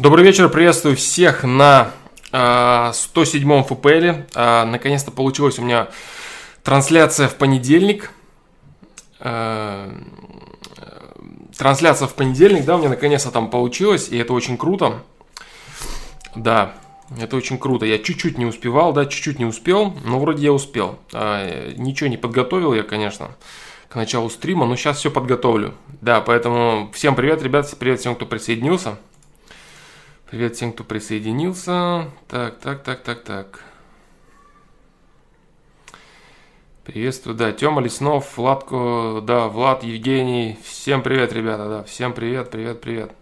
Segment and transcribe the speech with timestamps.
[0.00, 1.90] Добрый вечер, приветствую всех на
[2.32, 4.34] э, 107-м ФПЛ.
[4.34, 5.88] Наконец-то получилась у меня
[6.62, 8.10] трансляция в понедельник.
[9.18, 9.92] Э,
[11.54, 15.02] трансляция в понедельник, да, у меня наконец-то там получилось, и это очень круто.
[16.34, 16.72] Да,
[17.20, 17.84] это очень круто.
[17.84, 20.98] Я чуть-чуть не успевал, да, чуть-чуть не успел, но вроде я успел.
[21.12, 23.36] Э, ничего не подготовил я, конечно,
[23.90, 25.74] к началу стрима, но сейчас все подготовлю.
[26.00, 28.96] Да, поэтому всем привет, ребят, привет всем, кто присоединился.
[30.30, 32.08] Привет всем, кто присоединился.
[32.28, 33.64] Так, так, так, так, так.
[36.84, 40.56] Приветствую, да, Тёма Леснов, Владко, да, Влад, Евгений.
[40.62, 43.12] Всем привет, ребята, да, всем привет, привет, привет.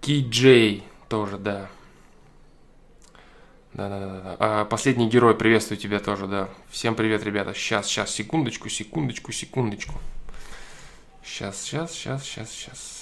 [0.00, 1.68] Ки тоже, да.
[3.74, 4.36] Да, да, да, да.
[4.40, 6.48] А, последний герой, приветствую тебя тоже, да.
[6.68, 7.54] Всем привет, ребята.
[7.54, 10.00] Сейчас, сейчас, секундочку, секундочку, секундочку.
[11.22, 12.93] Сейчас, сейчас, сейчас, сейчас, сейчас.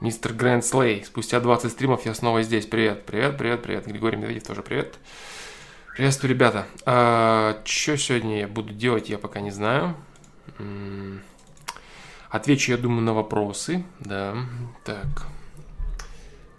[0.00, 1.02] Мистер Грэнд Слей.
[1.06, 2.66] Спустя 20 стримов я снова здесь.
[2.66, 3.86] Привет, привет, привет, привет.
[3.86, 4.98] Григорий Медведев тоже привет.
[5.94, 6.66] Приветствую, ребята.
[6.84, 9.96] А, что сегодня я буду делать, я пока не знаю.
[12.28, 13.84] Отвечу, я думаю, на вопросы.
[14.00, 14.36] Да,
[14.84, 15.26] так.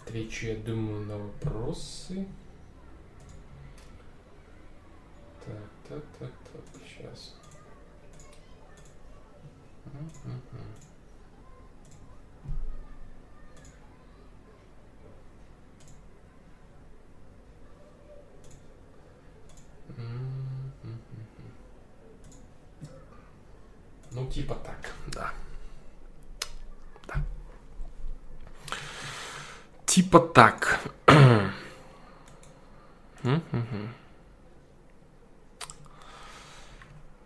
[0.04, 2.26] Отвечу, я думаю, на вопросы.
[5.46, 5.54] Так,
[5.88, 7.34] так, так, так, сейчас.
[24.10, 25.30] Ну, типа так, да.
[27.06, 27.14] Да.
[29.86, 30.80] Типа так.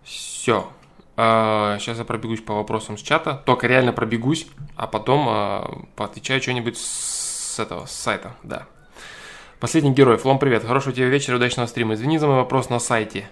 [0.03, 0.69] Все.
[1.17, 3.43] Сейчас я пробегусь по вопросам с чата.
[3.45, 8.67] Только реально пробегусь, а потом а, поотвечаю что-нибудь с этого, с сайта, да.
[9.63, 10.17] Последний герой.
[10.17, 10.65] Флом, привет.
[10.65, 11.95] Хорошего тебе вечера, удачного стрима.
[11.95, 13.31] Извини за мой вопрос на сайте.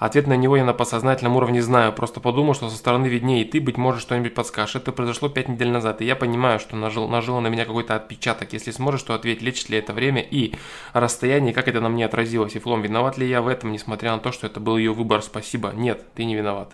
[0.00, 1.92] Ответ на него я на подсознательном уровне знаю.
[1.92, 4.74] Просто подумал, что со стороны виднее, и ты, быть может, что-нибудь подскажешь.
[4.74, 8.52] Это произошло пять недель назад, и я понимаю, что нажил, нажило на меня какой-то отпечаток.
[8.54, 10.52] Если сможешь, то ответь, лечит ли это время и
[10.94, 12.56] расстояние, как это на мне отразилось.
[12.56, 15.22] И Флом, виноват ли я в этом, несмотря на то, что это был ее выбор?
[15.22, 15.70] Спасибо.
[15.72, 16.72] Нет, ты не виноват.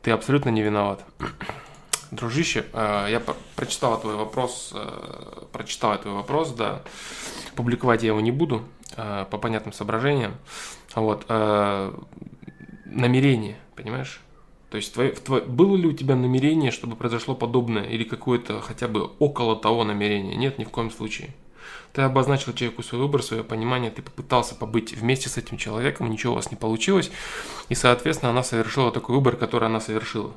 [0.00, 1.04] Ты абсолютно не виноват.
[2.12, 3.22] Дружище, э, я
[3.56, 6.80] прочитал твой вопрос, э, прочитал твой вопрос, да.
[7.60, 8.62] Публиковать я его не буду
[8.96, 10.36] э, по понятным соображениям.
[10.94, 11.28] Вот.
[12.86, 14.22] Намерение, понимаешь?
[14.70, 18.88] То есть твое, твое, было ли у тебя намерение, чтобы произошло подобное, или какое-то хотя
[18.88, 20.36] бы около того намерения?
[20.36, 21.34] Нет, ни в коем случае.
[21.92, 26.32] Ты обозначил человеку свой выбор, свое понимание, ты попытался побыть вместе с этим человеком, ничего
[26.32, 27.10] у вас не получилось,
[27.68, 30.32] и, соответственно, она совершила такой выбор, который она совершила.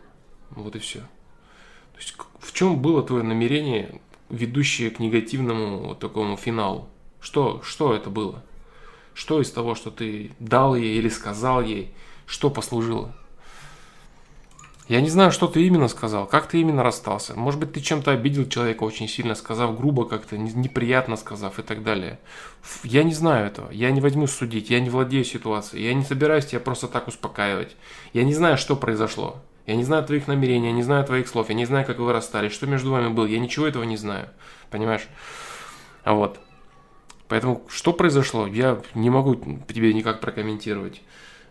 [0.50, 1.00] Вот и все.
[1.00, 6.90] То есть в чем было твое намерение, ведущее к негативному вот такому финалу?
[7.24, 8.44] Что, что это было?
[9.14, 11.94] Что из того, что ты дал ей или сказал ей,
[12.28, 13.16] что послужило?
[14.90, 17.34] Я не знаю, что ты именно сказал, как ты именно расстался.
[17.40, 21.82] Может быть, ты чем-то обидел человека очень сильно, сказав грубо как-то, неприятно сказав и так
[21.82, 22.20] далее.
[22.84, 26.48] Я не знаю этого, я не возьму судить, я не владею ситуацией, я не собираюсь
[26.48, 27.78] тебя просто так успокаивать.
[28.12, 29.38] Я не знаю, что произошло.
[29.66, 32.12] Я не знаю твоих намерений, я не знаю твоих слов, я не знаю, как вы
[32.12, 34.28] расстались, что между вами было, я ничего этого не знаю.
[34.70, 35.08] Понимаешь?
[36.04, 36.38] А вот.
[37.34, 39.34] Поэтому, что произошло, я не могу
[39.68, 41.02] тебе никак прокомментировать.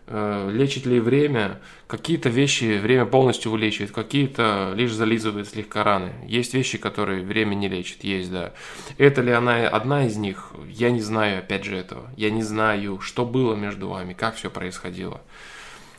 [0.07, 1.59] Э, лечит ли время?
[1.87, 6.13] Какие-то вещи время полностью вылечивает, какие-то лишь зализывает слегка раны.
[6.25, 8.53] Есть вещи, которые время не лечит, есть, да.
[8.97, 10.53] Это ли она одна из них?
[10.69, 12.09] Я не знаю, опять же, этого.
[12.15, 15.19] Я не знаю, что было между вами, как все происходило.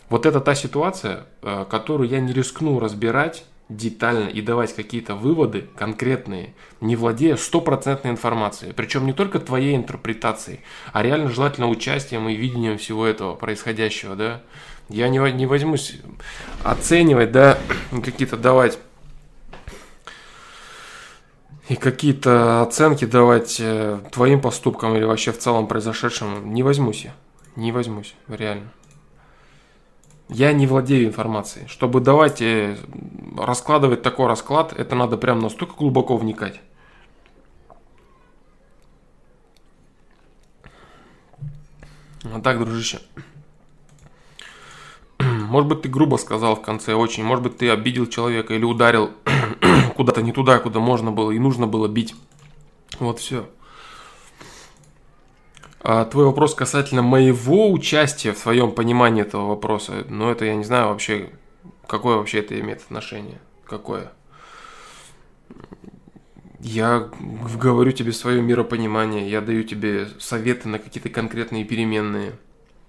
[0.08, 3.44] Вот это та ситуация, э, которую я не рискну разбирать
[3.76, 8.72] детально и давать какие-то выводы конкретные, не владея стопроцентной информацией.
[8.72, 10.60] Причем не только твоей интерпретацией,
[10.92, 14.42] а реально желательно участием и видением всего этого происходящего, да.
[14.88, 15.96] Я не, не возьмусь
[16.62, 17.58] оценивать, да,
[18.04, 18.78] какие-то давать
[21.68, 26.40] и какие-то оценки давать э, твоим поступкам или вообще в целом произошедшему.
[26.40, 27.14] Не возьмусь я.
[27.56, 28.68] Не возьмусь, реально.
[30.28, 31.66] Я не владею информацией.
[31.68, 32.76] Чтобы давать, э,
[33.36, 36.60] раскладывать такой расклад, это надо прям настолько глубоко вникать.
[42.24, 43.00] А так, дружище.
[45.18, 47.22] Может быть, ты грубо сказал в конце очень.
[47.22, 49.10] Может быть, ты обидел человека или ударил
[49.96, 52.14] куда-то не туда, куда можно было и нужно было бить.
[52.98, 53.46] Вот все.
[55.86, 60.64] А твой вопрос касательно моего участия в своем понимании этого вопроса, ну это я не
[60.64, 61.28] знаю вообще,
[61.86, 64.10] какое вообще это имеет отношение, какое.
[66.58, 67.10] Я
[67.60, 72.32] говорю тебе свое миропонимание, я даю тебе советы на какие-то конкретные переменные,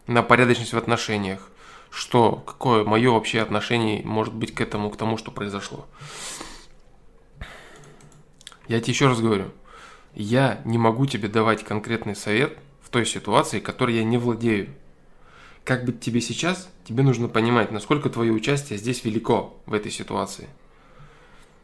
[0.08, 1.52] на порядочность в отношениях.
[1.90, 5.86] Что, какое мое вообще отношение может быть к этому, к тому, что произошло.
[8.70, 9.52] Я тебе еще раз говорю,
[10.14, 12.58] я не могу тебе давать конкретный совет
[12.96, 14.70] той ситуации, которой я не владею.
[15.66, 20.48] Как быть тебе сейчас, тебе нужно понимать, насколько твое участие здесь велико в этой ситуации.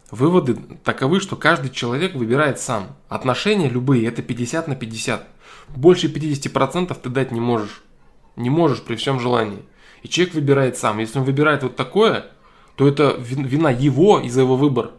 [0.10, 2.98] Выводы таковы, что каждый человек выбирает сам.
[3.08, 5.26] Отношения любые– это 50 на 50.
[5.70, 7.82] Больше 50% ты дать не можешь.
[8.36, 9.64] Не можешь при всем желании.
[10.04, 11.00] И человек выбирает сам.
[11.00, 12.26] Если он выбирает вот такое,
[12.76, 14.92] то это вина его и за его выбор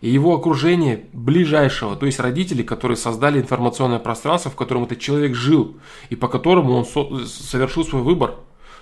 [0.00, 5.34] и его окружение ближайшего, то есть родители, которые создали информационное пространство, в котором этот человек
[5.34, 5.76] жил,
[6.08, 8.36] и по которому он со- совершил свой выбор.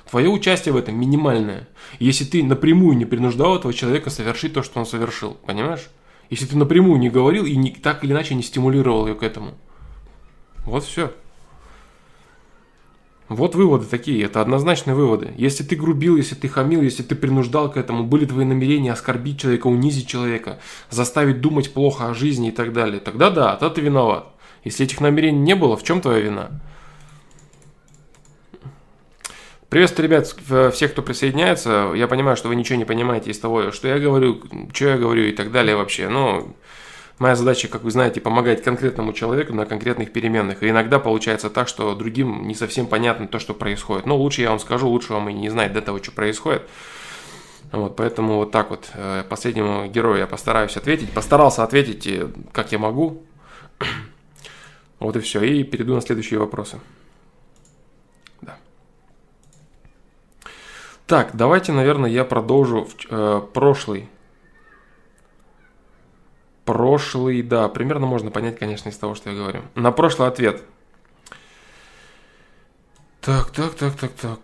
[0.08, 1.68] Твое участие в этом минимальное.
[1.98, 5.88] Если ты напрямую не принуждал этого человека совершить то, что он совершил, понимаешь?
[6.30, 9.54] Если ты напрямую не говорил и не, так или иначе не стимулировал ее к этому.
[10.64, 11.12] Вот все.
[13.28, 15.34] Вот выводы такие, это однозначные выводы.
[15.36, 19.40] Если ты грубил, если ты хамил, если ты принуждал к этому, были твои намерения оскорбить
[19.40, 23.80] человека, унизить человека, заставить думать плохо о жизни и так далее, тогда да, тогда ты
[23.82, 24.28] виноват.
[24.64, 26.60] Если этих намерений не было, в чем твоя вина?
[29.68, 30.34] Приветствую, ребят,
[30.72, 31.92] всех, кто присоединяется.
[31.94, 34.42] Я понимаю, что вы ничего не понимаете из того, что я говорю,
[34.72, 36.08] что я говорю и так далее вообще.
[36.08, 36.54] Но
[37.18, 40.62] Моя задача, как вы знаете, помогать конкретному человеку на конкретных переменных.
[40.62, 44.06] И иногда получается так, что другим не совсем понятно то, что происходит.
[44.06, 46.62] Но лучше я вам скажу, лучше вам и не знать до того, что происходит.
[47.72, 51.10] Вот, поэтому вот так вот э, последнему герою я постараюсь ответить.
[51.10, 53.22] Постарался ответить, э, как я могу.
[55.00, 55.42] Вот и все.
[55.42, 56.80] И перейду на следующие вопросы.
[58.40, 58.56] Да.
[61.06, 64.08] Так, давайте, наверное, я продолжу э, прошлый
[66.68, 69.62] Прошлый, да, примерно можно понять, конечно, из того, что я говорю.
[69.74, 70.62] На прошлый ответ.
[73.22, 74.40] Так, так, так, так, так.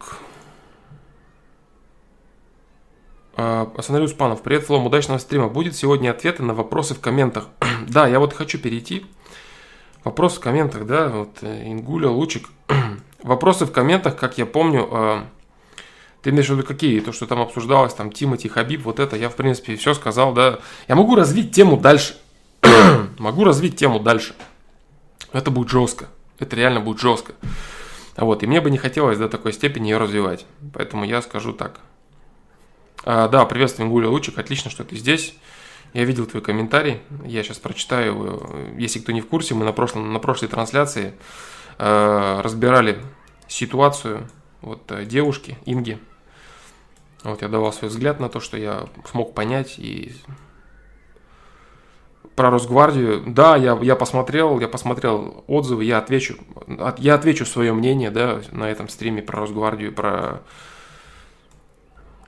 [3.36, 4.40] А, Остановлю Спанов.
[4.40, 5.48] Привет, Флом, удачного стрима.
[5.48, 7.48] Будет сегодня ответы на вопросы в комментах.
[7.88, 9.04] да, я вот хочу перейти.
[10.02, 12.48] Вопросы в комментах, да, вот э, Ингуля, Лучик.
[13.22, 15.26] Вопросы в комментах, как я помню, а,
[16.24, 17.00] ты имеешь в виду какие?
[17.00, 20.58] То, что там обсуждалось, там Тимати, Хабиб, вот это, я в принципе все сказал, да.
[20.88, 22.16] Я могу развить тему дальше.
[23.18, 24.34] могу развить тему дальше.
[25.34, 26.08] Это будет жестко.
[26.38, 27.34] Это реально будет жестко.
[28.16, 30.46] Вот, и мне бы не хотелось до такой степени ее развивать.
[30.72, 31.80] Поэтому я скажу так.
[33.04, 34.38] А, да, приветствуем, Гуля Лучик.
[34.38, 35.34] Отлично, что ты здесь.
[35.92, 37.02] Я видел твой комментарий.
[37.26, 38.50] Я сейчас прочитаю его.
[38.78, 41.12] Если кто не в курсе, мы на, прошлом, на прошлой трансляции
[41.76, 42.96] э, разбирали
[43.46, 44.26] ситуацию
[44.62, 45.98] вот, э, девушки Инги,
[47.30, 50.12] вот я давал свой взгляд на то, что я смог понять и
[52.36, 53.22] про Росгвардию.
[53.26, 56.36] Да, я, я посмотрел, я посмотрел отзывы, я отвечу,
[56.98, 60.42] я отвечу свое мнение, да, на этом стриме про Росгвардию, про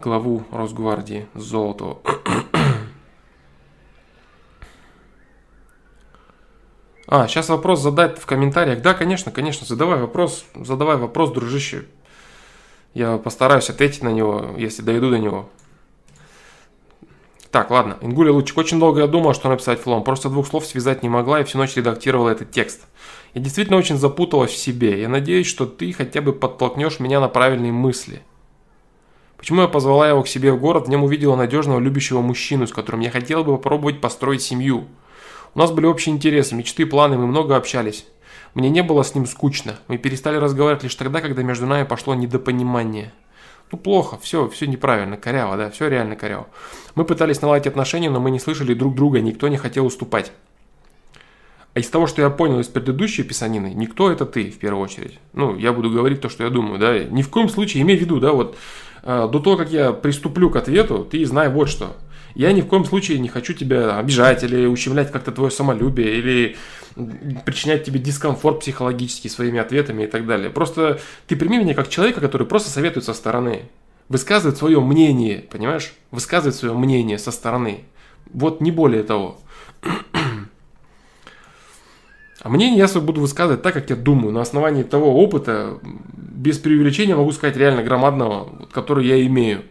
[0.01, 1.99] главу Росгвардии Золотого.
[7.09, 8.83] А, сейчас вопрос задать в комментариях.
[8.83, 11.85] Да, конечно, конечно, задавай вопрос, задавай вопрос, дружище.
[12.97, 15.51] Я постараюсь ответить на него, если дойду до него.
[17.51, 17.99] Так, ладно.
[18.01, 18.57] Ингуля Лучик.
[18.57, 20.03] Очень долго я думал, что написать флом.
[20.03, 22.87] Просто двух слов связать не могла и всю ночь редактировала этот текст.
[23.35, 24.99] Я действительно очень запуталась в себе.
[24.99, 28.23] Я надеюсь, что ты хотя бы подтолкнешь меня на правильные мысли.
[29.37, 32.73] Почему я позвала его к себе в город, в нем увидела надежного любящего мужчину, с
[32.73, 34.87] которым я хотела бы попробовать построить семью.
[35.55, 38.07] У нас были общие интересы, мечты, планы, мы много общались.
[38.57, 39.77] Мне не было с ним скучно.
[39.87, 43.13] Мы перестали разговаривать лишь тогда, когда между нами пошло недопонимание.
[43.71, 46.47] Ну, плохо, все, все неправильно, коряво, да, все реально коряво.
[46.95, 50.33] Мы пытались наладить отношения, но мы не слышали друг друга, никто не хотел уступать.
[51.75, 55.19] А из того, что я понял из предыдущей писанины, никто это ты, в первую очередь.
[55.35, 57.05] Ну, я буду говорить то, что я думаю, да.
[57.05, 58.57] Ни в коем случае, имей в виду, да, вот,
[59.03, 61.95] э, до того, как я приступлю к ответу, ты знай вот что.
[62.37, 66.57] Я ни в коем случае не хочу тебя обижать или ущемлять как-то твое самолюбие, или
[67.47, 70.51] причинять тебе дискомфорт психологический своими ответами и так далее.
[70.51, 73.63] Просто ты прими меня как человека, который просто советует со стороны.
[74.11, 75.95] Высказывает свое мнение, понимаешь?
[76.11, 77.85] Высказывает свое мнение со стороны.
[78.31, 79.39] Вот не более того.
[82.43, 86.59] А мнение я свое буду высказывать так, как я думаю, на основании того опыта, без
[86.59, 89.65] преувеличения могу сказать реально громадного, который я имею.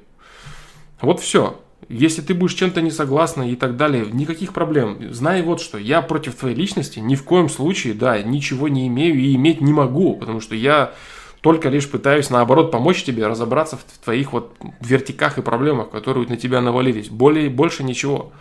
[0.99, 1.57] Вот все.
[1.87, 5.13] Если ты будешь чем-то не согласна и так далее, никаких проблем.
[5.13, 9.15] Знай вот что, я против твоей личности ни в коем случае, да, ничего не имею
[9.19, 10.93] и иметь не могу, потому что я
[11.41, 16.37] только лишь пытаюсь, наоборот, помочь тебе разобраться в твоих вот вертиках и проблемах, которые на
[16.37, 17.09] тебя навалились.
[17.09, 18.31] Более, больше ничего.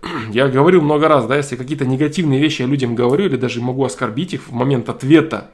[0.30, 3.84] Я говорил много раз, да, если какие-то негативные вещи я людям говорю, или даже могу
[3.84, 5.50] оскорбить их в момент ответа,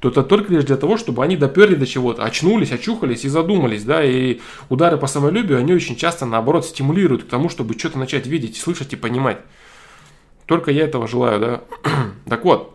[0.00, 3.84] то это только лишь для того, чтобы они доперли до чего-то, очнулись, очухались и задумались,
[3.84, 8.26] да, и удары по самолюбию, они очень часто, наоборот, стимулируют к тому, чтобы что-то начать
[8.26, 9.38] видеть, слышать и понимать.
[10.46, 11.60] Только я этого желаю, да.
[12.28, 12.70] так вот,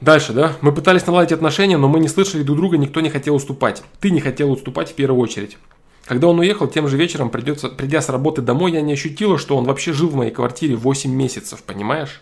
[0.00, 3.36] Дальше, да, мы пытались наладить отношения, но мы не слышали друг друга, никто не хотел
[3.36, 3.82] уступать.
[4.00, 5.56] Ты не хотел уступать в первую очередь.
[6.04, 9.56] Когда он уехал, тем же вечером, придется, придя с работы домой, я не ощутила, что
[9.56, 12.20] он вообще жил в моей квартире 8 месяцев, понимаешь?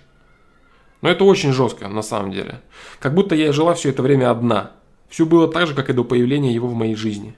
[1.02, 2.62] Но это очень жестко, на самом деле.
[3.00, 4.71] Как будто я жила все это время одна.
[5.09, 7.35] Все было так же, как и до появления его в моей жизни.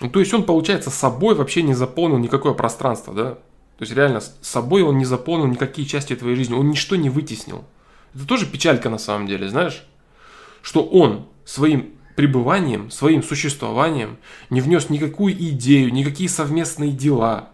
[0.00, 3.34] Ну, то есть он, получается, собой вообще не заполнил никакое пространство, да?
[3.78, 7.64] То есть реально собой он не заполнил никакие части твоей жизни, он ничто не вытеснил.
[8.14, 9.86] Это тоже печалька на самом деле, знаешь?
[10.60, 14.18] Что он своим пребыванием, своим существованием
[14.50, 17.51] не внес никакую идею, никакие совместные дела,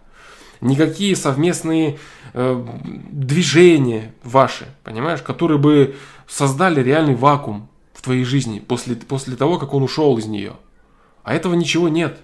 [0.60, 1.98] никакие совместные
[2.34, 2.66] э,
[3.10, 5.96] движения ваши, понимаешь, которые бы
[6.26, 10.54] создали реальный вакуум в твоей жизни после, после того, как он ушел из нее.
[11.24, 12.18] А этого ничего нет.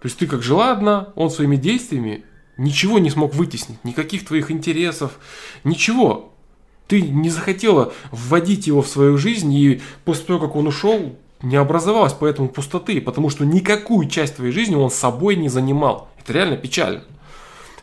[0.00, 2.24] То есть ты как жила одна, он своими действиями
[2.56, 5.18] ничего не смог вытеснить, никаких твоих интересов,
[5.64, 6.32] ничего.
[6.88, 11.56] Ты не захотела вводить его в свою жизнь, и после того, как он ушел, не
[11.56, 16.08] образовалась поэтому пустоты, потому что никакую часть твоей жизни он собой не занимал.
[16.18, 17.02] Это реально печально.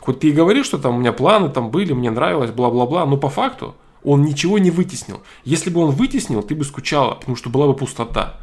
[0.08, 3.18] Хоть ты и говоришь, что там у меня планы там были, мне нравилось, бла-бла-бла, но
[3.18, 5.22] по факту он ничего не вытеснил.
[5.44, 8.40] Если бы он вытеснил, ты бы скучала, потому что была бы пустота.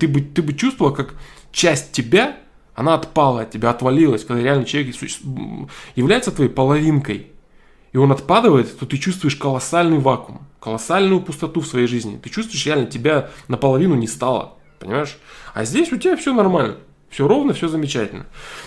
[0.00, 1.14] Ты бы, ты бы чувствовала, как
[1.52, 2.38] часть тебя
[2.74, 4.96] она отпала от тебя, отвалилась, когда реально человек
[5.94, 7.28] является твоей половинкой,
[7.92, 12.18] и он отпадает, то ты чувствуешь колоссальный вакуум, колоссальную пустоту в своей жизни.
[12.20, 15.16] Ты чувствуешь реально, тебя наполовину не стало, понимаешь?
[15.54, 16.78] А здесь у тебя все нормально,
[17.08, 18.26] все ровно, все замечательно.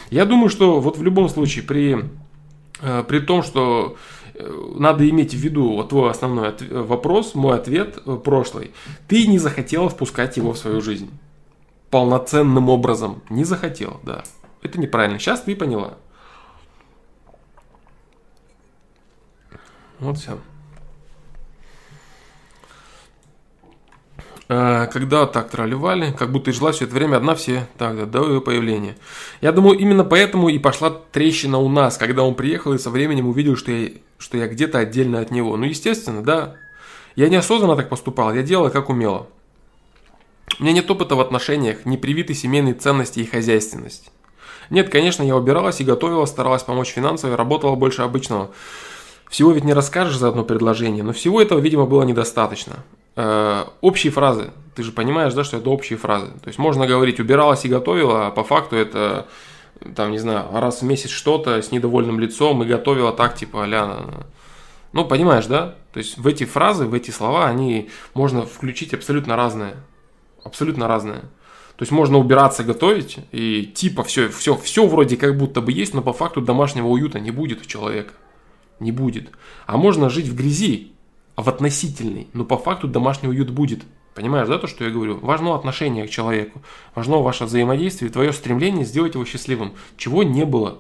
[0.09, 2.09] Я думаю, что вот в любом случае при,
[3.07, 3.97] при том, что
[4.33, 8.71] э, надо иметь в виду вот твой основной вопрос, мой ответ э, прошлый,
[9.07, 11.11] ты не захотела впускать его в свою жизнь
[11.89, 13.21] полноценным образом.
[13.29, 14.23] Не захотел, да.
[14.63, 15.19] Это неправильно.
[15.19, 15.97] Сейчас ты поняла.
[19.99, 20.39] Вот все.
[24.51, 28.41] Когда так тролливали, как будто и жила все это время одна все, так, до ее
[28.41, 28.97] появления.
[29.39, 33.29] Я думаю, именно поэтому и пошла трещина у нас, когда он приехал и со временем
[33.29, 35.55] увидел, что я, что я где-то отдельно от него.
[35.55, 36.55] Ну, естественно, да.
[37.15, 39.27] Я неосознанно так поступал, я делала как умела.
[40.59, 44.11] У меня нет опыта в отношениях, не привиты семейные ценности и хозяйственность.
[44.69, 48.51] Нет, конечно, я убиралась и готовила, старалась помочь финансово, работала больше обычного.
[49.29, 52.83] Всего ведь не расскажешь за одно предложение, но всего этого, видимо, было недостаточно.
[53.15, 54.51] Э, общие фразы.
[54.75, 56.27] Ты же понимаешь, да, что это общие фразы.
[56.27, 59.27] То есть можно говорить убиралась и готовила, а по факту это,
[59.95, 64.25] там, не знаю, раз в месяц что-то с недовольным лицом и готовила так, типа, а
[64.93, 65.75] Ну, понимаешь, да?
[65.93, 69.75] То есть в эти фразы, в эти слова, они можно включить абсолютно разные
[70.43, 71.21] абсолютно разные.
[71.77, 75.93] То есть можно убираться, готовить, и типа все, все, все вроде как будто бы есть,
[75.93, 78.13] но по факту домашнего уюта не будет у человека.
[78.79, 79.31] Не будет.
[79.65, 80.91] А можно жить в грязи,
[81.35, 83.83] а в относительной, но по факту домашний уют будет.
[84.13, 85.19] Понимаешь, да, то, что я говорю?
[85.19, 86.61] Важно отношение к человеку,
[86.95, 90.79] важно ваше взаимодействие, твое стремление сделать его счастливым, чего не было.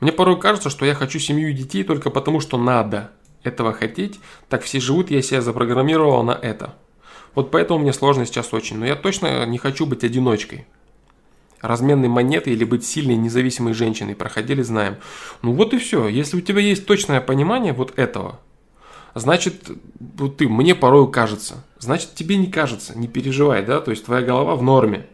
[0.00, 3.10] Мне порой кажется, что я хочу семью и детей только потому, что надо–
[3.42, 6.74] этого хотеть, так все живут, я себя запрограммировал на это.
[7.34, 10.66] Вот поэтому мне сложно сейчас очень, но я точно не хочу быть одиночкой.
[11.60, 14.96] Разменной монетой или быть сильной независимой женщиной, проходили, знаем.
[15.42, 16.08] Ну вот и все.
[16.08, 18.40] Если у тебя есть точное понимание вот этого,
[19.14, 24.04] значит, вот ты, мне порою кажется, значит тебе не кажется, не переживай, да, то есть
[24.04, 25.06] твоя голова в норме.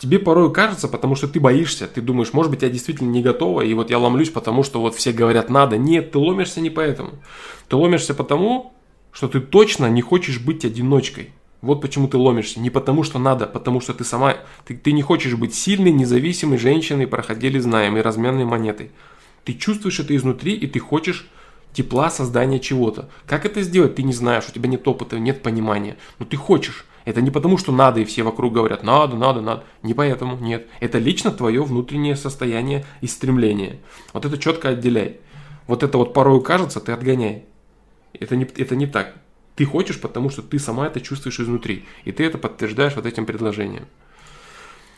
[0.00, 3.60] Тебе порой кажется, потому что ты боишься, ты думаешь, может быть, я действительно не готова,
[3.60, 5.76] и вот я ломлюсь, потому что вот все говорят надо.
[5.76, 7.10] Нет, ты ломишься не поэтому.
[7.68, 8.72] Ты ломишься потому,
[9.12, 11.34] что ты точно не хочешь быть одиночкой.
[11.62, 12.58] Вот почему ты ломишься.
[12.60, 16.58] Не потому что надо, потому что ты сама, ты, ты не хочешь быть сильной, независимой
[16.58, 18.90] женщиной, проходили знаем, и разменной монетой.
[19.44, 21.28] Ты чувствуешь это изнутри, и ты хочешь
[21.72, 23.10] тепла создания чего-то.
[23.26, 25.96] Как это сделать, ты не знаешь, у тебя нет опыта, нет понимания.
[26.18, 26.86] Но ты хочешь.
[27.04, 29.64] Это не потому, что надо, и все вокруг говорят, надо, надо, надо.
[29.82, 30.66] Не поэтому, нет.
[30.80, 33.80] Это лично твое внутреннее состояние и стремление.
[34.12, 35.18] Вот это четко отделяй.
[35.66, 37.44] Вот это вот порой кажется, ты отгоняй.
[38.12, 39.14] Это не, это не так.
[39.60, 41.84] Ты хочешь, потому что ты сама это чувствуешь изнутри.
[42.06, 43.84] И ты это подтверждаешь вот этим предложением.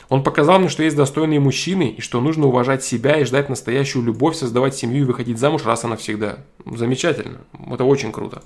[0.08, 4.04] Он показал мне, что есть достойные мужчины, и что нужно уважать себя и ждать настоящую
[4.04, 6.44] любовь, создавать семью и выходить замуж раз и навсегда.
[6.64, 7.40] Замечательно.
[7.72, 8.44] Это очень круто.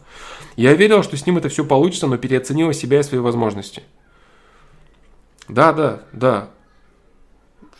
[0.57, 3.83] Я верил, что с ним это все получится, но переоценила себя и свои возможности.
[5.49, 6.49] Да, да, да.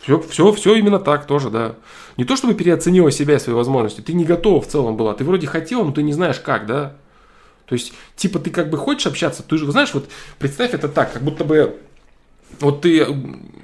[0.01, 1.75] Все, все, все именно так тоже, да.
[2.17, 4.01] Не то, чтобы переоценила себя и свои возможности.
[4.01, 5.15] Ты не готова в целом была.
[5.15, 6.97] Ты вроде хотела, но ты не знаешь как, да.
[7.67, 10.09] То есть, типа, ты как бы хочешь общаться, ты же, знаешь, вот
[10.39, 11.77] представь это так, как будто бы
[12.59, 13.05] вот ты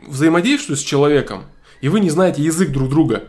[0.07, 1.45] взаимодействуешь с человеком,
[1.81, 3.23] и вы не знаете язык друг друга.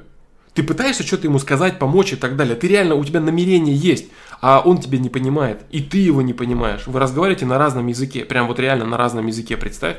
[0.53, 2.55] Ты пытаешься что-то ему сказать, помочь и так далее.
[2.55, 4.07] Ты реально, у тебя намерение есть,
[4.41, 6.87] а он тебя не понимает, и ты его не понимаешь.
[6.87, 9.97] Вы разговариваете на разном языке, прям вот реально на разном языке, представь.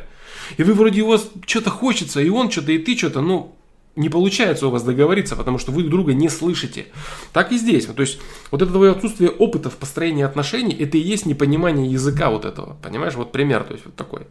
[0.57, 3.54] И вы вроде у вас что-то хочется, и он что-то, и ты что-то, ну,
[3.95, 6.87] не получается у вас договориться, потому что вы друг друга не слышите.
[7.31, 7.85] Так и здесь.
[7.85, 8.19] То есть,
[8.51, 12.77] вот это твое отсутствие опыта в построении отношений, это и есть непонимание языка вот этого.
[12.81, 13.15] Понимаешь?
[13.15, 14.27] Вот пример, то есть, вот такой.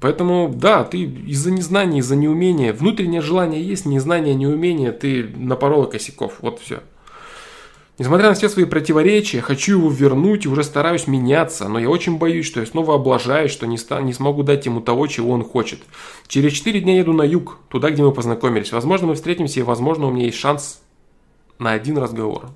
[0.00, 6.38] Поэтому, да, ты из-за незнания, из-за неумения, внутреннее желание есть, незнание, неумение, ты напорола косяков.
[6.40, 6.80] Вот все.
[7.98, 12.16] Несмотря на все свои противоречия, хочу его вернуть и уже стараюсь меняться, но я очень
[12.16, 15.44] боюсь, что я снова облажаюсь, что не, ста- не смогу дать ему того, чего он
[15.44, 15.80] хочет.
[16.26, 18.72] Через 4 дня еду на юг, туда, где мы познакомились.
[18.72, 20.80] Возможно, мы встретимся, и, возможно, у меня есть шанс
[21.58, 22.48] на один разговор.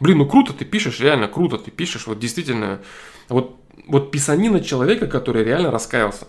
[0.00, 2.06] Блин, ну круто ты пишешь, реально круто ты пишешь.
[2.06, 2.80] Вот действительно,
[3.28, 3.56] вот
[3.86, 6.26] вот писанина человека, который реально раскаялся,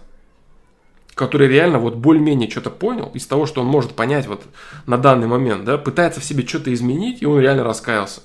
[1.15, 4.43] который реально вот более-менее что-то понял из того, что он может понять вот
[4.85, 8.21] на данный момент, да, пытается в себе что-то изменить, и он реально раскаялся.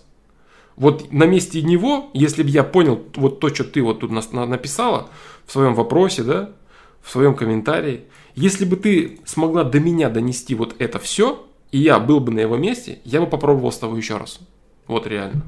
[0.77, 5.09] Вот на месте него, если бы я понял вот то, что ты вот тут написала
[5.47, 6.51] в своем вопросе, да,
[7.03, 11.99] в своем комментарии, если бы ты смогла до меня донести вот это все, и я
[11.99, 14.39] был бы на его месте, я бы попробовал с тобой еще раз.
[14.87, 15.43] Вот реально.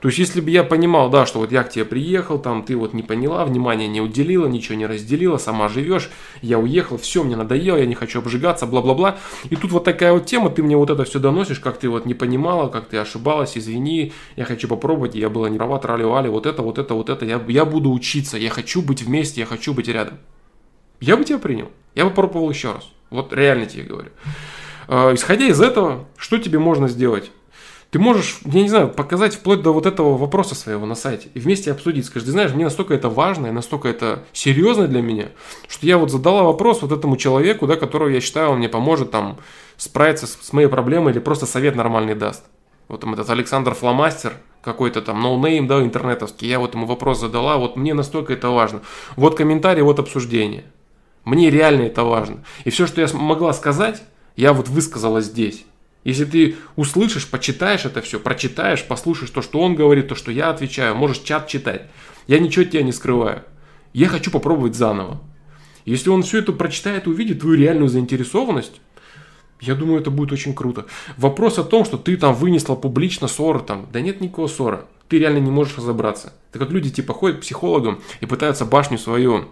[0.00, 2.74] То есть, если бы я понимал, да, что вот я к тебе приехал, там ты
[2.74, 7.36] вот не поняла, внимания не уделила, ничего не разделила, сама живешь, я уехал, все, мне
[7.36, 9.18] надоело, я не хочу обжигаться, бла-бла-бла.
[9.50, 12.06] И тут вот такая вот тема, ты мне вот это все доносишь, как ты вот
[12.06, 16.46] не понимала, как ты ошибалась, извини, я хочу попробовать, я была не права, трали-вали, вот
[16.46, 19.74] это, вот это, вот это, я, я буду учиться, я хочу быть вместе, я хочу
[19.74, 20.18] быть рядом.
[21.00, 22.90] Я бы тебя принял, я бы попробовал еще раз.
[23.10, 24.10] Вот реально тебе говорю.
[24.88, 27.30] А, исходя из этого, что тебе можно сделать?
[27.90, 31.40] Ты можешь, я не знаю, показать вплоть до вот этого вопроса своего на сайте и
[31.40, 32.06] вместе обсудить.
[32.06, 35.30] Скажи, ты знаешь, мне настолько это важно и настолько это серьезно для меня,
[35.66, 39.10] что я вот задала вопрос вот этому человеку, да, которого я считаю, он мне поможет
[39.10, 39.38] там
[39.76, 42.44] справиться с, с моей проблемой или просто совет нормальный даст.
[42.86, 47.56] Вот там этот Александр Фломастер, какой-то там ноунейм, да, интернетовский, я вот ему вопрос задала,
[47.56, 48.82] вот мне настолько это важно.
[49.16, 50.64] Вот комментарий, вот обсуждение.
[51.24, 52.44] Мне реально это важно.
[52.64, 54.02] И все, что я могла сказать,
[54.36, 55.64] я вот высказала здесь.
[56.04, 60.50] Если ты услышишь, почитаешь это все, прочитаешь, послушаешь то, что он говорит, то, что я
[60.50, 61.82] отвечаю, можешь чат читать.
[62.26, 63.44] Я ничего от тебя не скрываю.
[63.92, 65.20] Я хочу попробовать заново.
[65.84, 68.80] Если он все это прочитает увидит твою реальную заинтересованность,
[69.60, 70.86] я думаю, это будет очень круто.
[71.18, 74.86] Вопрос о том, что ты там вынесла публично ссоры, там, да нет никакого ссора.
[75.08, 76.32] Ты реально не можешь разобраться.
[76.50, 79.48] Это как люди типа ходят к психологам и пытаются башню свою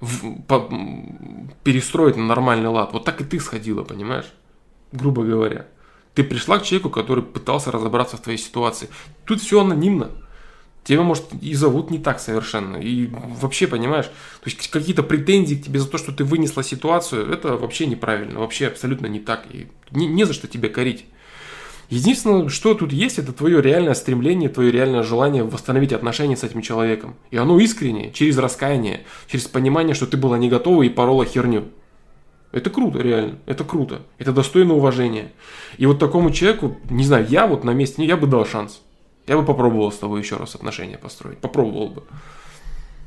[0.00, 0.68] в, по,
[1.62, 2.92] перестроить на нормальный лад.
[2.92, 4.26] Вот так и ты сходила, понимаешь?
[4.92, 5.66] Грубо говоря.
[6.14, 8.88] Ты пришла к человеку, который пытался разобраться в твоей ситуации.
[9.24, 10.10] Тут все анонимно.
[10.82, 12.76] Тебя, может, и зовут не так совершенно.
[12.76, 13.08] И
[13.40, 17.56] вообще, понимаешь, то есть какие-то претензии к тебе за то, что ты вынесла ситуацию, это
[17.56, 19.44] вообще неправильно, вообще абсолютно не так.
[19.50, 21.04] И не, не за что тебе корить.
[21.90, 26.62] Единственное, что тут есть, это твое реальное стремление, твое реальное желание восстановить отношения с этим
[26.62, 27.16] человеком.
[27.30, 31.64] И оно искреннее, через раскаяние, через понимание, что ты была не готова и порола херню.
[32.52, 33.38] Это круто, реально.
[33.46, 34.02] Это круто.
[34.18, 35.32] Это достойно уважения.
[35.78, 38.80] И вот такому человеку, не знаю, я вот на месте, я бы дал шанс.
[39.26, 41.38] Я бы попробовал с тобой еще раз отношения построить.
[41.38, 42.02] Попробовал бы.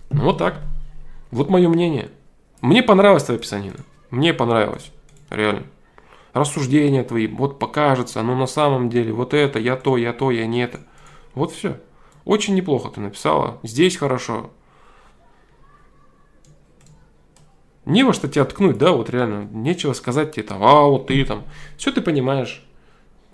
[0.10, 0.62] Ну, вот так.
[1.32, 2.10] Вот мое мнение.
[2.62, 3.80] Мне понравилось твоя писанина.
[4.10, 4.92] Мне понравилось.
[5.30, 5.64] Реально.
[6.32, 7.28] Рассуждения твои.
[7.28, 10.80] Вот покажется, но на самом деле вот это, я то, я то, я не это.
[11.36, 11.78] Вот все.
[12.24, 13.60] Очень неплохо ты написала.
[13.64, 14.52] Здесь хорошо.
[17.86, 19.48] Не во что тебя ткнуть, да, вот реально.
[19.52, 21.44] Нечего сказать тебе там, а вот ты там.
[21.78, 22.64] Все ты понимаешь.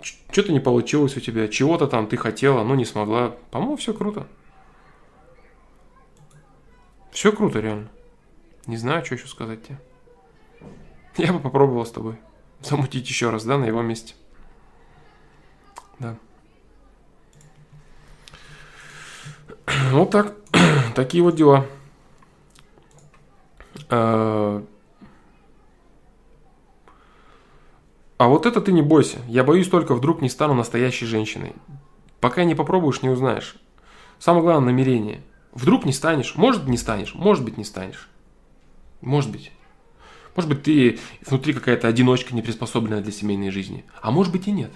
[0.00, 3.36] Что-то не получилось у тебя, чего-то там ты хотела, но не смогла.
[3.50, 4.26] По-моему, все круто.
[7.12, 7.88] Все круто, реально.
[8.66, 9.78] Не знаю, что еще сказать тебе.
[11.16, 12.16] Я бы попробовал с тобой
[12.62, 14.14] замутить еще раз, да, на его месте.
[15.98, 16.16] Да.
[19.92, 20.34] Вот так.
[20.94, 21.66] Такие вот дела.
[23.90, 24.62] А,
[28.18, 29.18] вот это ты не бойся.
[29.26, 31.54] Я боюсь только вдруг не стану настоящей женщиной.
[32.20, 33.56] Пока не попробуешь, не узнаешь.
[34.18, 35.22] Самое главное намерение.
[35.52, 38.08] Вдруг не станешь, может не станешь, может быть не станешь.
[39.00, 39.50] Может быть.
[40.36, 43.84] Может быть, ты внутри какая-то одиночка, не приспособленная для семейной жизни.
[44.00, 44.70] А может быть и нет.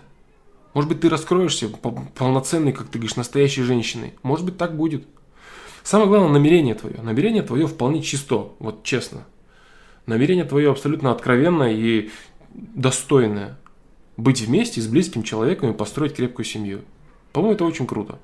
[0.73, 4.15] Может быть, ты раскроешься полноценной, как ты говоришь, настоящей женщиной.
[4.23, 5.07] Может быть, так будет.
[5.85, 6.97] Самое главное, намерение твое.
[7.03, 9.27] Намерение твое вполне чисто, вот честно.
[10.07, 12.11] Намерение твое абсолютно откровенное и
[12.55, 13.59] достойное.
[14.17, 16.81] Быть вместе с близким человеком и построить крепкую семью.
[17.33, 18.19] По-моему, это очень круто.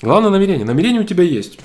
[0.00, 0.64] Главное намерение.
[0.64, 1.58] Намерение у тебя есть.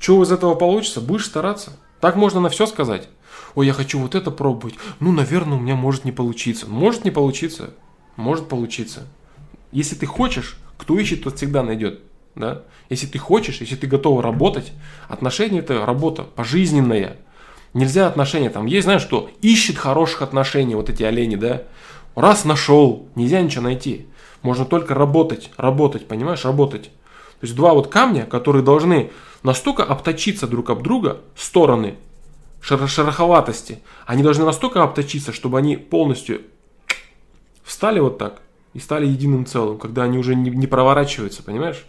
[0.00, 1.78] Что из этого получится, будешь стараться.
[2.00, 3.08] Так можно на все сказать.
[3.54, 4.74] Ой, я хочу вот это пробовать.
[4.98, 6.66] Ну, наверное, у меня может не получиться.
[6.68, 7.74] Может не получиться.
[8.16, 9.06] Может получиться.
[9.70, 12.00] Если ты хочешь, кто ищет, тот всегда найдет.
[12.34, 12.62] Да?
[12.88, 14.72] Если ты хочешь, если ты готов работать,
[15.08, 17.16] отношения это работа пожизненная.
[17.74, 18.66] Нельзя отношения там.
[18.66, 21.62] Есть, знаешь, что ищет хороших отношений, вот эти олени, да?
[22.14, 24.06] Раз нашел, нельзя ничего найти.
[24.42, 26.84] Можно только работать, работать, понимаешь, работать.
[26.84, 29.10] То есть два вот камня, которые должны
[29.42, 31.96] настолько обточиться друг об друга, стороны
[32.62, 36.42] шероховатости, они должны настолько обточиться, чтобы они полностью
[37.64, 38.42] встали вот так
[38.72, 41.84] и стали единым целым, когда они уже не, не проворачиваются, понимаешь?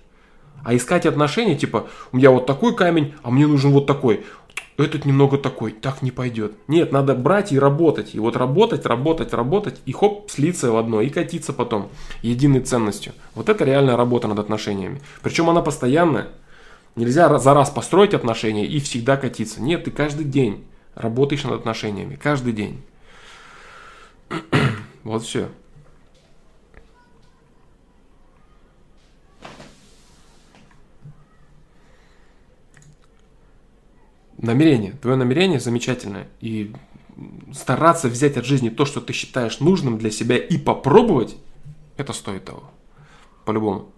[0.63, 4.25] А искать отношения, типа, у меня вот такой камень, а мне нужен вот такой.
[4.75, 6.53] Этот немного такой, так не пойдет.
[6.67, 8.15] Нет, надо брать и работать.
[8.15, 11.89] И вот работать, работать, работать, и хоп, слиться в одно, и катиться потом
[12.23, 13.13] единой ценностью.
[13.35, 15.01] Вот это реальная работа над отношениями.
[15.21, 16.29] Причем она постоянная.
[16.95, 19.61] Нельзя за раз построить отношения и всегда катиться.
[19.61, 20.63] Нет, ты каждый день
[20.95, 22.15] работаешь над отношениями.
[22.15, 22.81] Каждый день.
[25.03, 25.49] вот все.
[34.43, 36.27] Намерение, твое намерение замечательное.
[36.41, 36.73] И
[37.53, 41.35] стараться взять от жизни то, что ты считаешь нужным для себя и попробовать,
[41.97, 42.69] это стоит того.
[43.45, 43.91] По-любому.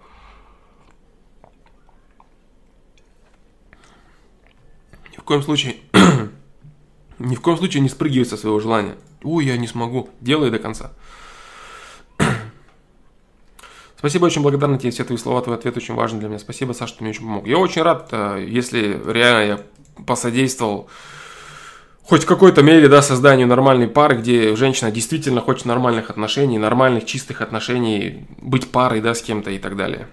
[5.12, 5.77] Ни в коем случае,
[7.19, 8.95] ни в коем случае не спрыгивай со своего желания.
[9.23, 10.10] Ой, я не смогу.
[10.21, 10.93] Делай до конца.
[14.06, 16.38] Спасибо, очень благодарна тебе, все твои слова, твой ответ очень важен для меня.
[16.38, 17.48] Спасибо, Саша, что мне очень помог.
[17.48, 19.60] Я очень рад, э, если реально я
[20.06, 20.91] посодействовал
[22.04, 27.06] хоть в какой-то мере, да, созданию нормальной пары, где женщина действительно хочет нормальных отношений, нормальных
[27.06, 30.08] чистых отношений, быть парой, да, с кем-то и так далее.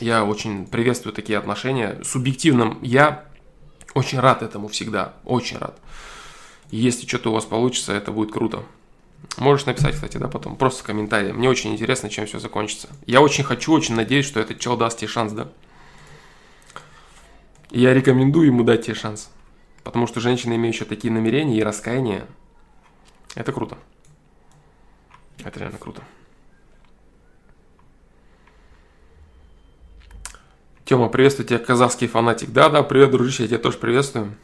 [0.00, 2.00] Я очень приветствую такие отношения.
[2.02, 3.24] Субъективным я
[3.94, 5.78] очень рад этому всегда, очень рад.
[6.72, 8.64] Если что-то у вас получится, это будет круто.
[9.36, 11.32] Можешь написать, кстати, да, потом, просто в комментарии.
[11.32, 12.88] Мне очень интересно, чем все закончится.
[13.06, 15.48] Я очень хочу, очень надеюсь, что этот чел даст тебе шанс, да.
[17.70, 19.30] И я рекомендую ему дать тебе шанс.
[19.84, 22.26] Потому что женщина, имеющая такие намерения и раскаяние,
[23.34, 23.78] это круто.
[25.44, 26.02] Это реально круто.
[30.84, 32.50] Тёма, приветствую тебя, казахский фанатик.
[32.50, 34.34] Да-да, привет, дружище, я тебя тоже приветствую.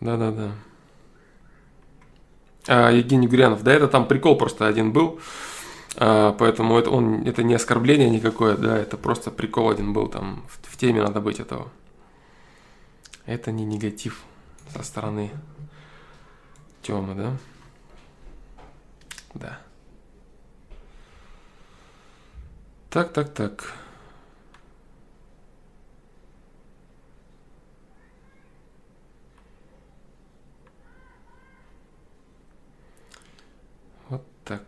[0.00, 0.52] Да-да-да.
[2.66, 5.20] А, Евгений Гурянов, да, это там прикол просто один был.
[5.96, 10.44] А, поэтому это, он, это не оскорбление никакое, да, это просто прикол один был там.
[10.48, 11.68] В, в теме надо быть этого.
[13.26, 14.22] Это не негатив
[14.74, 15.30] со стороны
[16.82, 17.36] Тёмы, да?
[19.34, 19.58] Да.
[22.90, 23.72] Так, так, так.
[34.08, 34.62] Вот так.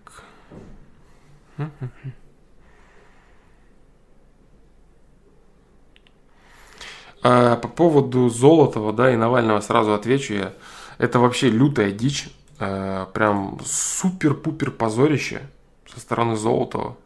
[7.22, 10.52] А по поводу Золотого, да, и Навального сразу отвечу я.
[10.98, 12.28] Это вообще лютая дичь.
[12.58, 15.42] А, прям супер-пупер позорище
[15.86, 16.96] со стороны Золотого.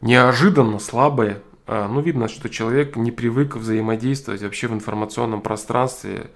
[0.00, 1.40] Неожиданно слабое.
[1.66, 6.30] А, ну, видно, что человек не привык взаимодействовать вообще в информационном пространстве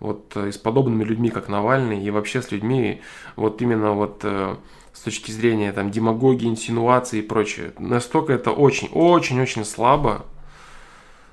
[0.00, 3.00] вот э, с подобными людьми, как Навальный, и вообще с людьми,
[3.34, 4.56] вот именно вот э,
[4.96, 7.72] с точки зрения там демагогии, инсинуации и прочее.
[7.78, 10.24] Настолько это очень-очень-очень слабо.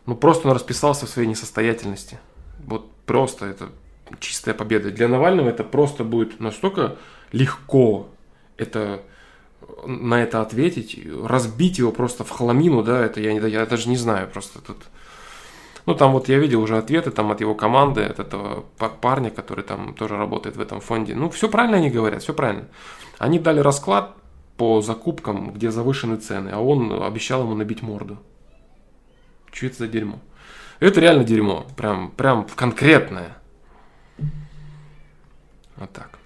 [0.05, 2.19] Ну, просто он расписался в своей несостоятельности.
[2.65, 3.69] Вот просто это
[4.19, 4.91] чистая победа.
[4.91, 6.97] Для Навального это просто будет настолько
[7.31, 8.09] легко
[8.57, 9.01] это
[9.85, 14.27] на это ответить, разбить его просто в хламину, да, это я, я даже не знаю,
[14.27, 14.77] просто тут
[15.85, 18.65] ну, там вот я видел уже ответы там от его команды, от этого
[19.01, 21.13] парня, который там тоже работает в этом фонде.
[21.13, 22.67] Ну, все правильно они говорят, все правильно.
[23.17, 24.15] Они дали расклад
[24.55, 28.17] по закупкам, где завышены цены, а он обещал ему набить морду.
[29.51, 30.19] Что это за дерьмо?
[30.79, 33.37] Это реально дерьмо, прям, прям конкретное.
[35.75, 36.19] Вот так.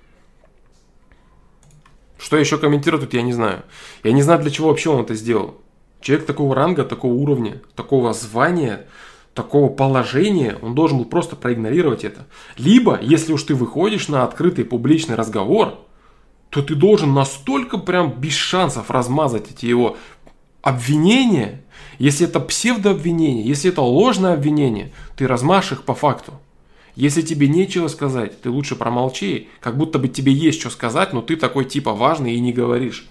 [2.20, 3.64] Что еще комментировать тут, я не знаю.
[4.04, 5.62] Я не знаю, для чего вообще он это сделал.
[6.02, 8.88] Человек такого ранга, такого уровня, такого звания,
[9.38, 12.26] такого положения, он должен был просто проигнорировать это.
[12.58, 15.76] Либо, если уж ты выходишь на открытый публичный разговор,
[16.50, 19.96] то ты должен настолько прям без шансов размазать эти его
[20.64, 21.64] обвинения,
[22.00, 26.34] если это псевдообвинение, если это ложное обвинение, ты размашь их по факту.
[26.96, 31.22] Если тебе нечего сказать, ты лучше промолчи, как будто бы тебе есть что сказать, но
[31.22, 33.08] ты такой типа важный и не говоришь.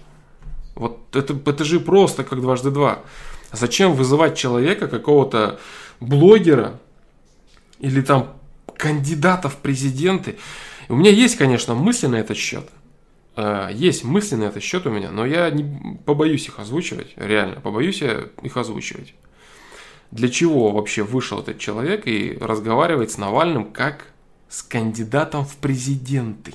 [0.75, 2.99] Вот это, это же просто как дважды два.
[3.53, 5.59] Зачем вызывать человека, какого-то
[5.99, 6.79] блогера
[7.79, 8.35] или там
[8.75, 10.37] кандидата в президенты?
[10.89, 12.69] У меня есть, конечно, мысли на этот счет.
[13.35, 17.61] Э, есть мысли на этот счет у меня, но я не побоюсь их озвучивать, реально,
[17.61, 19.13] побоюсь я их озвучивать.
[20.11, 24.07] Для чего вообще вышел этот человек и разговаривает с Навальным как
[24.49, 26.53] с кандидатом в президенты?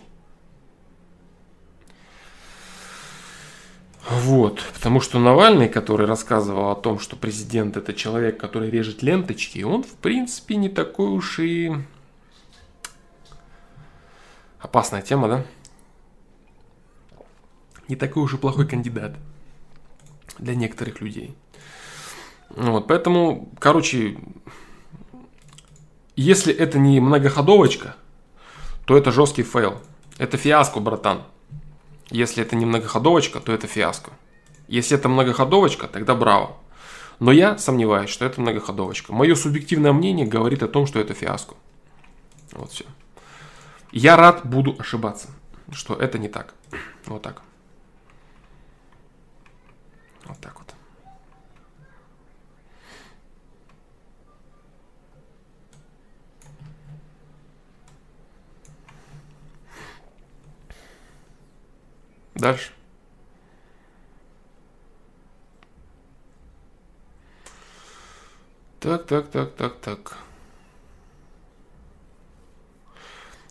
[4.10, 9.62] Вот, потому что Навальный, который рассказывал о том, что президент это человек, который режет ленточки,
[9.62, 11.72] он в принципе не такой уж и
[14.58, 15.44] опасная тема, да?
[17.88, 19.14] Не такой уж и плохой кандидат
[20.38, 21.36] для некоторых людей.
[22.50, 24.18] Вот, поэтому, короче,
[26.16, 27.96] если это не многоходовочка,
[28.84, 29.80] то это жесткий фейл.
[30.18, 31.22] Это фиаско, братан.
[32.12, 34.11] Если это не многоходовочка, то это фиаско.
[34.68, 36.59] Если это многоходовочка, тогда браво.
[37.20, 39.14] Но я сомневаюсь, что это многоходовочка.
[39.14, 41.55] Мое субъективное мнение говорит о том, что это фиаско.
[42.53, 42.85] Вот все.
[43.92, 45.29] Я рад буду ошибаться,
[45.72, 46.53] что это не так.
[47.07, 47.40] Вот так.
[50.27, 50.62] Вот так вот.
[62.34, 62.72] Дальше.
[68.80, 70.18] Так, так, так, так, так.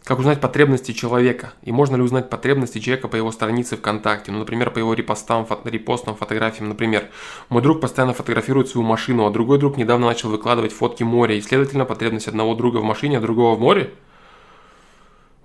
[0.04, 1.54] Как узнать потребности человека?
[1.62, 4.32] И можно ли узнать потребности человека по его странице ВКонтакте?
[4.32, 6.68] Ну, например, по его репостам, фото, репостам, фотографиям.
[6.68, 7.10] Например,
[7.50, 11.36] мой друг постоянно фотографирует свою машину, а другой друг недавно начал выкладывать фотки моря.
[11.36, 13.94] И, следовательно, потребность одного друга в машине, а другого в море?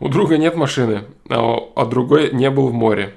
[0.01, 3.15] У друга нет машины, а, а другой не был в море.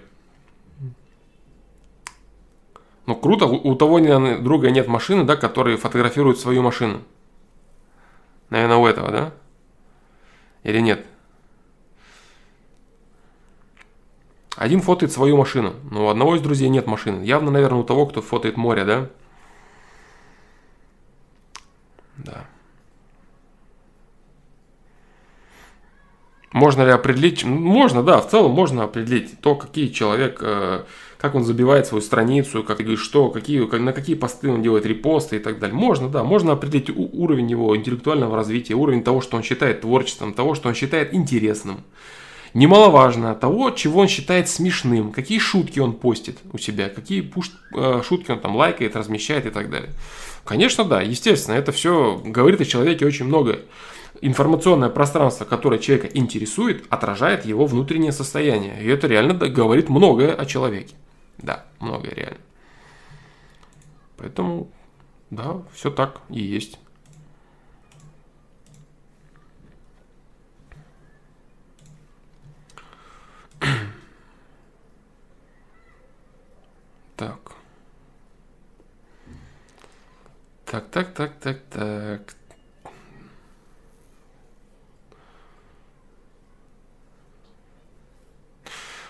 [3.10, 4.00] Ну, круто, у того
[4.38, 7.02] друга нет машины, да, который фотографирует свою машину.
[8.52, 9.34] Наверное, у этого, да?
[10.62, 11.04] Или нет?
[14.56, 17.24] Один фотоет свою машину, но у одного из друзей нет машины.
[17.24, 19.10] Явно, наверное, у того, кто фотоет море, да?
[22.18, 22.46] Да.
[26.52, 27.44] Можно ли определить?
[27.44, 30.84] Можно, да, в целом можно определить то, какие человек, э,
[31.20, 35.36] как он забивает свою страницу, как и что, какие, на какие посты он делает репосты
[35.36, 35.78] и так далее.
[35.78, 40.56] Можно, да, можно определить уровень его интеллектуального развития, уровень того, что он считает творчеством, того,
[40.56, 41.82] что он считает интересным.
[42.56, 48.02] Немаловажно того, чего он считает смешным, какие шутки он постит у себя, какие пуш, э,
[48.08, 49.92] шутки он там лайкает, размещает и так далее.
[50.46, 53.60] Конечно, да, естественно, это все говорит о человеке очень много.
[54.22, 58.82] Информационное пространство, которое человека интересует, отражает его внутреннее состояние.
[58.82, 60.96] И это реально говорит многое о человеке.
[61.38, 62.40] Да, многое реально.
[64.18, 64.70] Поэтому,
[65.30, 66.80] да, все так и есть.
[77.16, 77.52] Так.
[80.66, 82.39] Так, так, так, так, так.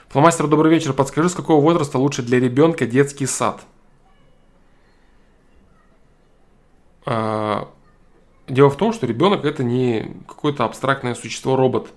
[0.09, 0.93] Фломастер, добрый вечер.
[0.93, 3.61] Подскажи, с какого возраста лучше для ребенка детский сад?
[7.05, 7.69] А,
[8.47, 11.91] дело в том, что ребенок это не какое-то абстрактное существо робот,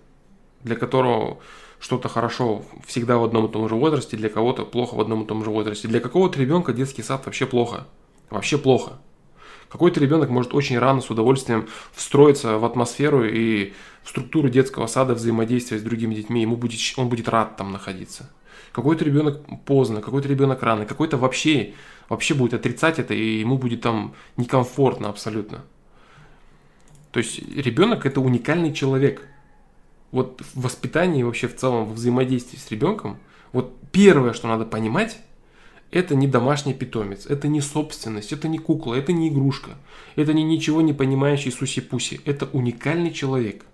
[0.62, 1.38] для которого
[1.81, 5.27] что-то хорошо всегда в одном и том же возрасте, для кого-то плохо в одном и
[5.27, 5.88] том же возрасте.
[5.88, 7.87] Для какого-то ребенка детский сад вообще плохо.
[8.29, 8.98] Вообще плохо.
[9.73, 15.15] Какой-то ребенок может очень рано с удовольствием встроиться в атмосферу и в структуру детского сада
[15.15, 16.43] взаимодействия с другими детьми.
[16.43, 18.31] Ему будет, он будет рад там находиться.
[18.73, 21.73] Какой-то ребенок поздно, какой-то ребенок рано, какой-то вообще,
[22.11, 25.65] вообще будет отрицать это, и ему будет там некомфортно абсолютно.
[27.11, 29.27] То есть ребенок это уникальный человек
[30.11, 33.17] вот в воспитании вообще в целом, в взаимодействии с ребенком,
[33.53, 35.19] вот первое, что надо понимать,
[35.93, 39.73] это не домашний питомец, это не собственность, это не кукла, это не игрушка,
[40.17, 43.67] это не ничего не понимающий суси-пуси, это уникальный человек.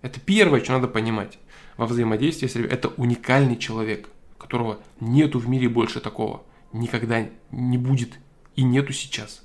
[0.00, 1.38] Это первое, что надо понимать
[1.76, 2.78] во взаимодействии с ребенком.
[2.78, 6.42] Это уникальный человек, которого нету в мире больше такого.
[6.72, 8.18] Никогда не будет
[8.56, 9.42] и нету сейчас.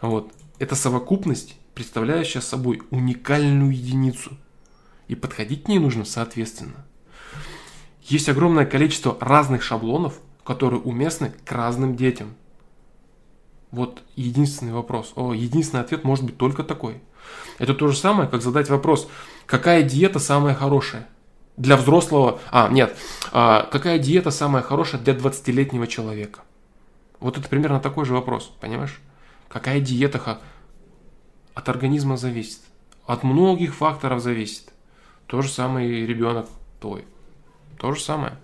[0.00, 0.32] Вот.
[0.58, 4.38] Это совокупность, представляющая собой уникальную единицу.
[5.06, 6.86] И подходить к ней нужно соответственно.
[8.02, 12.34] Есть огромное количество разных шаблонов, которые уместны к разным детям.
[13.70, 15.12] Вот единственный вопрос.
[15.14, 17.02] О, единственный ответ может быть только такой.
[17.58, 19.10] Это то же самое, как задать вопрос,
[19.44, 21.06] какая диета самая хорошая?
[21.58, 22.40] Для взрослого...
[22.50, 22.96] А, нет.
[23.30, 26.40] А, какая диета самая хорошая для 20-летнего человека?
[27.20, 29.02] Вот это примерно такой же вопрос, понимаешь?
[29.50, 30.40] Какая диета
[31.52, 32.60] от организма зависит?
[33.04, 34.72] От многих факторов зависит.
[35.26, 36.48] То же самое и ребенок
[36.80, 37.04] твой.
[37.76, 38.38] То же самое.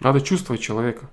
[0.00, 1.08] Надо чувствовать человека.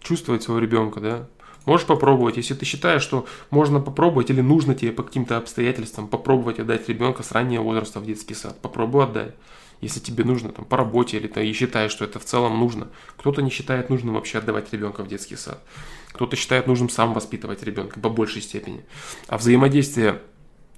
[0.00, 1.28] Чувствовать своего ребенка, да.
[1.64, 6.58] Можешь попробовать, если ты считаешь, что можно попробовать или нужно тебе по каким-то обстоятельствам попробовать
[6.58, 8.58] отдать ребенка с раннего возраста в детский сад.
[8.60, 9.32] Попробуй отдай.
[9.80, 12.88] Если тебе нужно там, по работе или ты считаешь, что это в целом нужно.
[13.16, 15.62] Кто-то не считает нужным вообще отдавать ребенка в детский сад.
[16.12, 18.84] Кто-то считает нужным сам воспитывать ребенка по большей степени.
[19.28, 20.22] А взаимодействие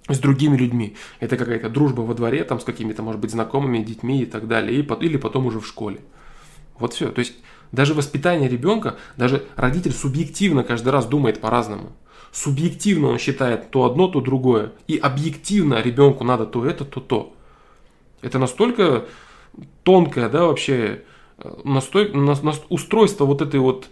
[0.09, 0.97] с другими людьми.
[1.21, 4.81] Это какая-то дружба во дворе, там с какими-то, может быть, знакомыми, детьми и так далее.
[4.81, 6.01] И, или потом уже в школе.
[6.81, 7.11] Вот все.
[7.11, 7.35] То есть
[7.73, 11.93] даже воспитание ребенка, даже родитель субъективно каждый раз думает по-разному.
[12.33, 14.73] Субъективно он считает то одно, то другое.
[14.89, 17.35] И объективно ребенку надо то это, то то.
[18.23, 19.07] Это настолько
[19.83, 21.03] тонкое, да, вообще,
[21.39, 23.89] э, настой, на, на, устройство вот этой вот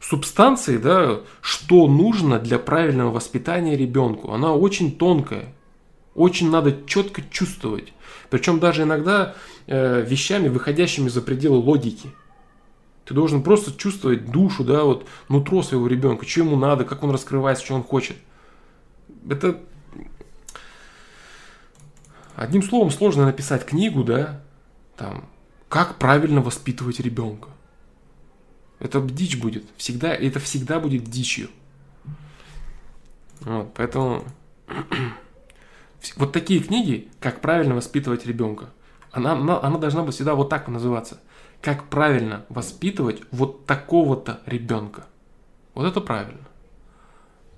[0.00, 4.32] субстанции, да, что нужно для правильного воспитания ребенку.
[4.32, 5.54] Она очень тонкая.
[6.14, 7.92] Очень надо четко чувствовать.
[8.30, 9.34] Причем даже иногда
[9.66, 12.10] э, вещами, выходящими за пределы логики.
[13.10, 17.10] Ты должен просто чувствовать душу, да, вот нутро своего ребенка, что ему надо, как он
[17.10, 18.16] раскрывается, что он хочет.
[19.28, 19.60] Это
[22.36, 24.40] одним словом сложно написать книгу, да,
[24.96, 25.28] там,
[25.68, 27.48] как правильно воспитывать ребенка.
[28.78, 29.64] Это дичь будет.
[29.76, 31.50] Всегда, это всегда будет дичью.
[33.40, 34.22] Вот, поэтому
[36.14, 38.66] вот такие книги, как правильно воспитывать ребенка,
[39.10, 41.18] она, она, она должна быть всегда вот так называться–
[41.60, 45.06] как правильно воспитывать вот такого-то ребенка.
[45.74, 46.48] Вот это правильно.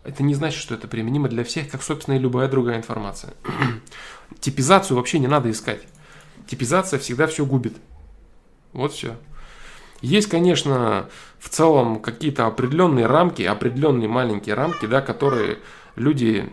[0.04, 3.34] Это не значит, что это применимо для всех, как, собственно, и любая другая информация.
[4.40, 5.82] Типизацию вообще не надо искать.
[6.48, 7.76] Типизация всегда все губит.
[8.72, 9.16] Вот все.
[10.00, 15.58] Есть, конечно, в целом какие-то определенные рамки, определенные маленькие рамки, да, которые
[15.94, 16.50] люди,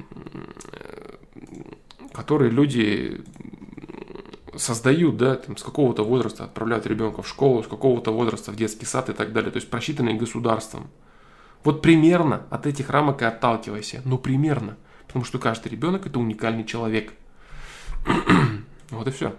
[2.14, 3.24] которые люди
[4.60, 8.86] создают, да, там, с какого-то возраста отправляют ребенка в школу, с какого-то возраста в детский
[8.86, 10.90] сад и так далее, то есть просчитанные государством.
[11.64, 16.64] Вот примерно от этих рамок и отталкивайся, ну примерно, потому что каждый ребенок это уникальный
[16.64, 17.14] человек.
[18.92, 19.36] вот и все.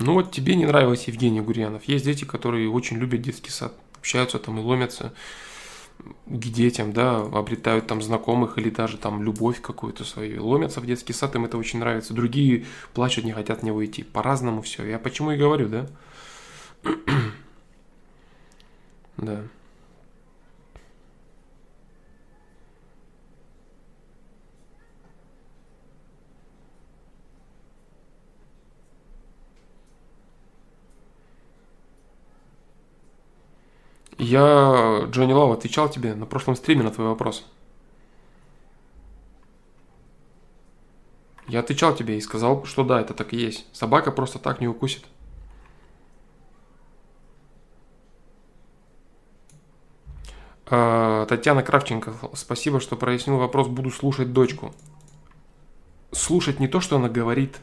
[0.00, 1.84] Ну вот тебе не нравился Евгений Гурьянов.
[1.84, 5.12] Есть дети, которые очень любят детский сад, общаются там и ломятся
[6.24, 11.12] к детям, да, обретают там знакомых или даже там любовь какую-то свою, ломятся в детский
[11.12, 12.14] сад, им это очень нравится.
[12.14, 14.02] Другие плачут, не хотят в него идти.
[14.02, 14.86] По-разному все.
[14.86, 15.86] Я почему и говорю, да?
[19.18, 19.42] да.
[34.20, 37.46] Я, Джонни Лав, отвечал тебе на прошлом стриме на твой вопрос.
[41.48, 43.66] Я отвечал тебе и сказал, что да, это так и есть.
[43.72, 45.06] Собака просто так не укусит.
[50.66, 53.68] А, Татьяна Кравченко, спасибо, что прояснил вопрос.
[53.68, 54.74] Буду слушать дочку.
[56.12, 57.56] Слушать не то, что она говорит,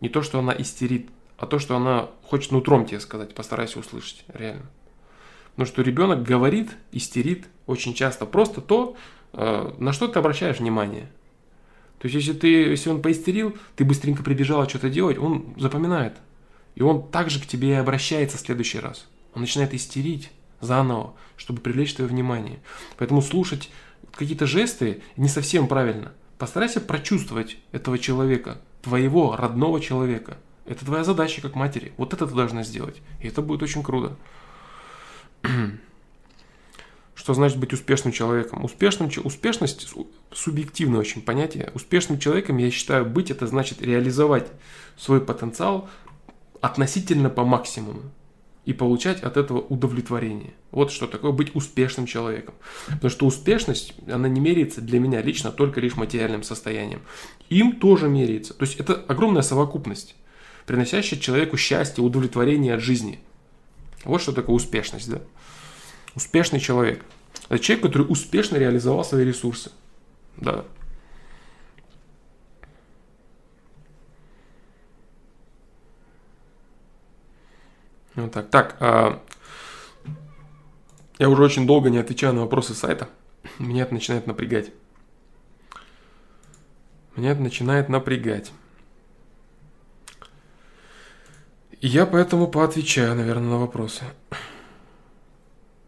[0.00, 3.32] не то, что она истерит, а то, что она хочет нутром тебе сказать.
[3.32, 4.66] Постарайся услышать, реально.
[5.60, 8.96] Потому что ребенок говорит, истерит очень часто просто то,
[9.34, 11.10] э, на что ты обращаешь внимание.
[11.98, 16.14] То есть, если, ты, если он поистерил, ты быстренько прибежала что-то делать, он запоминает.
[16.76, 19.06] И он также к тебе обращается в следующий раз.
[19.34, 20.30] Он начинает истерить
[20.62, 22.60] заново, чтобы привлечь твое внимание.
[22.96, 23.70] Поэтому слушать
[24.14, 26.14] какие-то жесты не совсем правильно.
[26.38, 30.38] Постарайся прочувствовать этого человека, твоего родного человека.
[30.64, 31.92] Это твоя задача как матери.
[31.98, 33.02] Вот это ты должна сделать.
[33.20, 34.16] И это будет очень круто.
[37.14, 38.64] Что значит быть успешным человеком?
[38.64, 39.92] Успешным, успешность
[40.32, 41.70] субъективное очень понятие.
[41.74, 44.50] Успешным человеком, я считаю, быть это значит реализовать
[44.96, 45.88] свой потенциал
[46.60, 48.02] относительно по максимуму
[48.64, 50.52] и получать от этого удовлетворение.
[50.70, 52.54] Вот что такое быть успешным человеком.
[52.86, 57.00] Потому что успешность, она не меряется для меня лично только лишь материальным состоянием.
[57.48, 58.54] Им тоже меряется.
[58.54, 60.14] То есть это огромная совокупность,
[60.66, 63.20] приносящая человеку счастье, удовлетворение от жизни.
[64.04, 65.10] Вот что такое успешность.
[65.10, 65.20] Да?
[66.14, 67.04] Успешный человек.
[67.48, 69.70] Это человек, который успешно реализовал свои ресурсы.
[70.36, 70.64] Да.
[78.14, 78.50] Вот так.
[78.50, 79.22] Так, а,
[81.18, 83.08] я уже очень долго не отвечаю на вопросы сайта.
[83.58, 84.72] Меня это начинает напрягать.
[87.16, 88.52] Меня это начинает напрягать.
[91.80, 94.04] Я поэтому поотвечаю, наверное, на вопросы.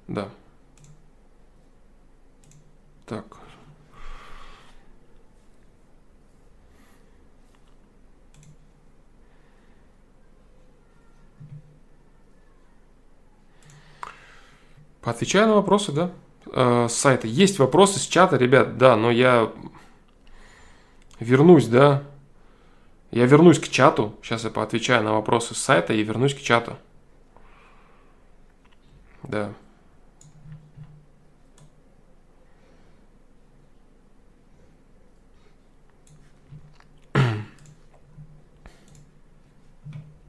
[0.08, 0.30] Да.
[3.06, 3.36] Так.
[15.02, 16.10] Поотвечаю на вопросы, да,
[16.46, 17.26] э, с сайта.
[17.26, 19.52] Есть вопросы с чата, ребят, да, но я
[21.20, 22.04] вернусь, да.
[23.12, 24.18] Я вернусь к чату.
[24.22, 26.78] Сейчас я поотвечаю на вопросы с сайта и вернусь к чату.
[29.22, 29.52] Да.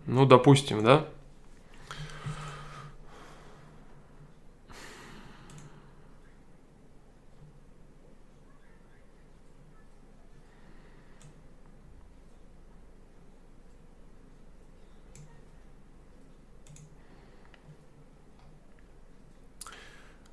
[0.05, 1.07] Ну, допустим, да?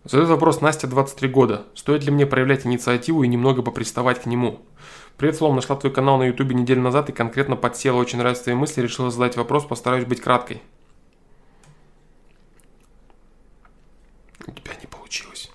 [0.04, 1.66] Задает вопрос Настя, 23 года.
[1.74, 4.60] Стоит ли мне проявлять инициативу и немного поприставать к нему?
[5.18, 8.56] Привет, Слом, нашла твой канал на ютубе неделю назад и конкретно подсела, очень нравятся твои
[8.56, 10.62] мысли, решила задать вопрос, постараюсь быть краткой.
[14.46, 15.50] У тебя не получилось.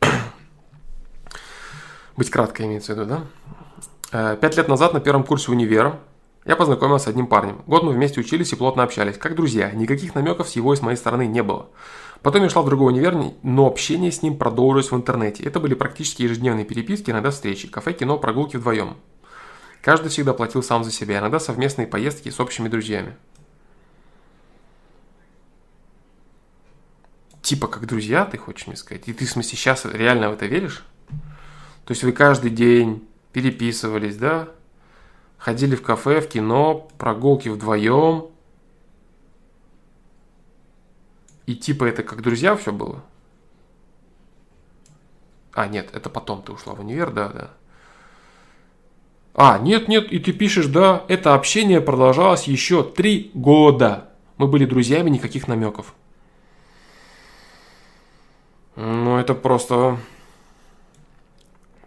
[2.16, 3.24] быть краткой имеется в виду, да?
[4.12, 5.98] Э, пять лет назад на первом курсе универа
[6.44, 7.62] я познакомился с одним парнем.
[7.66, 9.70] Год мы вместе учились и плотно общались, как друзья.
[9.72, 11.70] Никаких намеков с его и с моей стороны не было.
[12.24, 15.44] Потом я шла в другой универ, но общение с ним продолжилось в интернете.
[15.44, 18.96] Это были практически ежедневные переписки, иногда встречи, кафе, кино, прогулки вдвоем.
[19.82, 23.14] Каждый всегда платил сам за себя, иногда совместные поездки с общими друзьями.
[27.42, 29.06] Типа как друзья, ты хочешь мне сказать?
[29.06, 30.86] И ты в смысле сейчас реально в это веришь?
[31.84, 34.48] То есть вы каждый день переписывались, да?
[35.36, 38.30] Ходили в кафе, в кино, прогулки вдвоем,
[41.46, 43.02] И типа это как друзья все было?
[45.52, 47.50] А, нет, это потом ты ушла в универ, да, да.
[49.34, 54.10] А, нет, нет, и ты пишешь, да, это общение продолжалось еще три года.
[54.36, 55.94] Мы были друзьями, никаких намеков.
[58.76, 59.98] Ну, это просто...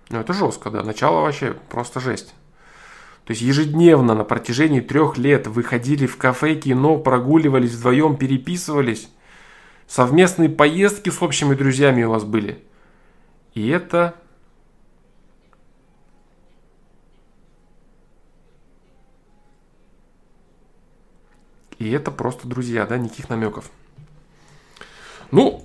[0.10, 0.84] Ну, это жестко, да.
[0.84, 2.34] Начало вообще просто жесть.
[3.26, 9.10] То есть ежедневно на протяжении трех лет выходили в кафе, кино, прогуливались вдвоем, переписывались.
[9.88, 12.64] Совместные поездки с общими друзьями у вас были.
[13.54, 14.16] И это...
[21.80, 23.70] И это просто друзья, да, никаких намеков.
[25.30, 25.64] Ну,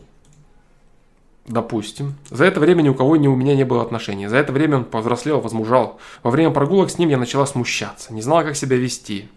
[1.47, 2.15] допустим.
[2.31, 4.29] За это время ни у кого ни у меня не было отношений.
[4.29, 5.99] За это время он повзрослел, возмужал.
[6.23, 8.13] Во время прогулок с ним я начала смущаться.
[8.13, 9.29] Не знала, как себя вести.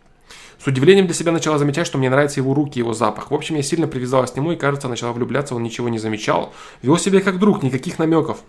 [0.65, 3.29] С удивлением для себя начала замечать, что мне нравятся его руки, его запах.
[3.29, 6.53] В общем, я сильно привязалась к нему и, кажется, начала влюбляться, он ничего не замечал.
[6.81, 8.39] Вел себя как друг, никаких намеков.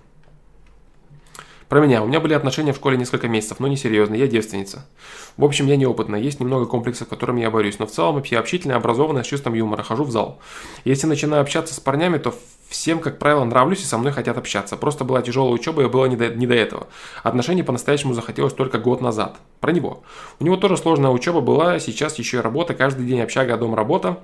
[1.69, 2.03] Про меня.
[2.03, 4.89] У меня были отношения в школе несколько месяцев, но не серьезные, я девственница.
[5.37, 8.77] В общем, я неопытная, есть немного комплексов, которыми я борюсь, но в целом я общительная,
[8.77, 10.39] образованная, с чувством юмора, хожу в зал.
[10.87, 12.35] Если начинаю общаться с парнями, то
[12.69, 14.77] всем, как правило, нравлюсь и со мной хотят общаться.
[14.77, 16.89] Просто была тяжелая учеба и было не до, не до этого.
[17.23, 19.37] Отношений по-настоящему захотелось только год назад.
[19.61, 20.03] Про него.
[20.41, 24.21] У него тоже сложная учеба была, сейчас еще и работа, каждый день общага, дом, работа.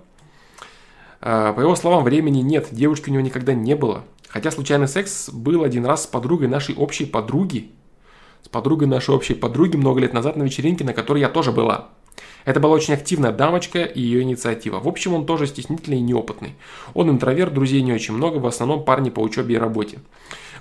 [1.21, 4.05] А, по его словам, времени нет, девушки у него никогда не было.
[4.29, 7.71] Хотя случайный секс был один раз с подругой нашей общей подруги.
[8.43, 11.89] С подругой нашей общей подруги много лет назад на вечеринке, на которой я тоже была.
[12.45, 14.81] Это была очень активная дамочка и ее инициатива.
[14.81, 16.55] В общем, он тоже стеснительный и неопытный.
[16.95, 20.01] Он интроверт, друзей не очень много, в основном парни по учебе и работе.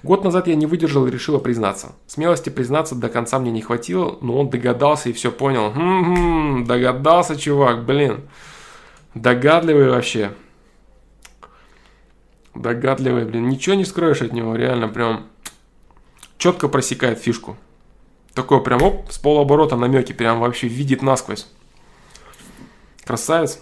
[0.04, 1.94] Год назад я не выдержал и решила признаться.
[2.08, 5.72] Смелости признаться до конца мне не хватило, но он догадался и все понял.
[5.72, 8.22] Хм-хм, догадался, чувак, блин.
[9.14, 10.32] Догадливый вообще.
[12.56, 13.48] Догадливый, блин.
[13.48, 15.28] Ничего не скроешь от него, реально прям
[16.38, 17.56] четко просекает фишку.
[18.34, 21.48] Такой прям, оп, с полуоборота намеки, прям вообще видит насквозь.
[23.04, 23.60] Красавец.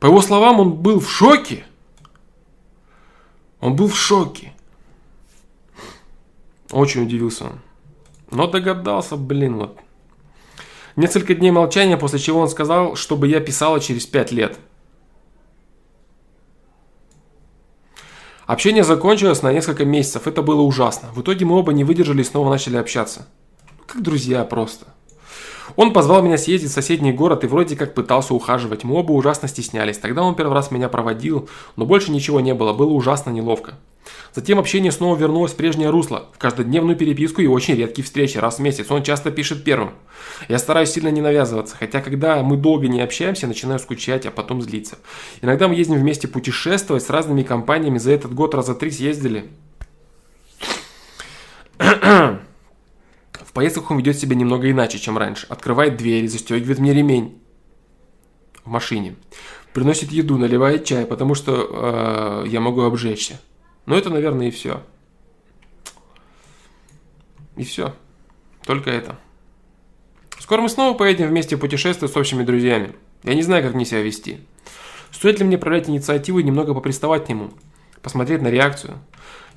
[0.00, 1.64] По его словам, он был в шоке.
[3.60, 4.52] Он был в шоке.
[6.70, 7.60] Очень удивился он.
[8.30, 9.78] Но догадался, блин, вот.
[10.96, 14.58] Несколько дней молчания, после чего он сказал, чтобы я писала через пять лет.
[18.48, 21.10] Общение закончилось на несколько месяцев, это было ужасно.
[21.14, 23.28] В итоге мы оба не выдержали и снова начали общаться.
[23.86, 24.86] Как друзья просто.
[25.76, 28.84] Он позвал меня съездить в соседний город и вроде как пытался ухаживать.
[28.84, 29.98] Мы оба ужасно стеснялись.
[29.98, 31.46] Тогда он первый раз меня проводил,
[31.76, 33.74] но больше ничего не было, было ужасно неловко.
[34.34, 38.58] Затем общение снова вернулось в прежнее русло, в каждодневную переписку и очень редкие встречи, раз
[38.58, 38.90] в месяц.
[38.90, 39.94] Он часто пишет первым.
[40.48, 44.62] Я стараюсь сильно не навязываться, хотя когда мы долго не общаемся, начинаю скучать, а потом
[44.62, 44.98] злиться.
[45.42, 49.50] Иногда мы ездим вместе путешествовать с разными компаниями, за этот год раза три съездили.
[51.78, 55.46] В поездках он ведет себя немного иначе, чем раньше.
[55.48, 57.42] Открывает двери, застегивает мне ремень
[58.64, 59.16] в машине.
[59.72, 63.40] Приносит еду, наливает чай, потому что э, я могу обжечься.
[63.88, 64.82] Но это, наверное, и все.
[67.56, 67.94] И все.
[68.66, 69.18] Только это.
[70.38, 72.94] Скоро мы снова поедем вместе путешествовать с общими друзьями.
[73.22, 74.40] Я не знаю, как мне себя вести.
[75.10, 77.50] Стоит ли мне проявлять инициативу и немного поприставать к нему?
[78.02, 78.98] Посмотреть на реакцию?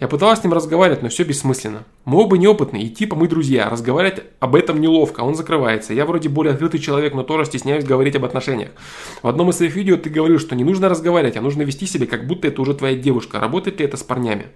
[0.01, 1.83] Я пыталась с ним разговаривать, но все бессмысленно.
[2.05, 3.69] Мы оба неопытные, и типа мы друзья.
[3.69, 5.93] Разговаривать об этом неловко, он закрывается.
[5.93, 8.71] Я вроде более открытый человек, но тоже стесняюсь говорить об отношениях.
[9.21, 12.07] В одном из своих видео ты говорил, что не нужно разговаривать, а нужно вести себя,
[12.07, 13.39] как будто это уже твоя девушка.
[13.39, 14.47] Работает ли это с парнями?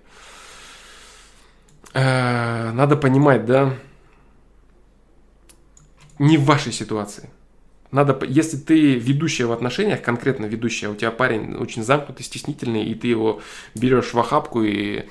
[1.93, 3.75] Э, надо понимать, да?
[6.17, 7.29] Не в вашей ситуации.
[7.95, 12.93] Надо, если ты ведущая в отношениях, конкретно ведущая, у тебя парень очень замкнутый, стеснительный, и
[12.93, 13.39] ты его
[13.73, 15.05] берешь в охапку и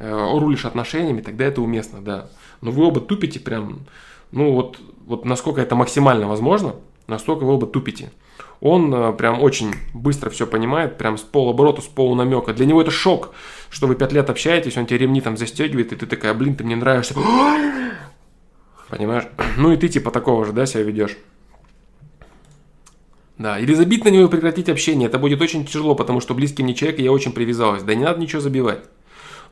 [0.00, 2.28] э, рулишь отношениями, тогда это уместно, да.
[2.60, 3.86] Но вы оба тупите прям,
[4.32, 6.74] ну вот, вот насколько это максимально возможно,
[7.06, 8.10] настолько вы оба тупите.
[8.60, 12.52] Он э, прям очень быстро все понимает, прям с полоборота, с полунамека.
[12.52, 13.32] Для него это шок,
[13.70, 16.64] что вы пять лет общаетесь, он тебе ремни там застегивает, и ты такая, блин, ты
[16.64, 17.14] мне нравишься.
[18.88, 19.28] Понимаешь?
[19.56, 21.16] Ну и ты типа такого же, да, себя ведешь.
[23.38, 25.08] Да, или забить на него и прекратить общение.
[25.08, 27.82] Это будет очень тяжело, потому что близкий мне человек, и я очень привязалась.
[27.82, 28.84] Да не надо ничего забивать.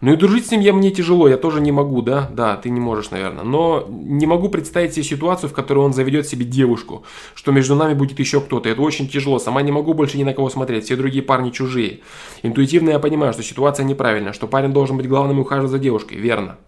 [0.00, 2.28] Ну и дружить с ним я мне тяжело, я тоже не могу, да?
[2.32, 3.44] Да, ты не можешь, наверное.
[3.44, 7.04] Но не могу представить себе ситуацию, в которой он заведет себе девушку,
[7.36, 8.68] что между нами будет еще кто-то.
[8.68, 9.38] Это очень тяжело.
[9.38, 10.86] Сама не могу больше ни на кого смотреть.
[10.86, 12.00] Все другие парни чужие.
[12.42, 16.18] Интуитивно я понимаю, что ситуация неправильная, что парень должен быть главным и ухаживать за девушкой.
[16.18, 16.58] Верно.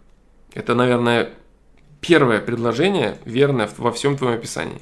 [0.52, 1.30] Это, наверное,
[2.00, 4.80] первое предложение верное во всем твоем описании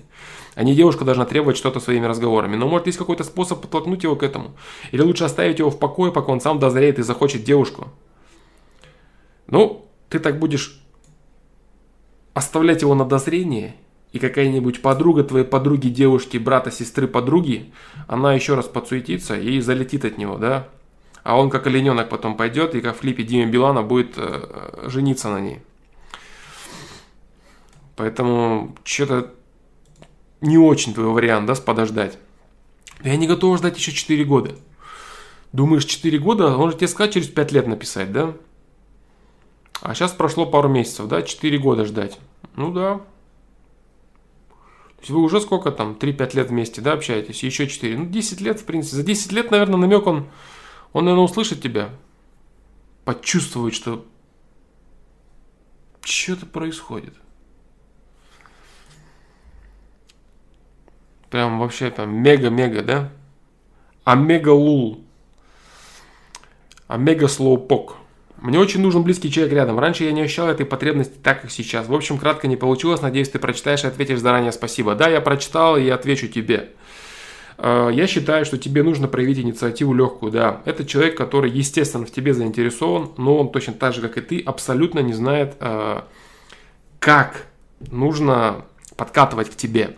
[0.55, 2.57] а не девушка должна требовать что-то своими разговорами.
[2.57, 4.53] Но может есть какой-то способ подтолкнуть его к этому?
[4.91, 7.89] Или лучше оставить его в покое, пока он сам дозреет и захочет девушку?
[9.47, 10.81] Ну, ты так будешь
[12.35, 13.77] оставлять его на дозрение,
[14.13, 17.73] и какая-нибудь подруга твоей подруги, девушки, брата, сестры, подруги,
[18.07, 20.69] она еще раз подсуетится и залетит от него, да?
[21.23, 25.31] А он как олененок потом пойдет и как в клипе Димы Билана будет э, жениться
[25.31, 25.61] на ней.
[27.97, 29.33] Поэтому что-то
[30.43, 32.19] не очень твой вариант, да, с подождать.
[33.03, 34.57] Я не готов ждать еще 4 года.
[35.53, 36.57] Думаешь, 4 года?
[36.57, 38.35] Он же тебе сказать через 5 лет написать, да?
[39.81, 41.23] А сейчас прошло пару месяцев, да?
[41.23, 42.19] 4 года ждать.
[42.57, 43.01] Ну да.
[44.97, 45.97] То есть вы уже сколько там?
[45.99, 47.43] 3-5 лет вместе, да, общаетесь?
[47.43, 47.99] Еще 4.
[47.99, 48.97] Ну, 10 лет, в принципе.
[48.97, 50.29] За 10 лет, наверное, намек он...
[50.93, 51.91] Он, наверное, услышит тебя.
[53.05, 54.05] Почувствует, что...
[56.03, 57.15] Что-то происходит.
[61.33, 63.09] Прям вообще там мега-мега, да?
[64.05, 65.03] Омега лул.
[66.89, 67.95] Омега слоупок.
[68.37, 69.79] Мне очень нужен близкий человек рядом.
[69.79, 71.89] Раньше я не ощущал этой потребности так, как сейчас.
[71.89, 73.01] В общем, кратко не получилось.
[73.01, 74.95] Надеюсь, ты прочитаешь и ответишь заранее спасибо.
[74.95, 76.73] Да, я прочитал и отвечу тебе.
[77.57, 80.61] Э, я считаю, что тебе нужно проявить инициативу легкую, да.
[80.67, 84.41] Это человек, который, естественно, в тебе заинтересован, но он точно так же, как и ты,
[84.41, 86.03] абсолютно не знает, э,
[86.99, 87.47] как
[87.91, 88.67] нужно
[88.99, 89.97] подкатывать к тебе.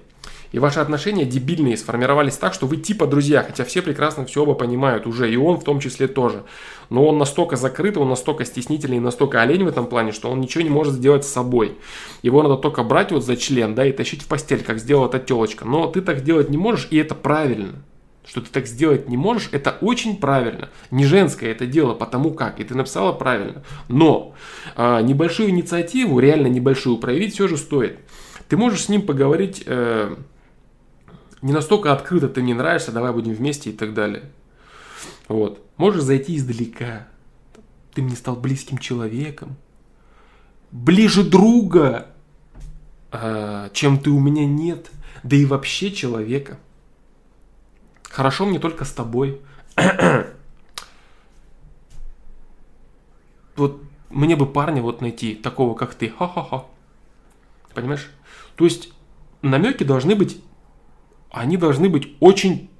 [0.54, 4.54] И ваши отношения дебильные сформировались так, что вы типа друзья, хотя все прекрасно все оба
[4.54, 6.44] понимают уже, и он в том числе тоже.
[6.90, 10.62] Но он настолько закрыт, он настолько стеснительный, настолько олень в этом плане, что он ничего
[10.62, 11.76] не может сделать с собой.
[12.22, 15.18] Его надо только брать вот за член, да, и тащить в постель, как сделала эта
[15.18, 15.64] телочка.
[15.64, 17.82] Но ты так делать не можешь, и это правильно
[18.26, 20.70] что ты так сделать не можешь, это очень правильно.
[20.90, 22.58] Не женское это дело, потому как.
[22.58, 23.64] И ты написала правильно.
[23.88, 24.34] Но
[24.76, 27.98] э, небольшую инициативу, реально небольшую, проявить все же стоит.
[28.48, 30.16] Ты можешь с ним поговорить э,
[31.44, 34.32] не настолько открыто ты мне нравишься, давай будем вместе и так далее.
[35.28, 35.62] Вот.
[35.76, 37.06] Можешь зайти издалека.
[37.92, 39.56] Ты мне стал близким человеком.
[40.70, 42.06] Ближе друга,
[43.12, 44.90] а, чем ты у меня нет.
[45.22, 46.58] Да и вообще человека.
[48.04, 49.42] Хорошо мне только с тобой.
[53.56, 56.08] вот мне бы парня вот найти, такого как ты.
[56.08, 56.64] Ха-ха-ха.
[57.74, 58.10] Понимаешь?
[58.56, 58.94] То есть
[59.42, 60.40] намеки должны быть,
[61.34, 62.70] они должны быть очень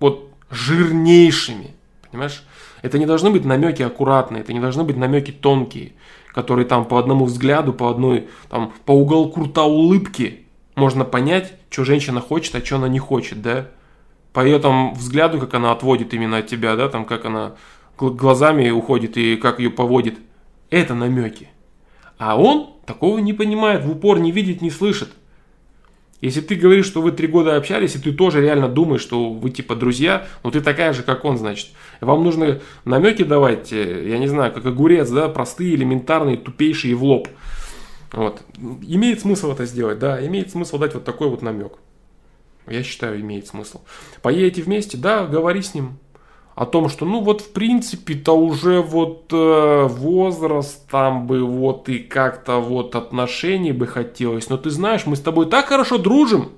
[0.00, 1.74] вот жирнейшими.
[2.10, 2.44] Понимаешь?
[2.82, 5.92] Это не должны быть намеки аккуратные, это не должны быть намеки тонкие,
[6.32, 11.84] которые там по одному взгляду, по одной, там, по уголку рта улыбки можно понять, что
[11.84, 13.68] женщина хочет, а что она не хочет, да?
[14.32, 17.54] По ее там взгляду, как она отводит именно от тебя, да, там, как она
[17.98, 20.18] глазами уходит и как ее поводит.
[20.70, 21.48] Это намеки.
[22.16, 25.10] А он такого не понимает, в упор не видит, не слышит.
[26.20, 29.50] Если ты говоришь, что вы три года общались, и ты тоже реально думаешь, что вы
[29.50, 31.70] типа друзья, ну ты такая же, как он, значит.
[32.00, 37.04] Вам нужно намеки давать, э, я не знаю, как огурец, да, простые, элементарные, тупейшие в
[37.04, 37.28] лоб.
[38.12, 38.42] Вот.
[38.82, 41.72] Имеет смысл это сделать, да, имеет смысл дать вот такой вот намек.
[42.66, 43.80] Я считаю, имеет смысл.
[44.20, 45.98] Поедете вместе, да, говори с ним,
[46.54, 51.98] о том, что ну вот в принципе-то уже вот э, возраст там бы вот и
[51.98, 56.52] как-то вот отношений бы хотелось, но ты знаешь, мы с тобой так хорошо дружим,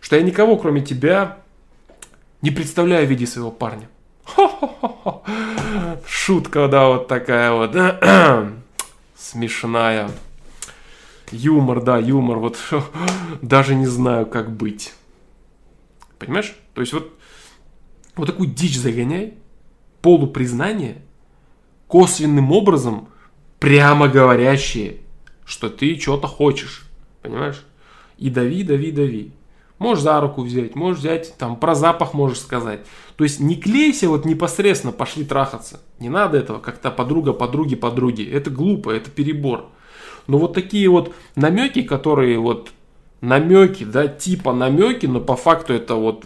[0.00, 1.38] что я никого кроме тебя
[2.42, 3.88] не представляю в виде своего парня.
[6.06, 7.74] Шутка, да, вот такая вот.
[9.16, 10.10] Смешная.
[11.30, 12.38] Юмор, да, юмор.
[12.38, 12.58] Вот
[13.42, 14.92] даже не знаю, как быть.
[16.18, 16.54] Понимаешь?
[16.74, 17.12] То есть вот
[18.16, 19.34] вот такую дичь загоняй,
[20.02, 21.02] полупризнание,
[21.88, 23.08] косвенным образом,
[23.58, 24.98] прямо говорящие,
[25.44, 26.86] что ты что-то хочешь,
[27.22, 27.64] понимаешь?
[28.18, 29.32] И дави, дави, дави.
[29.78, 32.80] Можешь за руку взять, можешь взять, там, про запах можешь сказать.
[33.16, 35.80] То есть не клейся вот непосредственно, пошли трахаться.
[35.98, 38.22] Не надо этого, как-то подруга, подруги, подруги.
[38.22, 39.66] Это глупо, это перебор.
[40.26, 42.70] Но вот такие вот намеки, которые вот
[43.20, 46.24] намеки, да, типа намеки, но по факту это вот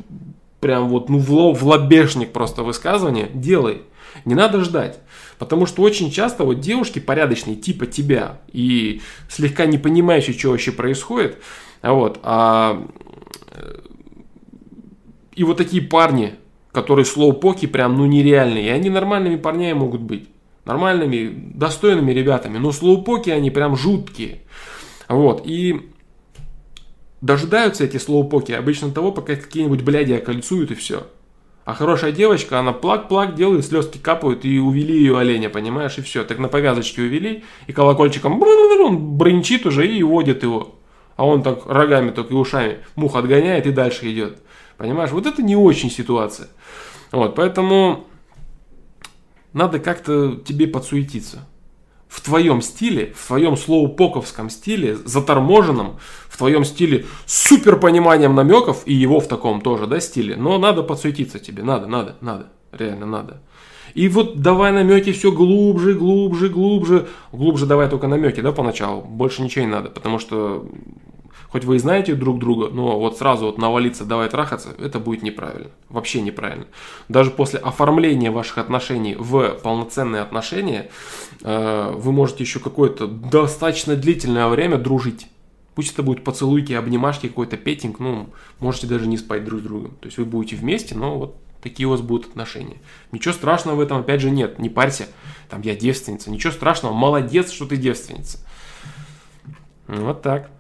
[0.60, 3.82] прям вот ну, в, лоб, в лобешник просто высказывание, делай.
[4.24, 4.98] Не надо ждать.
[5.38, 10.72] Потому что очень часто вот девушки порядочные, типа тебя, и слегка не понимающие, что вообще
[10.72, 11.38] происходит,
[11.80, 12.84] вот, а,
[15.32, 16.34] и вот такие парни,
[16.72, 20.28] которые слоупоки прям, ну, нереальные, и они нормальными парнями могут быть,
[20.64, 24.40] нормальными, достойными ребятами, но слоупоки они прям жуткие,
[25.08, 25.88] вот, и
[27.20, 31.06] дожидаются эти слоупоки обычно того, пока какие-нибудь бляди окольцуют и все.
[31.64, 36.24] А хорошая девочка, она плак-плак делает, слезки капают и увели ее оленя, понимаешь, и все.
[36.24, 40.76] Так на повязочке увели, и колокольчиком он брынчит уже и уводит его.
[41.16, 44.38] А он так рогами только и ушами мух отгоняет и дальше идет.
[44.78, 46.48] Понимаешь, вот это не очень ситуация.
[47.12, 48.06] Вот, поэтому
[49.52, 51.46] надо как-то тебе подсуетиться
[52.08, 55.98] в твоем стиле, в твоем слоупоковском стиле, заторможенном,
[56.28, 60.36] в твоем стиле супер пониманием намеков и его в таком тоже, да, стиле.
[60.36, 63.42] Но надо подсуетиться тебе, надо, надо, надо, реально надо.
[63.94, 67.08] И вот давай намеки все глубже, глубже, глубже.
[67.32, 69.02] Глубже давай только намеки, да, поначалу.
[69.02, 70.66] Больше ничего не надо, потому что
[71.50, 75.22] хоть вы и знаете друг друга, но вот сразу вот навалиться, давай трахаться, это будет
[75.22, 75.70] неправильно.
[75.88, 76.66] Вообще неправильно.
[77.08, 80.90] Даже после оформления ваших отношений в полноценные отношения,
[81.42, 85.26] э, вы можете еще какое-то достаточно длительное время дружить.
[85.74, 89.92] Пусть это будут поцелуйки, обнимашки, какой-то петинг, ну, можете даже не спать друг с другом.
[90.00, 92.78] То есть вы будете вместе, но вот такие у вас будут отношения.
[93.12, 94.58] Ничего страшного в этом, опять же, нет.
[94.58, 95.06] Не парься,
[95.48, 96.30] там я девственница.
[96.30, 98.38] Ничего страшного, молодец, что ты девственница.
[99.86, 100.50] Вот так.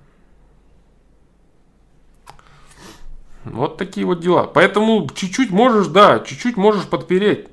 [3.52, 4.44] Вот такие вот дела.
[4.44, 7.48] Поэтому чуть-чуть можешь, да, чуть-чуть можешь подпереть.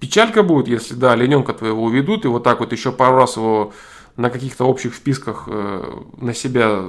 [0.00, 3.72] Печалька будет, если, да, олененка твоего уведут, и вот так вот еще пару раз его
[4.16, 6.84] на каких-то общих списках э, на себя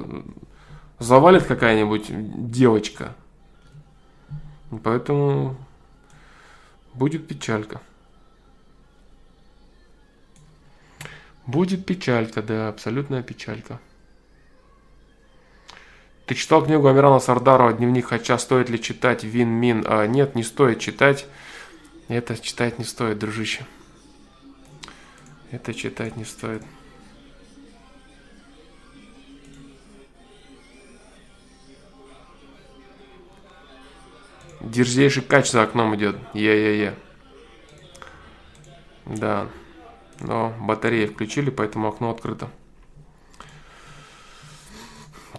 [0.99, 3.15] завалит какая-нибудь девочка.
[4.83, 5.55] Поэтому
[6.93, 7.81] будет печалька.
[11.45, 13.79] Будет печалька, да, абсолютная печалька.
[16.25, 18.39] Ты читал книгу Амирана Сардарова «Дневник Хача».
[18.39, 19.85] Стоит ли читать Вин Мин?
[19.87, 21.27] А, нет, не стоит читать.
[22.07, 23.65] Это читать не стоит, дружище.
[25.51, 26.63] Это читать не стоит.
[34.61, 36.15] Дерзейший кач за окном идет.
[36.33, 36.95] Е-е-е.
[39.05, 39.47] Да.
[40.21, 42.49] Но батареи включили, поэтому окно открыто.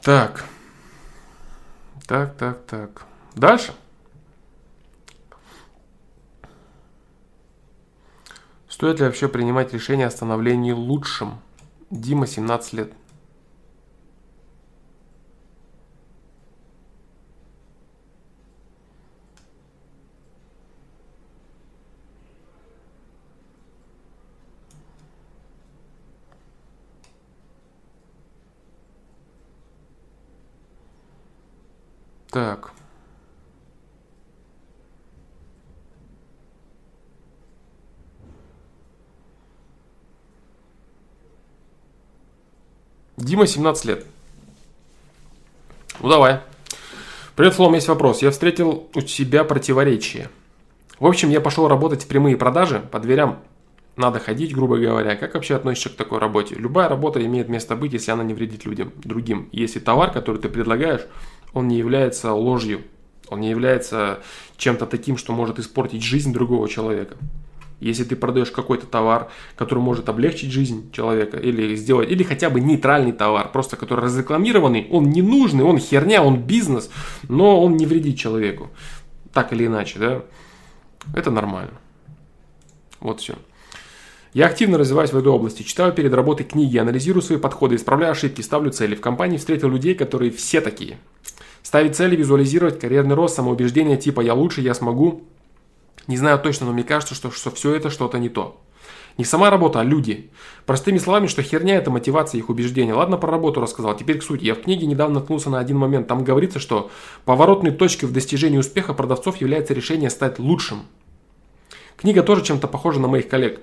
[0.00, 0.44] Так.
[2.06, 3.04] Так, так, так.
[3.34, 3.72] Дальше.
[8.68, 11.38] Стоит ли вообще принимать решение о становлении лучшим?
[11.90, 12.92] Дима, 17 лет.
[32.36, 32.70] Так.
[43.16, 44.04] Дима, 17 лет.
[46.00, 46.40] Ну давай.
[47.36, 48.20] Привет, Флом, есть вопрос.
[48.20, 50.28] Я встретил у себя противоречие.
[50.98, 53.42] В общем, я пошел работать в прямые продажи, по дверям
[53.96, 55.16] надо ходить, грубо говоря.
[55.16, 56.54] Как вообще относишься к такой работе?
[56.54, 59.48] Любая работа имеет место быть, если она не вредит людям, другим.
[59.52, 61.06] Если товар, который ты предлагаешь,
[61.56, 62.82] он не является ложью,
[63.28, 64.20] он не является
[64.58, 67.16] чем-то таким, что может испортить жизнь другого человека.
[67.80, 72.60] Если ты продаешь какой-то товар, который может облегчить жизнь человека или сделать, или хотя бы
[72.60, 76.90] нейтральный товар, просто который разрекламированный, он не нужный, он херня, он бизнес,
[77.28, 78.70] но он не вредит человеку.
[79.32, 80.22] Так или иначе, да?
[81.14, 81.72] Это нормально.
[83.00, 83.34] Вот все.
[84.34, 88.42] Я активно развиваюсь в этой области, читаю перед работой книги, анализирую свои подходы, исправляю ошибки,
[88.42, 88.94] ставлю цели.
[88.94, 90.98] В компании встретил людей, которые все такие.
[91.66, 95.24] Ставить цели, визуализировать карьерный рост, самоубеждение типа «я лучше, я смогу».
[96.06, 98.60] Не знаю точно, но мне кажется, что, что все это что-то не то.
[99.18, 100.30] Не сама работа, а люди.
[100.64, 102.94] Простыми словами, что херня это мотивация их убеждения.
[102.94, 103.96] Ладно, про работу рассказал.
[103.96, 104.44] Теперь к сути.
[104.44, 106.06] Я в книге недавно наткнулся на один момент.
[106.06, 106.88] Там говорится, что
[107.24, 110.82] поворотной точкой в достижении успеха продавцов является решение стать лучшим.
[111.96, 113.60] Книга тоже чем-то похожа на моих коллег.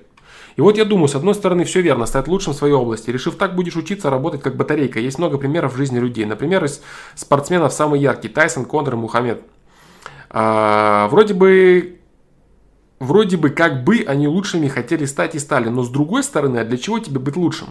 [0.56, 3.10] И вот я думаю, с одной стороны, все верно, стать лучшим в своей области.
[3.10, 5.00] Решив так, будешь учиться работать как батарейка.
[5.00, 6.24] Есть много примеров в жизни людей.
[6.24, 6.80] Например, из
[7.14, 8.28] спортсменов самый яркий.
[8.28, 9.42] Тайсон, Конор и Мухаммед.
[10.30, 11.98] А, вроде бы
[13.00, 16.64] Вроде бы как бы они лучшими хотели стать и стали, но с другой стороны, а
[16.64, 17.68] для чего тебе быть лучшим?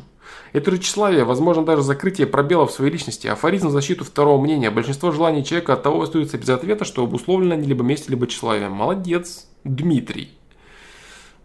[0.52, 4.70] Это же тщеславие, возможно даже закрытие пробелов в своей личности, афоризм в защиту второго мнения.
[4.70, 8.74] Большинство желаний человека от того остаются без ответа, что обусловлено они либо местью, либо тщеславием.
[8.74, 10.38] Молодец, Дмитрий.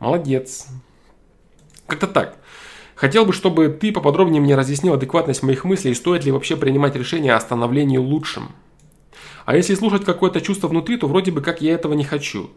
[0.00, 0.66] Молодец.
[1.88, 2.36] Как-то так.
[2.94, 6.94] Хотел бы, чтобы ты поподробнее мне разъяснил адекватность моих мыслей и стоит ли вообще принимать
[6.94, 8.50] решение о становлении лучшим.
[9.46, 12.50] А если слушать какое-то чувство внутри, то вроде бы как я этого не хочу.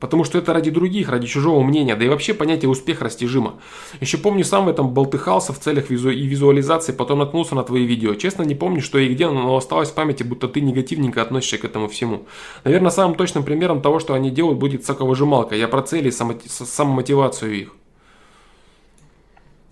[0.00, 3.60] Потому что это ради других, ради чужого мнения, да и вообще понятие успех растяжимо.
[4.00, 7.84] Еще помню, сам в этом болтыхался в целях визу и визуализации, потом наткнулся на твои
[7.84, 8.14] видео.
[8.14, 11.64] Честно не помню, что и где, но осталось в памяти, будто ты негативненько относишься к
[11.66, 12.26] этому всему.
[12.64, 15.54] Наверное, самым точным примером того, что они делают, будет соковыжималка.
[15.56, 17.76] Я про цели и самомотивацию их.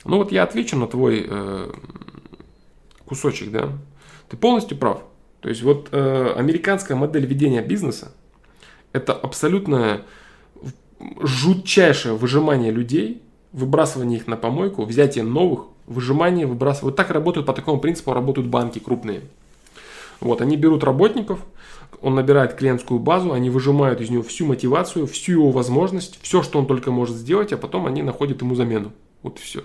[0.04, 1.72] Ну вот я отвечу на твой э,
[3.06, 3.72] кусочек, да.
[4.28, 5.02] Ты полностью прав.
[5.40, 8.12] То есть вот э, американская модель ведения бизнеса
[8.92, 10.02] это абсолютно
[11.20, 13.22] жутчайшее выжимание людей,
[13.52, 16.90] выбрасывание их на помойку, взятие новых, выжимание, выбрасывание.
[16.90, 19.22] Вот так работают, по такому принципу работают банки крупные.
[20.20, 21.40] Вот, они берут работников,
[22.02, 26.58] он набирает клиентскую базу, они выжимают из него всю мотивацию, всю его возможность, все, что
[26.58, 28.92] он только может сделать, а потом они находят ему замену.
[29.22, 29.62] Вот и все.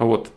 [0.00, 0.32] Вот.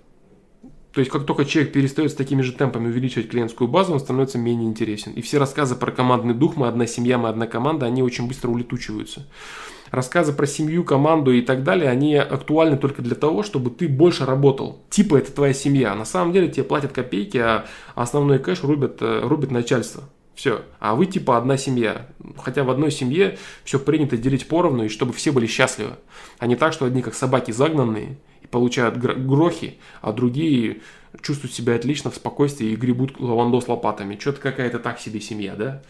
[0.92, 4.38] То есть, как только человек перестает с такими же темпами увеличивать клиентскую базу, он становится
[4.38, 5.14] менее интересен.
[5.14, 8.50] И все рассказы про командный дух, мы одна семья, мы одна команда, они очень быстро
[8.50, 9.26] улетучиваются.
[9.90, 14.26] Рассказы про семью, команду и так далее, они актуальны только для того, чтобы ты больше
[14.26, 14.84] работал.
[14.90, 15.96] Типа это твоя семья.
[15.96, 20.04] На самом деле тебе платят копейки, а основной кэш рубят, э, рубит начальство.
[20.36, 20.64] Все.
[20.80, 22.08] А вы типа одна семья.
[22.38, 25.92] Хотя в одной семье все принято делить поровну, и чтобы все были счастливы.
[26.40, 28.18] А не так, что одни как собаки загнанные–
[28.54, 30.82] получают грохи, а другие
[31.22, 34.16] чувствуют себя отлично в спокойствии и гребут лавандо с лопатами.
[34.20, 35.82] Что-то какая-то так себе семья, да?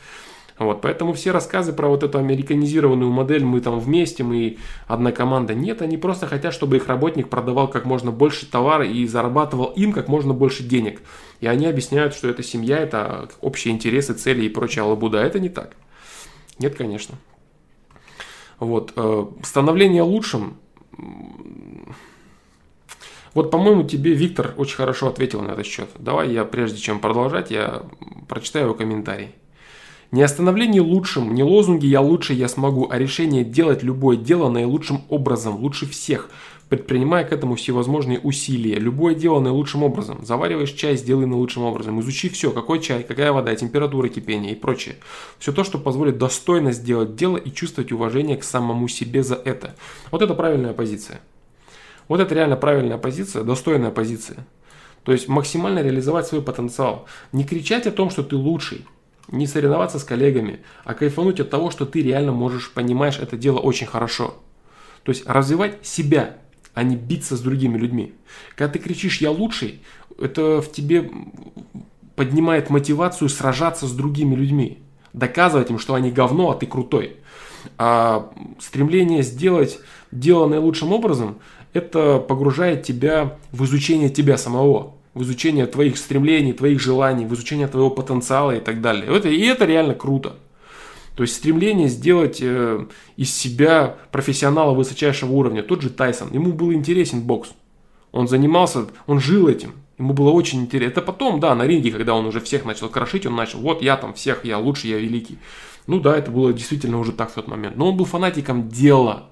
[0.57, 5.53] Вот, поэтому все рассказы про вот эту американизированную модель, мы там вместе, мы одна команда,
[5.55, 9.91] нет, они просто хотят, чтобы их работник продавал как можно больше товара и зарабатывал им
[9.91, 11.01] как можно больше денег.
[11.41, 15.17] И они объясняют, что это семья, это общие интересы, цели и прочее алабуда.
[15.17, 15.75] Это не так.
[16.59, 17.15] Нет, конечно.
[18.59, 18.93] Вот.
[18.95, 20.57] Э, становление лучшим
[23.33, 25.89] вот, по-моему, тебе Виктор очень хорошо ответил на этот счет.
[25.97, 27.83] Давай я, прежде чем продолжать, я
[28.27, 29.29] прочитаю его комментарий.
[30.11, 35.01] Не остановление лучшим, не лозунги «я лучше, я смогу», а решение делать любое дело наилучшим
[35.09, 36.29] образом, лучше всех,
[36.69, 38.75] предпринимая к этому всевозможные усилия.
[38.75, 40.23] Любое дело наилучшим образом.
[40.23, 41.99] Завариваешь чай, сделай наилучшим образом.
[41.99, 44.97] Изучи все, какой чай, какая вода, температура кипения и прочее.
[45.39, 49.75] Все то, что позволит достойно сделать дело и чувствовать уважение к самому себе за это.
[50.11, 51.21] Вот это правильная позиция.
[52.07, 54.45] Вот это реально правильная позиция, достойная позиция.
[55.03, 57.05] То есть максимально реализовать свой потенциал.
[57.31, 58.85] Не кричать о том, что ты лучший,
[59.27, 63.59] не соревноваться с коллегами, а кайфануть от того, что ты реально можешь, понимаешь это дело
[63.59, 64.35] очень хорошо.
[65.03, 66.37] То есть развивать себя,
[66.73, 68.13] а не биться с другими людьми.
[68.55, 69.81] Когда ты кричишь «я лучший»,
[70.19, 71.09] это в тебе
[72.15, 74.79] поднимает мотивацию сражаться с другими людьми.
[75.13, 77.17] Доказывать им, что они говно, а ты крутой.
[77.77, 79.79] А стремление сделать
[80.11, 81.39] дело наилучшим образом,
[81.73, 87.67] это погружает тебя в изучение тебя самого в изучение твоих стремлений, твоих желаний, в изучение
[87.67, 89.05] твоего потенциала и так далее.
[89.05, 90.35] Это, и это реально круто.
[91.15, 95.61] То есть стремление сделать э, из себя профессионала высочайшего уровня.
[95.61, 97.51] Тот же Тайсон, ему был интересен бокс.
[98.11, 99.73] Он занимался, он жил этим.
[99.99, 100.91] Ему было очень интересно.
[100.91, 103.95] Это потом, да, на ринге, когда он уже всех начал крошить, он начал, вот я
[103.95, 105.37] там всех, я лучший, я великий.
[105.85, 107.75] Ну да, это было действительно уже так в тот момент.
[107.75, 109.29] Но он был фанатиком дела.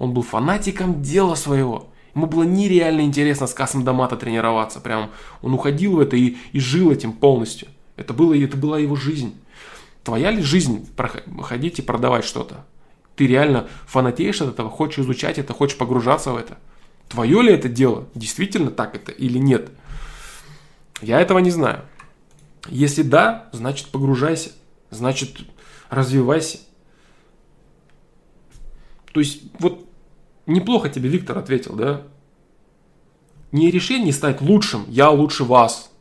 [0.00, 1.90] Он был фанатиком дела своего.
[2.14, 4.80] Ему было нереально интересно с Касом Дамата тренироваться.
[4.80, 5.10] Прям
[5.42, 7.68] он уходил в это и, и жил этим полностью.
[7.96, 9.38] Это, было, это была его жизнь.
[10.02, 10.88] Твоя ли жизнь
[11.42, 12.64] ходить и продавать что-то?
[13.14, 16.56] Ты реально фанатеешь от этого, хочешь изучать это, хочешь погружаться в это?
[17.10, 18.08] Твое ли это дело?
[18.14, 19.68] Действительно так это или нет?
[21.02, 21.82] Я этого не знаю.
[22.68, 24.52] Если да, значит погружайся.
[24.88, 25.40] Значит
[25.90, 26.58] развивайся.
[29.12, 29.89] То есть вот
[30.50, 32.02] Неплохо тебе Виктор ответил, да?
[33.52, 35.92] Не решение стать лучшим, я лучше вас,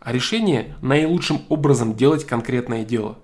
[0.00, 3.18] а решение наилучшим образом делать конкретное дело.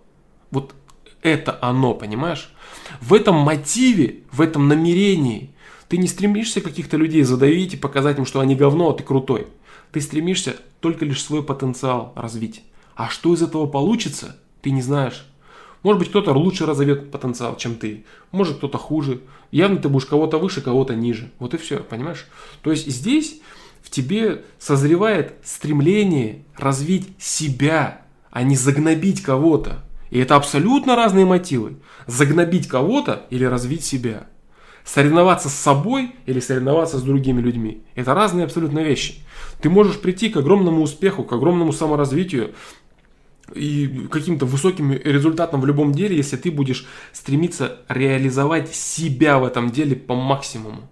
[0.53, 0.75] Вот
[1.23, 2.55] это оно, понимаешь?
[3.01, 5.51] В этом мотиве, в этом намерении
[5.89, 9.49] ты не стремишься каких-то людей задавить и показать им, что они говно, а ты крутой.
[9.91, 12.63] Ты стремишься только лишь свой потенциал развить.
[12.95, 15.27] А что из этого получится, ты не знаешь.
[15.83, 18.05] Может быть, кто-то лучше разовьет потенциал, чем ты.
[18.33, 19.21] Может, кто-то хуже.
[19.51, 21.31] Явно ты будешь кого-то выше, кого-то ниже.
[21.39, 22.27] Вот и все, понимаешь?
[22.63, 23.41] То есть здесь
[23.83, 29.85] в тебе созревает стремление развить себя, а не загнобить кого-то.
[30.11, 31.77] И это абсолютно разные мотивы.
[32.07, 34.27] Загнобить кого-то или развить себя.
[34.85, 37.83] Соревноваться с собой или соревноваться с другими людьми.
[37.95, 39.23] Это разные абсолютно вещи.
[39.61, 42.55] Ты можешь прийти к огромному успеху, к огромному саморазвитию
[43.55, 49.71] и каким-то высоким результатом в любом деле, если ты будешь стремиться реализовать себя в этом
[49.71, 50.91] деле по максимуму.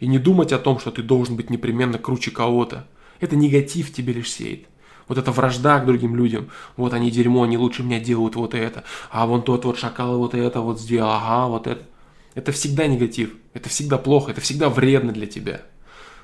[0.00, 2.86] И не думать о том, что ты должен быть непременно круче кого-то.
[3.20, 4.66] Это негатив тебе лишь сеет.
[5.08, 6.48] Вот эта вражда к другим людям.
[6.76, 8.84] Вот они дерьмо, они лучше меня делают вот это.
[9.10, 11.10] А вон тот вот шакал вот это вот сделал.
[11.10, 11.84] Ага, вот это.
[12.34, 13.34] Это всегда негатив.
[13.52, 14.32] Это всегда плохо.
[14.32, 15.62] Это всегда вредно для тебя.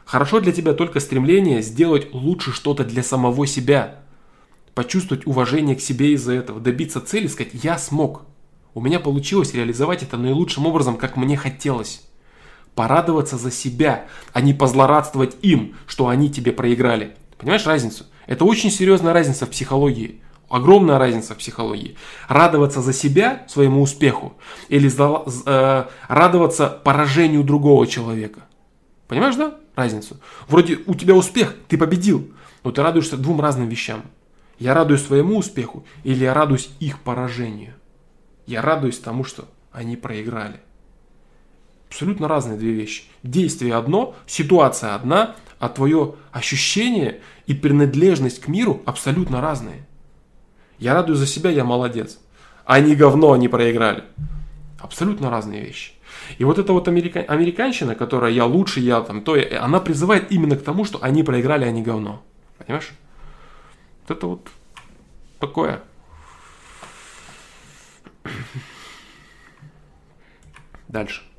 [0.05, 4.01] Хорошо для тебя только стремление сделать лучше что-то для самого себя
[4.74, 8.22] почувствовать уважение к себе из-за этого, добиться цели, сказать «я смог».
[8.72, 12.02] У меня получилось реализовать это наилучшим образом, как мне хотелось.
[12.74, 17.16] Порадоваться за себя, а не позлорадствовать им, что они тебе проиграли.
[17.36, 18.06] Понимаешь разницу?
[18.26, 20.20] Это очень серьезная разница в психологии.
[20.48, 21.96] Огромная разница в психологии.
[22.28, 24.34] Радоваться за себя, своему успеху,
[24.68, 24.88] или
[25.46, 28.42] э, радоваться поражению другого человека.
[29.08, 30.18] Понимаешь, да, разницу?
[30.48, 32.30] Вроде у тебя успех, ты победил,
[32.62, 34.02] но ты радуешься двум разным вещам.
[34.61, 37.72] Я радуюсь своему успеху или я радуюсь их поражению?
[38.46, 40.61] Я радуюсь тому, что они проиграли.
[41.88, 43.04] Абсолютно разные две вещи.
[43.22, 49.86] Действие одно, ситуация одна, а твое ощущение и принадлежность к миру абсолютно разные.
[50.78, 52.18] Я радуюсь за себя, я молодец.
[52.66, 54.04] Они говно, они проиграли.
[54.78, 55.92] Абсолютно разные вещи.
[56.36, 57.20] И вот эта вот америка...
[57.20, 61.64] американщина, которая я лучше, я там, то, она призывает именно к тому, что они проиграли,
[61.64, 62.22] они говно.
[62.58, 62.92] Понимаешь?
[64.11, 64.50] Это вот
[65.38, 65.82] такое.
[70.88, 71.30] Дальше.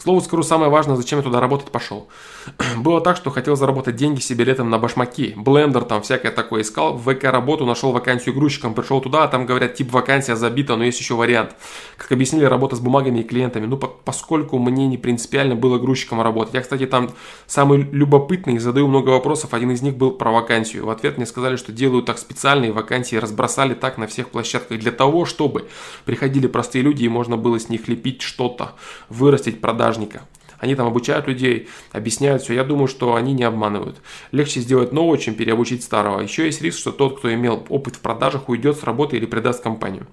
[0.00, 2.08] К слову скажу, самое важное, зачем я туда работать пошел.
[2.78, 5.34] Было так, что хотел заработать деньги себе летом на башмаки.
[5.36, 6.94] Блендер там всякое такое искал.
[6.94, 8.72] В ВК работу нашел вакансию грузчиком.
[8.72, 11.54] Пришел туда, а там говорят, тип вакансия забита, но есть еще вариант.
[11.98, 13.66] Как объяснили, работа с бумагами и клиентами.
[13.66, 16.54] Ну, по поскольку мне не принципиально было грузчиком работать.
[16.54, 17.10] Я, кстати, там
[17.46, 19.52] самый любопытный, задаю много вопросов.
[19.52, 20.86] Один из них был про вакансию.
[20.86, 24.92] В ответ мне сказали, что делают так специальные вакансии, разбросали так на всех площадках для
[24.92, 25.68] того, чтобы
[26.06, 28.72] приходили простые люди и можно было с них лепить что-то,
[29.10, 30.22] вырастить продажи продажника.
[30.58, 32.54] Они там обучают людей, объясняют все.
[32.54, 33.96] Я думаю, что они не обманывают.
[34.30, 36.20] Легче сделать нового, чем переобучить старого.
[36.20, 39.62] Еще есть риск, что тот, кто имел опыт в продажах, уйдет с работы или предаст
[39.62, 40.06] компанию.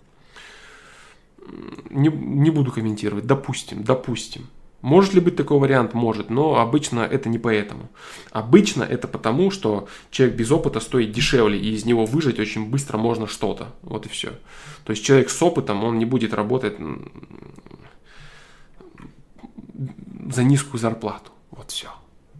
[1.89, 3.25] Не, не буду комментировать.
[3.25, 4.47] Допустим, допустим.
[4.81, 5.93] Может ли быть такой вариант?
[5.93, 7.89] Может, но обычно это не поэтому.
[8.31, 12.97] Обычно это потому, что человек без опыта стоит дешевле, и из него выжать очень быстро
[12.97, 13.67] можно что-то.
[13.81, 14.29] Вот и все.
[14.85, 16.75] То есть человек с опытом, он не будет работать
[20.27, 21.31] за низкую зарплату.
[21.51, 21.89] Вот все.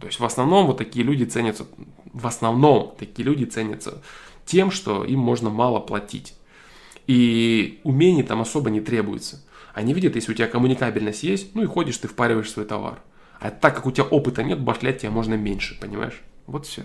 [0.00, 1.66] То есть в основном вот такие люди ценятся,
[2.12, 4.02] в основном такие люди ценятся
[4.46, 6.34] тем, что им можно мало платить.
[7.06, 9.44] И умений там особо не требуется.
[9.74, 13.00] Они видят, если у тебя коммуникабельность есть, ну и ходишь, ты впариваешь свой товар.
[13.40, 16.22] А так как у тебя опыта нет, башлять тебя можно меньше, понимаешь?
[16.46, 16.84] Вот все.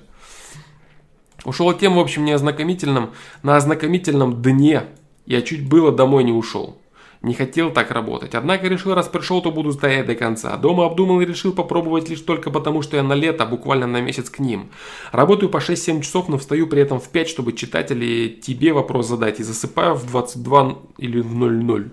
[1.46, 3.14] Ушел от темы, в общем, не ознакомительном.
[3.42, 4.84] На ознакомительном дне
[5.26, 6.78] я чуть было домой не ушел.
[7.24, 8.36] Не хотел так работать.
[8.36, 10.58] Однако решил, раз пришел, то буду стоять до конца.
[10.58, 14.30] Дома обдумал и решил попробовать лишь только потому, что я на лето, буквально на месяц
[14.30, 14.72] к ним.
[15.14, 19.08] Работаю по 6-7 часов, но встаю при этом в 5, чтобы читать или тебе вопрос
[19.08, 19.40] задать.
[19.40, 21.92] И засыпаю в 22 или в 00.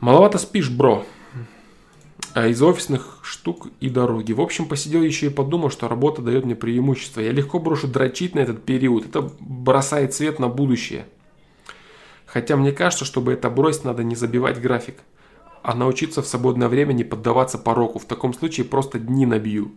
[0.00, 1.04] Маловато спишь, бро.
[2.34, 4.32] А из офисных штук и дороги.
[4.32, 7.20] В общем, посидел еще и подумал, что работа дает мне преимущество.
[7.20, 9.06] Я легко брошу дрочить на этот период.
[9.06, 11.06] Это бросает свет на будущее.
[12.32, 15.00] Хотя мне кажется, чтобы это бросить, надо не забивать график,
[15.62, 17.98] а научиться в свободное время не поддаваться пороку.
[17.98, 19.72] В таком случае просто дни набью,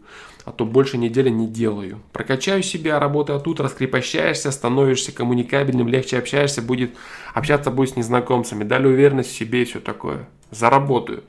[0.46, 2.02] а то больше недели не делаю.
[2.14, 6.96] Прокачаю себя, работаю тут, раскрепощаешься, становишься коммуникабельным, легче общаешься, будет,
[7.34, 10.30] общаться будет с незнакомцами, дали уверенность в себе и все такое.
[10.50, 11.26] Заработаю.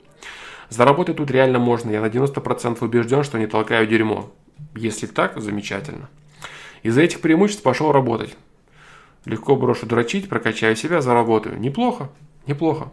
[0.69, 1.91] Заработать тут реально можно.
[1.91, 4.31] Я на 90% убежден, что не толкаю дерьмо.
[4.75, 6.09] Если так, замечательно.
[6.83, 8.37] Из-за этих преимуществ пошел работать.
[9.27, 11.59] Легко брошу дрочить, прокачаю себя, заработаю.
[11.59, 12.09] Неплохо,
[12.47, 12.89] неплохо.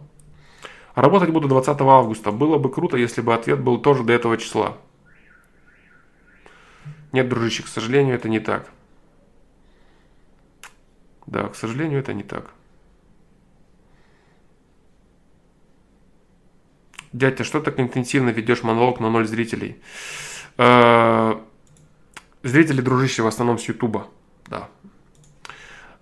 [0.93, 2.33] Работать буду 20 августа.
[2.33, 4.77] Было бы круто, если бы ответ был тоже до этого числа.
[7.13, 8.69] Нет, дружище, к сожалению, это не так.
[11.25, 12.51] Да, к сожалению, это не так.
[17.13, 19.81] Дядя, что так интенсивно ведешь монолог на ноль зрителей?
[20.57, 21.35] Э,
[22.43, 24.07] зрители, дружище, в основном с Ютуба.
[24.47, 24.67] Да.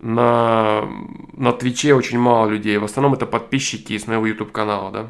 [0.03, 0.85] На,
[1.31, 2.77] на Твиче очень мало людей.
[2.77, 5.09] В основном это подписчики из моего YouTube канала, да.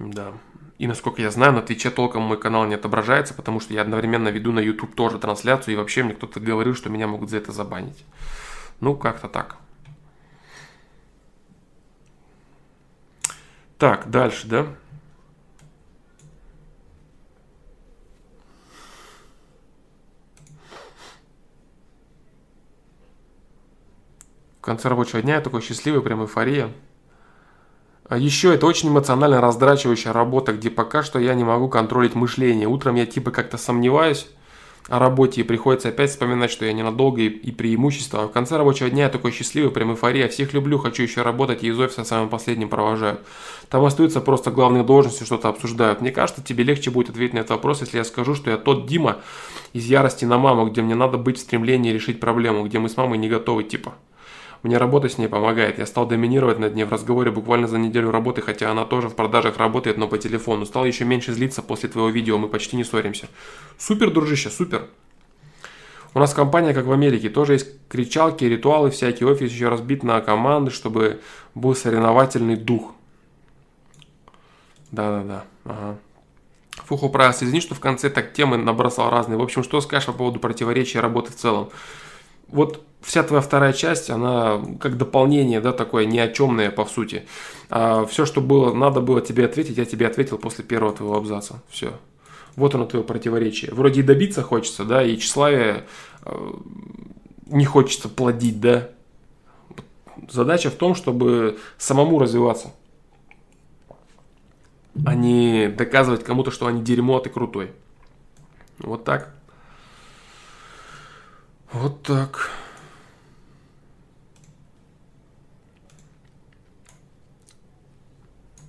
[0.00, 0.32] Да.
[0.78, 4.30] И насколько я знаю, на Твиче толком мой канал не отображается, потому что я одновременно
[4.30, 7.52] веду на YouTube тоже трансляцию, и вообще мне кто-то говорил, что меня могут за это
[7.52, 8.04] забанить.
[8.80, 9.58] Ну, как-то так.
[13.78, 14.66] Так, дальше, да?
[24.64, 26.70] Конце рабочего дня я такой счастливый, прям эйфория.
[28.08, 32.68] А еще это очень эмоционально раздрачивающая работа, где пока что я не могу контролить мышление.
[32.68, 34.28] Утром я типа как-то сомневаюсь,
[34.88, 38.24] о работе и приходится опять вспоминать, что я ненадолго и, и преимущество.
[38.24, 40.28] А в конце рабочего дня я такой счастливый, прям эйфория.
[40.28, 43.20] Всех люблю, хочу еще работать и из офиса самым последним провожаю.
[43.70, 46.02] Там остаются просто главные должности, что-то обсуждают.
[46.02, 48.86] Мне кажется, тебе легче будет ответить на этот вопрос, если я скажу, что я тот
[48.86, 49.22] Дима
[49.72, 52.96] из ярости на маму, где мне надо быть в стремлении решить проблему, где мы с
[52.96, 53.94] мамой не готовы типа.
[54.64, 55.78] Мне работа с ней помогает.
[55.78, 59.14] Я стал доминировать над ней в разговоре буквально за неделю работы, хотя она тоже в
[59.14, 60.64] продажах работает, но по телефону.
[60.64, 63.28] Стал еще меньше злиться после твоего видео, мы почти не ссоримся.
[63.76, 64.88] Супер, дружище, супер.
[66.14, 70.22] У нас компания, как в Америке, тоже есть кричалки, ритуалы, всякий офис еще разбит на
[70.22, 71.20] команды, чтобы
[71.54, 72.94] был соревновательный дух.
[74.92, 75.98] Да-да-да, ага.
[76.86, 77.44] Фух, управился.
[77.44, 79.36] Извини, что в конце так темы набросал разные.
[79.36, 81.68] В общем, что скажешь по поводу противоречия работы в целом?
[82.48, 87.24] Вот вся твоя вторая часть, она как дополнение, да, такое ни о чемное по сути.
[87.70, 91.62] А все, что было, надо было тебе ответить, я тебе ответил после первого твоего абзаца.
[91.68, 91.92] Все.
[92.56, 93.72] Вот оно твое противоречие.
[93.72, 95.86] Вроде и добиться хочется, да, и тщеславие
[96.24, 96.52] э,
[97.46, 98.90] не хочется плодить, да.
[100.30, 102.72] Задача в том, чтобы самому развиваться,
[105.04, 107.72] а не доказывать кому-то, что они дерьмо, а ты крутой.
[108.78, 109.34] Вот так.
[111.74, 112.50] Вот так.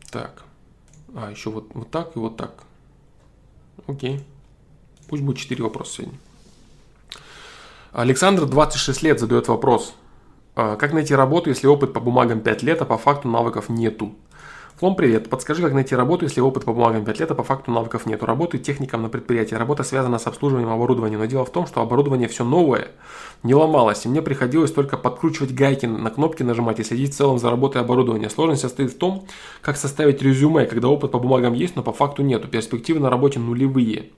[0.10, 0.42] Так.
[1.14, 2.64] А, еще вот, вот так и вот так.
[3.86, 4.26] Окей.
[5.08, 6.18] Пусть будет 4 вопроса сегодня.
[7.92, 9.94] Александр, 26 лет, задает вопрос.
[10.56, 14.16] А, как найти работу, если опыт по бумагам 5 лет, а по факту навыков нету?
[14.78, 15.30] Флом, привет.
[15.30, 18.26] Подскажи, как найти работу, если опыт по бумагам 5 лет, а по факту навыков нету.
[18.26, 19.56] Работаю техником на предприятии.
[19.56, 21.18] Работа связана с обслуживанием оборудования.
[21.18, 22.90] Но дело в том, что оборудование все новое,
[23.42, 24.06] не ломалось.
[24.06, 27.82] И мне приходилось только подкручивать гайки, на кнопки нажимать и следить в целом за работой
[27.82, 28.30] оборудования.
[28.30, 29.26] Сложность состоит в том,
[29.62, 32.50] как составить резюме, когда опыт по бумагам есть, но по факту нету.
[32.50, 34.10] Перспективы на работе нулевые.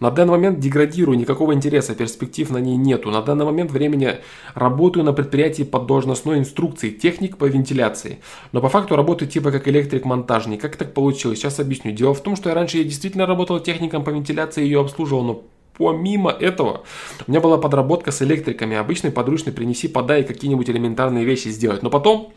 [0.00, 3.10] На данный момент деградирую, никакого интереса, перспектив на ней нету.
[3.10, 4.16] На данный момент времени
[4.54, 8.18] работаю на предприятии под должностной инструкцией, техник по вентиляции.
[8.52, 10.60] Но по факту работаю типа как электрик-монтажник.
[10.60, 11.38] Как так получилось?
[11.38, 11.92] Сейчас объясню.
[11.92, 15.22] Дело в том, что я раньше я действительно работал техником по вентиляции и ее обслуживал,
[15.22, 15.42] но
[15.76, 16.82] помимо этого,
[17.26, 18.76] у меня была подработка с электриками.
[18.76, 21.82] Обычный подручный принеси, подай какие-нибудь элементарные вещи сделать.
[21.82, 22.32] Но потом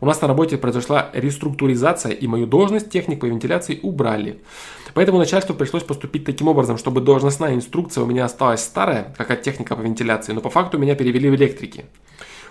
[0.00, 4.40] у нас на работе произошла реструктуризация, и мою должность техник по вентиляции убрали.
[4.94, 9.42] Поэтому начальству пришлось поступить таким образом, чтобы должностная инструкция у меня осталась старая, как от
[9.42, 11.86] техника по вентиляции, но по факту меня перевели в электрики.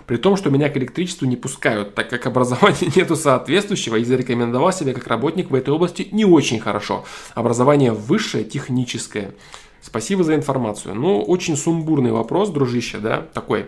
[0.06, 4.72] При том, что меня к электричеству не пускают, так как образования нету соответствующего и зарекомендовал
[4.72, 7.04] себя как работник в этой области не очень хорошо.
[7.34, 9.34] Образование высшее, техническое.
[9.80, 10.94] Спасибо за информацию.
[10.94, 13.66] Ну, очень сумбурный вопрос, дружище, да, такой.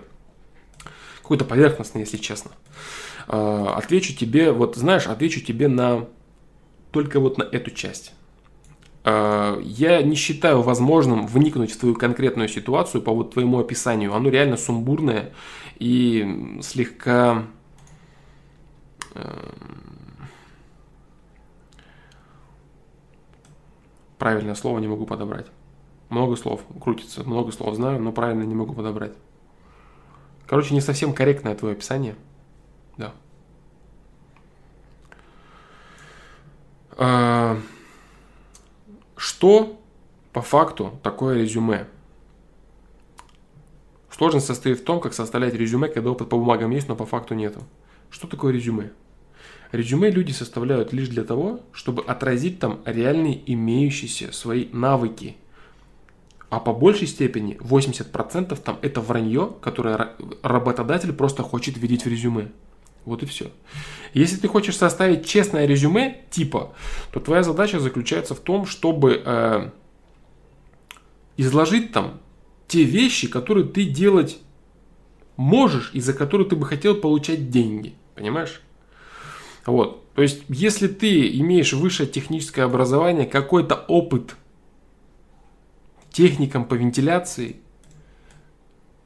[1.23, 2.51] Какой-то поверхностный, если честно.
[3.29, 6.09] А, отвечу тебе, вот знаешь, отвечу тебе на
[6.91, 8.13] только вот на эту часть.
[9.05, 14.15] А, я не считаю возможным вникнуть в твою конкретную ситуацию по вот твоему описанию.
[14.15, 15.33] Оно реально сумбурное
[15.79, 17.45] и слегка
[19.15, 19.89] эм,
[24.19, 25.47] правильное слово не могу подобрать.
[26.09, 29.15] Много слов крутится, много слов знаю, но правильно не могу подобрать.
[30.47, 32.15] Короче, не совсем корректное твое описание.
[32.99, 33.15] Да.
[39.23, 39.81] Что
[40.33, 41.87] по факту такое резюме?
[44.11, 47.35] Сложность состоит в том, как составлять резюме, когда опыт по бумагам есть, но по факту
[47.35, 47.63] нету.
[48.11, 48.91] Что такое резюме?
[49.71, 55.37] Резюме люди составляют лишь для того, чтобы отразить там реальные имеющиеся свои навыки.
[56.51, 62.51] А по большей степени 80% там это вранье, которое работодатель просто хочет видеть в резюме.
[63.05, 63.51] Вот и все.
[64.15, 66.75] Если ты хочешь составить честное резюме типа,
[67.13, 69.71] то твоя задача заключается в том, чтобы э,
[71.37, 72.21] изложить там
[72.69, 74.39] те вещи, которые ты делать
[75.37, 77.95] можешь и за которые ты бы хотел получать деньги.
[78.15, 78.63] Понимаешь?
[79.67, 80.03] Вот.
[80.15, 84.37] То есть, если ты имеешь высшее техническое образование, какой-то опыт
[86.11, 87.62] техникам по вентиляции,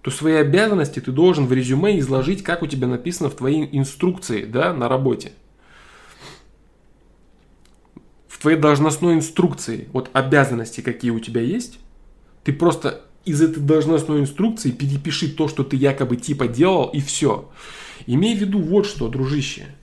[0.07, 4.45] то свои обязанности ты должен в резюме изложить, как у тебя написано в твоей инструкции
[4.45, 5.33] да, на работе.
[8.29, 11.81] В твоей должностной инструкции, вот обязанности, какие у тебя есть,
[12.45, 17.51] ты просто из этой должностной инструкции перепиши то, что ты якобы типа делал, и все.
[18.07, 19.75] Имей в виду вот что, дружище.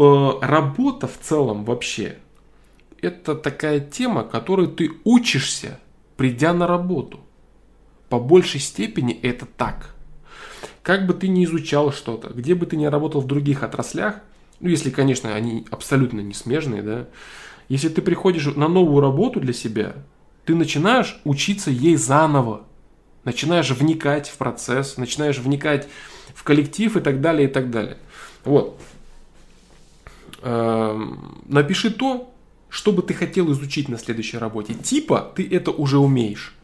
[0.00, 2.18] Э, работа в целом вообще,
[3.00, 5.78] это такая тема, которой ты учишься,
[6.16, 7.20] придя на работу.
[8.08, 9.94] По большей степени это так.
[10.82, 14.20] Как бы ты ни изучал что-то, где бы ты ни работал в других отраслях,
[14.60, 17.06] ну если, конечно, они абсолютно не смежные, да,
[17.68, 19.94] если ты приходишь на новую работу для себя,
[20.46, 22.62] ты начинаешь учиться ей заново.
[23.24, 25.86] Начинаешь вникать в процесс, начинаешь вникать
[26.34, 27.98] в коллектив и так далее, и так далее.
[28.44, 28.80] Вот.
[30.40, 32.32] Эм, напиши то,
[32.70, 34.72] что бы ты хотел изучить на следующей работе.
[34.72, 36.54] Типа ты это уже умеешь.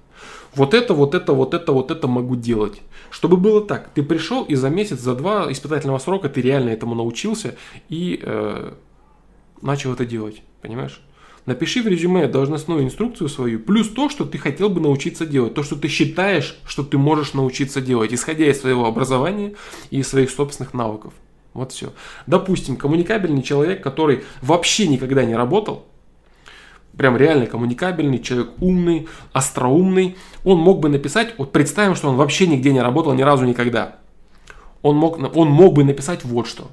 [0.55, 2.81] Вот это, вот это, вот это, вот это могу делать.
[3.11, 6.95] Чтобы было так, ты пришел и за месяц, за два испытательного срока ты реально этому
[6.95, 7.57] научился
[7.89, 8.73] и э,
[9.63, 10.43] начал это делать.
[10.63, 11.01] Понимаешь?
[11.47, 15.63] Напиши в резюме должностную инструкцию свою, плюс то, что ты хотел бы научиться делать, то,
[15.63, 19.55] что ты считаешь, что ты можешь научиться делать, исходя из своего образования
[19.91, 21.13] и своих собственных навыков.
[21.53, 21.93] Вот все.
[22.27, 25.85] Допустим, коммуникабельный человек, который вообще никогда не работал,
[26.97, 32.47] прям реально коммуникабельный, человек умный, остроумный, он мог бы написать, вот представим, что он вообще
[32.47, 33.97] нигде не работал ни разу никогда.
[34.83, 36.71] Он мог, он мог бы написать вот что.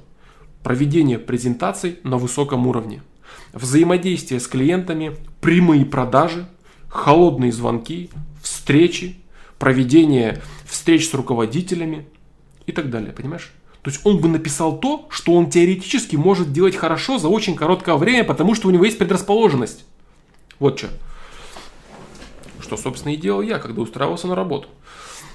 [0.62, 3.02] Проведение презентаций на высоком уровне–
[3.52, 6.46] взаимодействие с клиентами, прямые продажи,
[6.88, 8.10] холодные звонки,
[8.42, 9.16] встречи,
[9.58, 12.06] проведение встреч с руководителями
[12.66, 13.52] и так далее, понимаешь?
[13.82, 17.96] То есть он бы написал то, что он теоретически может делать хорошо за очень короткое
[17.96, 19.84] время, потому что у него есть предрасположенность.
[20.62, 20.90] Вот что.
[22.60, 24.68] Что, собственно, и делал я, когда устраивался на работу.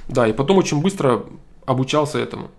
[0.07, 1.25] Да, и потом очень быстро
[1.65, 2.49] обучался этому.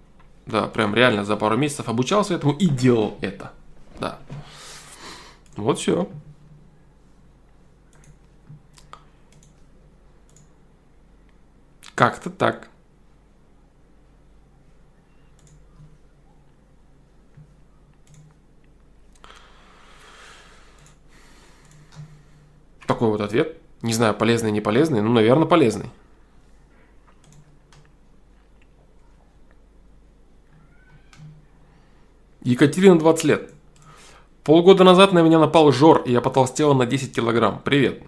[0.44, 3.52] Да, прям реально за пару месяцев обучался этому и делал это.
[3.98, 4.18] Да.
[5.56, 6.10] Вот все.
[11.94, 12.68] Как-то так.
[22.98, 23.56] Такой вот ответ.
[23.82, 25.88] Не знаю, полезный, не полезный, ну, наверное, полезный.
[32.42, 33.52] Екатерина 20 лет.
[34.42, 37.60] Полгода назад на меня напал жор, и я потолстела на 10 килограмм.
[37.64, 38.02] Привет.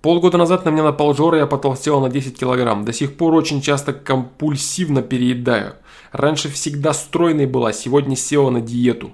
[0.00, 2.84] Полгода назад на меня напал жор, и я потолстела на 10 килограмм.
[2.84, 5.74] До сих пор очень часто компульсивно переедаю.
[6.12, 9.10] Раньше всегда стройной была, сегодня села на диету.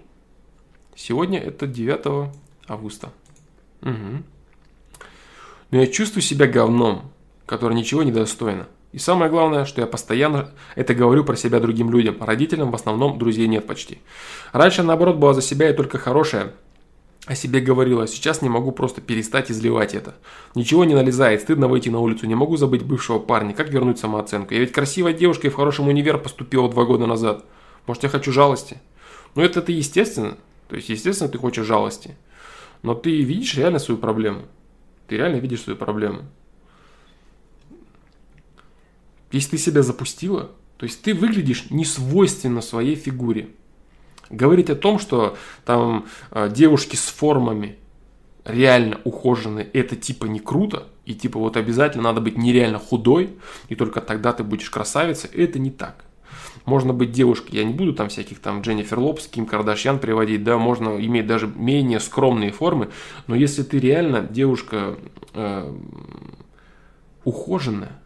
[0.94, 2.30] Сегодня это 9
[2.68, 3.08] августа.
[3.80, 4.24] Угу.
[5.70, 7.12] Но я чувствую себя говном.
[7.46, 8.68] которая ничего не достойна.
[8.92, 12.16] И самое главное, что я постоянно это говорю про себя другим людям.
[12.20, 13.98] Родителям в основном друзей нет почти.
[14.52, 16.52] Раньше, наоборот, была за себя и только хорошая
[17.26, 20.14] о себе говорила, сейчас не могу просто перестать изливать это.
[20.54, 24.54] Ничего не налезает, стыдно выйти на улицу, не могу забыть бывшего парня, как вернуть самооценку.
[24.54, 27.44] Я ведь красивая девушка и в хорошем универ поступила два года назад.
[27.86, 28.80] Может, я хочу жалости?
[29.34, 30.36] Ну, это ты естественно.
[30.68, 32.16] То есть, естественно, ты хочешь жалости.
[32.82, 34.42] Но ты видишь реально свою проблему.
[35.10, 36.22] Ты реально видишь свою проблему.
[39.32, 43.48] Если ты себя запустила, то есть ты выглядишь не свойственно своей фигуре.
[44.30, 47.76] Говорить о том, что там э, девушки с формами
[48.44, 53.30] реально ухоженные, это типа не круто, и типа вот обязательно надо быть нереально худой,
[53.68, 56.04] и только тогда ты будешь красавицей, это не так.
[56.64, 60.58] Можно быть девушкой, я не буду там всяких там Дженнифер Лопс, Ким Кардашьян приводить, да,
[60.58, 62.90] можно иметь даже менее скромные формы,
[63.26, 64.98] но если ты реально девушка
[65.34, 65.74] э,
[67.24, 68.00] ухоженная,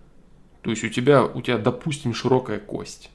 [0.62, 3.10] то есть у тебя, у тебя, допустим, широкая кость.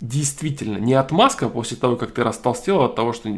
[0.00, 3.30] Действительно, не отмазка после того, как ты растолстел от того, что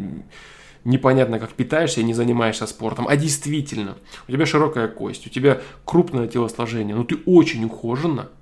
[0.85, 3.97] непонятно, как питаешься и не занимаешься спортом, а действительно,
[4.29, 8.29] у тебя широкая кость, у тебя крупное телосложение, но ты очень ухоженно–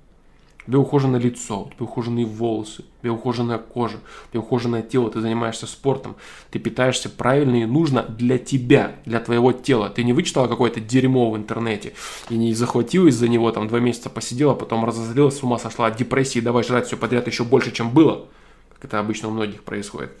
[0.71, 5.11] тебя ухоженное лицо, у тебя ухоженные волосы, у тебя ухоженная кожа, у тебя ухоженное тело,
[5.11, 6.15] ты занимаешься спортом,
[6.49, 9.89] ты питаешься правильно и нужно для тебя, для твоего тела.
[9.89, 11.93] Ты не вычитала какое-то дерьмо в интернете
[12.29, 15.97] и не захватила из-за него, там два месяца посидела, потом разозлилась, с ума сошла от
[15.97, 18.27] депрессии, давай жрать все подряд еще больше, чем было,
[18.73, 20.11] как это обычно у многих происходит.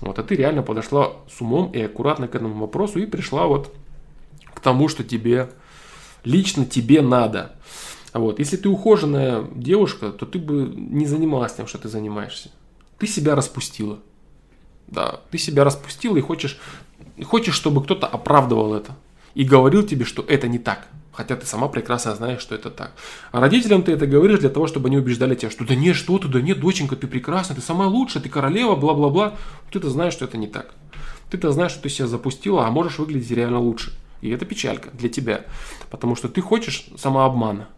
[0.00, 3.74] Вот, а ты реально подошла с умом и аккуратно к этому вопросу и пришла вот
[4.54, 5.50] к тому, что тебе,
[6.24, 7.54] лично тебе надо.
[8.14, 8.38] Вот.
[8.38, 12.50] Если ты ухоженная девушка, то ты бы не занималась тем, что ты занимаешься.
[12.98, 13.98] Ты себя распустила.
[14.86, 16.58] Да, ты себя распустила и хочешь,
[17.24, 18.96] хочешь, чтобы кто-то оправдывал это.
[19.34, 20.88] И говорил тебе, что это не так.
[21.12, 22.92] Хотя ты сама прекрасно знаешь, что это так.
[23.32, 26.16] А родителям ты это говоришь для того, чтобы они убеждали тебя, что да нет, что
[26.18, 29.34] ты, да нет, доченька, ты прекрасна, ты самая лучшая, ты королева, бла-бла-бла.
[29.70, 30.74] Ты-то знаешь, что это не так.
[31.28, 33.92] Ты-то знаешь, что ты себя запустила, а можешь выглядеть реально лучше.
[34.20, 35.44] И это печалька для тебя.
[35.90, 37.68] Потому что ты хочешь самообмана.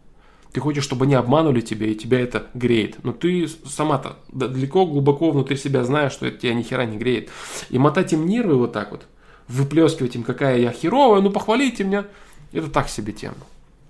[0.52, 3.05] Ты хочешь, чтобы они обманули тебя, и тебя это греет.
[3.05, 7.31] Но ты сама-то далеко, глубоко внутри себя знаешь, что это тебя ни хера не греет.
[7.68, 9.06] И мотать им нервы вот так вот,
[9.47, 12.06] выплескивать им, какая я херовая, ну похвалите меня,
[12.52, 13.36] это так себе тема.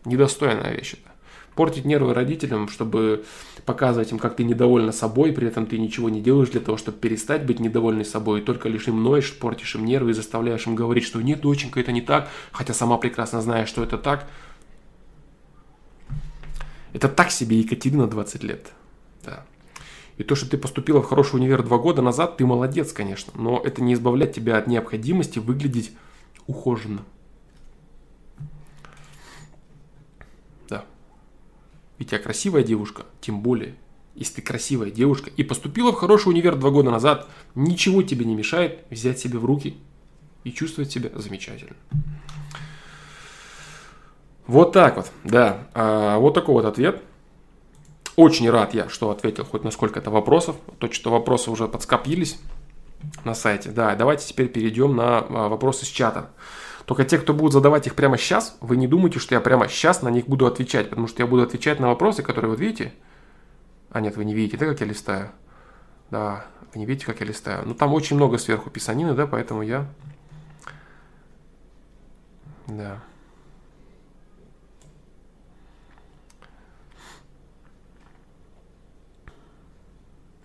[0.04, 1.10] Недостойная вещь это.
[1.54, 3.24] Портить нервы родителям, чтобы
[3.66, 6.98] показывать им, как ты недовольна собой, при этом ты ничего не делаешь для того, чтобы
[6.98, 10.74] перестать быть недовольной собой, и только лишь им ноешь, портишь им нервы и заставляешь им
[10.74, 14.28] говорить, что нет, доченька, это не так, хотя сама прекрасно знаешь, что это так–
[16.92, 18.72] это так себе Екатерина 20 лет.
[19.24, 19.44] Да.
[20.16, 23.32] И то, что ты поступила в хороший универ два года назад, ты молодец, конечно.
[23.36, 25.92] Но это не избавляет тебя от необходимости выглядеть
[26.46, 27.02] ухоженно.
[30.68, 30.84] Да.
[31.98, 33.76] Ведь я красивая девушка, тем более.
[34.14, 38.34] Если ты красивая девушка и поступила в хороший универ два года назад, ничего тебе не
[38.34, 39.76] мешает взять себя в руки
[40.44, 41.76] и чувствовать себя замечательно.
[44.50, 45.68] Вот так вот, да.
[45.74, 47.00] А, вот такой вот ответ.
[48.16, 50.56] Очень рад я, что ответил хоть на сколько-то вопросов.
[50.78, 52.36] То, что вопросы уже подскопились
[53.22, 53.70] на сайте.
[53.70, 56.30] Да, давайте теперь перейдем на а, вопросы с чата.
[56.84, 60.02] Только те, кто будут задавать их прямо сейчас, вы не думайте, что я прямо сейчас
[60.02, 62.92] на них буду отвечать, потому что я буду отвечать на вопросы, которые вот видите.
[63.92, 65.30] А нет, вы не видите, да, как я листаю?
[66.10, 66.44] Да,
[66.74, 67.62] вы не видите, как я листаю.
[67.68, 69.86] Ну, там очень много сверху писанины, да, поэтому я...
[72.66, 73.00] Да.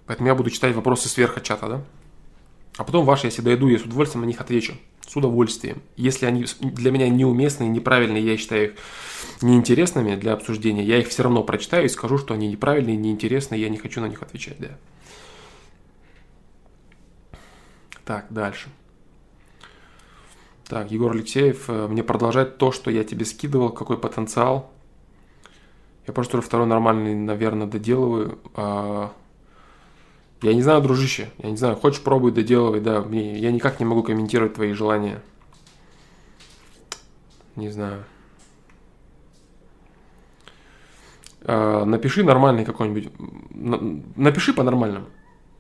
[0.06, 1.82] Поэтому я буду читать вопросы сверху чата, да?
[2.78, 4.74] А потом ваши, если дойду, я с удовольствием на них отвечу.
[5.08, 5.82] С удовольствием.
[5.96, 8.76] Если они для меня неуместные, неправильные, я считаю их
[9.42, 13.70] неинтересными для обсуждения, я их все равно прочитаю и скажу, что они неправильные, неинтересные, я
[13.70, 14.78] не хочу на них отвечать, да.
[18.04, 18.70] Так, дальше.
[20.68, 24.72] Так, Егор Алексеев, э, мне продолжать то, что я тебе скидывал, какой потенциал.
[26.08, 28.40] Я просто второй нормальный, наверное, доделываю.
[30.42, 33.86] Я не знаю, дружище, я не знаю, хочешь пробуй, доделывай, да, мне, я никак не
[33.86, 35.22] могу комментировать твои желания.
[37.56, 38.04] Не знаю.
[41.42, 43.12] А, напиши нормальный какой-нибудь,
[44.18, 45.06] напиши по-нормальному,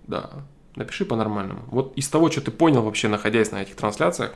[0.08, 0.44] да,
[0.76, 1.62] напиши по-нормальному.
[1.68, 4.34] Вот из того, что ты понял вообще, находясь на этих трансляциях,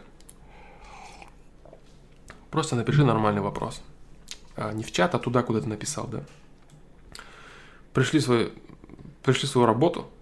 [2.49, 3.81] просто напиши нормальный вопрос.
[4.55, 6.23] А, не в чат, а туда, куда ты написал, да.
[7.93, 8.53] Пришли, свой,
[9.21, 10.09] пришли свою работу–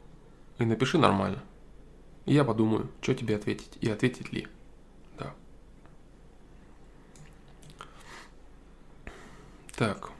[0.59, 1.43] и напиши нормально.
[2.25, 4.47] Я подумаю, что тебе ответить и ответить ли.
[5.17, 5.33] Да.
[9.75, 10.11] Так.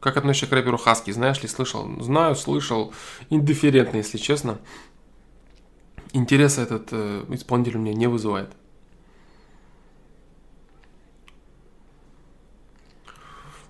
[0.00, 1.10] Как относишься к рэперу Хаски?
[1.10, 1.88] Знаешь ли, слышал?
[2.02, 2.92] Знаю, слышал.
[3.30, 4.58] Индифферентно, если честно.
[6.12, 8.50] Интереса этот э, исполнитель у меня не вызывает.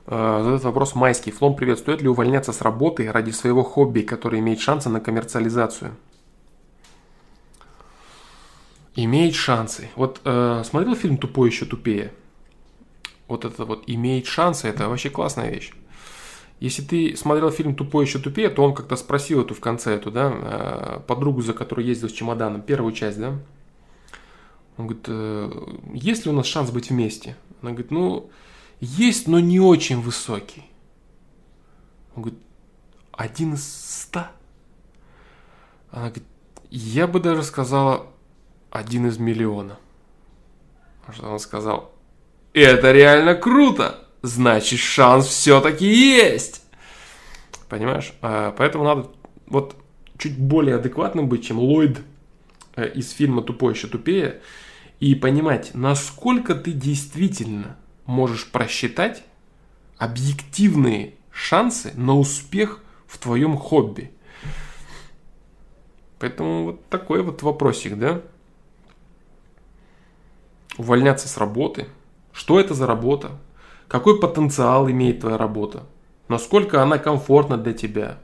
[0.06, 1.32] Задает вопрос Майский.
[1.32, 1.78] Флом, привет.
[1.78, 5.96] Стоит ли увольняться с работы ради своего хобби, которое имеет шансы на коммерциализацию?
[8.96, 9.90] Имеет шансы.
[9.96, 12.12] Вот э, смотрел фильм «Тупой еще тупее»?
[13.26, 15.72] Вот это вот имеет шансы, это вообще классная вещь.
[16.60, 20.10] Если ты смотрел фильм «Тупой еще тупее», то он как-то спросил эту в конце, эту,
[20.10, 23.38] да, э, подругу, за которой ездил с чемоданом, первую часть, да.
[24.76, 25.50] Он говорит, э,
[25.94, 27.36] есть ли у нас шанс быть вместе?
[27.62, 28.30] Она говорит, ну,
[28.80, 30.64] есть, но не очень высокий.
[32.14, 32.40] Он говорит,
[33.12, 34.32] один из ста?
[35.90, 36.24] Она говорит,
[36.70, 38.06] я бы даже сказала,
[38.70, 39.78] один из миллиона.
[41.12, 41.92] Что он сказал?
[42.52, 44.00] Это реально круто!
[44.22, 46.62] Значит, шанс все-таки есть!
[47.68, 48.12] Понимаешь?
[48.22, 49.10] А, поэтому надо
[49.46, 49.76] вот
[50.18, 52.00] чуть более адекватным быть, чем Ллойд
[52.76, 54.40] э, из фильма «Тупой еще тупее»,
[55.00, 59.22] и понимать, насколько ты действительно можешь просчитать
[59.98, 64.10] объективные шансы на успех в твоем хобби.
[66.18, 68.22] Поэтому вот такой вот вопросик, да?
[70.78, 71.86] Увольняться с работы.
[72.32, 73.38] Что это за работа?
[73.88, 75.84] Какой потенциал имеет твоя работа?
[76.28, 78.18] Насколько она комфортна для тебя?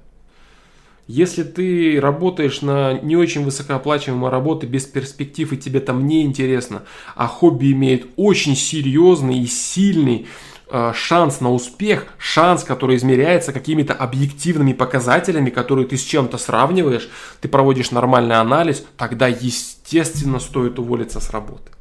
[1.12, 6.84] Если ты работаешь на не очень высокооплачиваемой работе без перспектив и тебе там не интересно,
[7.16, 10.28] а хобби имеет очень серьезный и сильный
[10.70, 17.10] э, шанс на успех, шанс, который измеряется какими-то объективными показателями, которые ты с чем-то сравниваешь,
[17.40, 21.72] ты проводишь нормальный анализ, тогда естественно стоит уволиться с работы.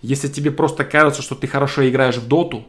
[0.00, 2.64] Если тебе просто кажется, что ты хорошо играешь в доту,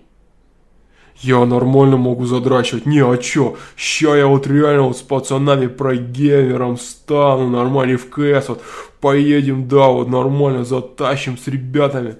[1.19, 2.85] я нормально могу задрачивать.
[2.85, 3.57] Не, а чё?
[3.75, 8.61] Ща я вот реально вот с пацанами про геймером стану, нормально в КС вот
[8.99, 12.15] поедем, да, вот нормально затащим с ребятами.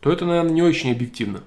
[0.00, 1.42] То это, наверное, не очень объективно.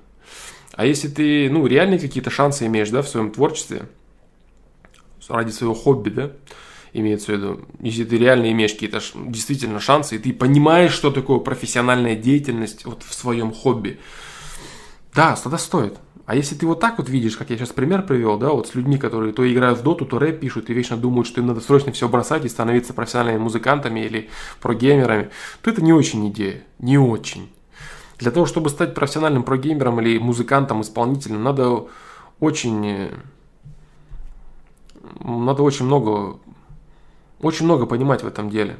[0.73, 3.88] А если ты, ну, реальные какие-то шансы имеешь, да, в своем творчестве,
[5.30, 6.32] ради своего хобби, да,
[6.94, 11.40] имеется в виду, если ты реально имеешь какие-то действительно шансы, и ты понимаешь, что такое
[11.40, 13.99] профессиональная деятельность вот в своем хобби,
[15.15, 15.97] да, тогда стоит.
[16.25, 18.75] А если ты вот так вот видишь, как я сейчас пример привел, да, вот с
[18.75, 21.61] людьми, которые то играют в доту, то рэп пишут и вечно думают, что им надо
[21.61, 24.29] срочно все бросать и становиться профессиональными музыкантами или
[24.59, 25.29] прогеймерами,
[25.61, 27.51] то это не очень идея, не очень.
[28.17, 31.85] Для того, чтобы стать профессиональным прогеймером или музыкантом, исполнителем, надо
[32.39, 33.11] очень,
[35.19, 36.39] надо очень много,
[37.39, 38.77] очень много понимать в этом деле.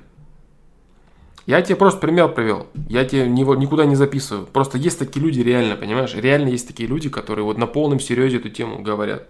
[1.46, 2.68] Я тебе просто пример привел.
[2.90, 4.48] Я тебе никуда не записываю.
[4.48, 6.16] Просто есть такие люди реально, понимаешь?
[6.16, 9.28] Реально есть такие люди, которые вот на полном серьезе эту тему говорят.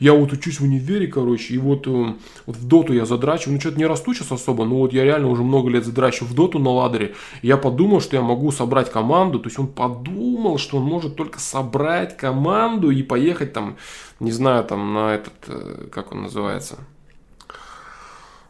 [0.00, 2.14] Я вот учусь в универе, короче, и вот, э,
[2.46, 3.50] вот в доту я задрачу.
[3.50, 6.34] Ну, что-то не расту сейчас особо, но вот я реально уже много лет задрачу в
[6.34, 7.14] доту на ладере.
[7.42, 9.38] Я подумал, что я могу собрать команду.
[9.38, 13.76] То есть он подумал, что он может только собрать команду и поехать там,
[14.18, 16.78] не знаю, там на этот, э, как он называется.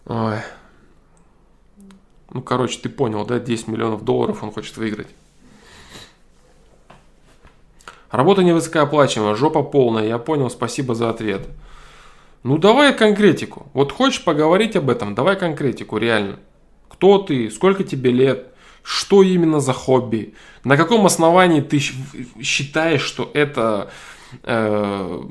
[0.07, 0.39] Ой,
[2.35, 5.07] ну, короче, ты понял, да, 10 миллионов долларов он хочет выиграть.
[8.11, 11.47] Работа невысокооплачиваемая, жопа полная, я понял, спасибо за ответ.
[12.43, 13.69] Ну, давай конкретику.
[13.73, 16.41] Вот хочешь поговорить об этом, давай конкретику, реально.
[16.89, 18.49] Кто ты, сколько тебе лет,
[18.83, 20.35] что именно за хобби,
[20.65, 23.93] на каком основании ты считаешь, что это
[24.43, 25.23] э,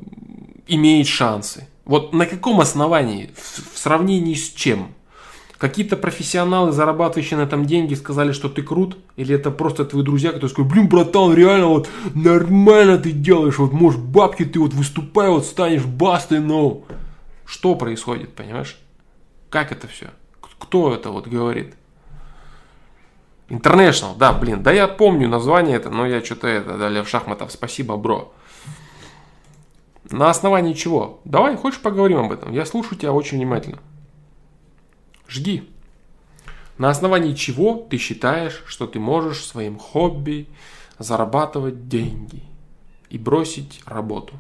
[0.68, 1.68] имеет шансы.
[1.84, 4.94] Вот на каком основании, в, в сравнении с чем?
[5.64, 8.98] Какие-то профессионалы, зарабатывающие на этом деньги, сказали, что ты крут?
[9.16, 13.72] Или это просто твои друзья, которые сказали, блин, братан, реально вот нормально ты делаешь, вот
[13.72, 16.84] можешь бабки ты вот выступай, вот станешь бастой, но...
[17.46, 18.78] Что происходит, понимаешь?
[19.50, 20.10] Как это все?
[20.60, 21.76] Кто это вот говорит?
[23.48, 27.54] International, да, блин, да я помню название это, но я что-то это, да, Лев Шахматов,
[27.54, 28.34] спасибо, бро.
[30.12, 31.22] На основании чего?
[31.24, 32.52] Давай, хочешь поговорим об этом?
[32.52, 33.80] Я слушаю тебя очень внимательно.
[35.28, 35.70] Жги.
[36.78, 40.48] На основании чего ты считаешь, что ты можешь своим хобби
[41.00, 42.44] зарабатывать деньги
[43.10, 44.40] и бросить работу?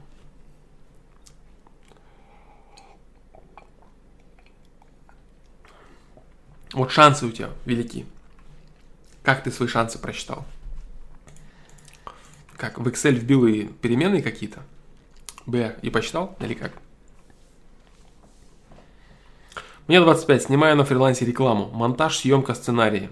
[6.73, 8.05] Вот шансы у тебя велики.
[9.21, 10.43] Как ты свои шансы просчитал?
[12.57, 14.63] Как, в Excel вбил и переменные какие-то?
[15.45, 16.35] Б, и посчитал?
[16.39, 16.73] Или как?
[19.87, 21.69] Мне 25, снимаю на фрилансе рекламу.
[21.71, 23.09] Монтаж, съемка, сценарии.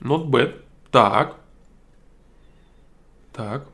[0.00, 0.62] Not bad.
[0.90, 1.36] Так.
[3.32, 3.66] Так.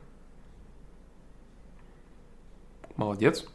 [2.97, 3.45] молодец.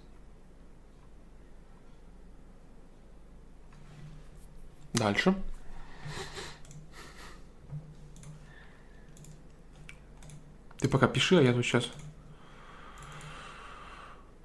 [4.94, 5.35] Дальше.
[10.78, 11.89] Ты пока пиши, а я тут сейчас...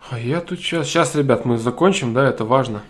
[0.09, 0.87] А я тут сейчас...
[0.87, 2.83] Сейчас, ребят, мы закончим, да, это важно.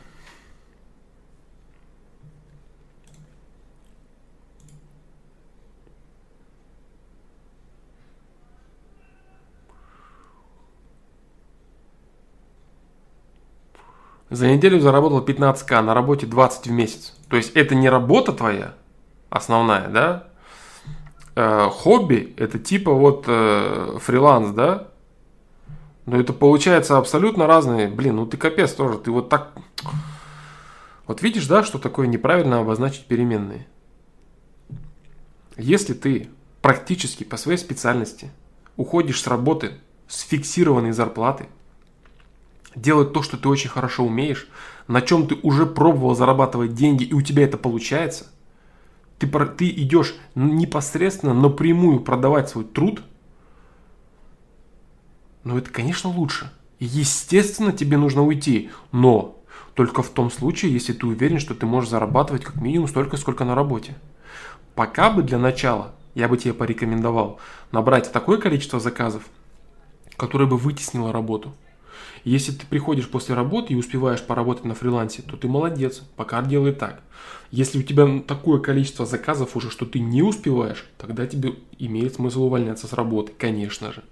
[14.37, 17.15] За неделю заработал 15к, на работе 20 в месяц.
[17.27, 18.75] То есть это не работа твоя
[19.31, 20.27] основная, да?
[21.35, 24.89] Э, хобби это типа вот э, фриланс, да?
[26.05, 27.87] Но это получается абсолютно разные.
[27.87, 28.99] Блин, ну ты капец тоже.
[28.99, 29.53] Ты вот так...
[31.07, 33.65] Вот видишь, да, что такое неправильно обозначить переменные?
[35.55, 36.29] Если ты
[36.61, 38.29] практически по своей специальности
[38.75, 39.71] уходишь с работы
[40.07, 41.47] с фиксированной зарплатой,
[42.81, 44.47] делать то, что ты очень хорошо умеешь,
[44.87, 48.27] на чем ты уже пробовал зарабатывать деньги, и у тебя это получается,
[49.19, 53.01] ты, ты идешь непосредственно напрямую продавать свой труд,
[55.43, 56.51] ну это, конечно, лучше.
[56.79, 59.41] Естественно, тебе нужно уйти, но
[59.73, 63.45] только в том случае, если ты уверен, что ты можешь зарабатывать как минимум столько, сколько
[63.45, 63.95] на работе.
[64.75, 67.39] Пока бы для начала я бы тебе порекомендовал
[67.71, 69.23] набрать такое количество заказов,
[70.17, 71.55] которое бы вытеснило работу–
[72.29, 76.73] если ты приходишь после работы и успеваешь поработать на фрилансе, то ты молодец, пока делай
[76.73, 77.01] так.
[77.51, 82.43] Если у тебя такое количество заказов уже, что ты не успеваешь, тогда тебе имеет смысл
[82.43, 84.03] увольняться с работы, конечно же.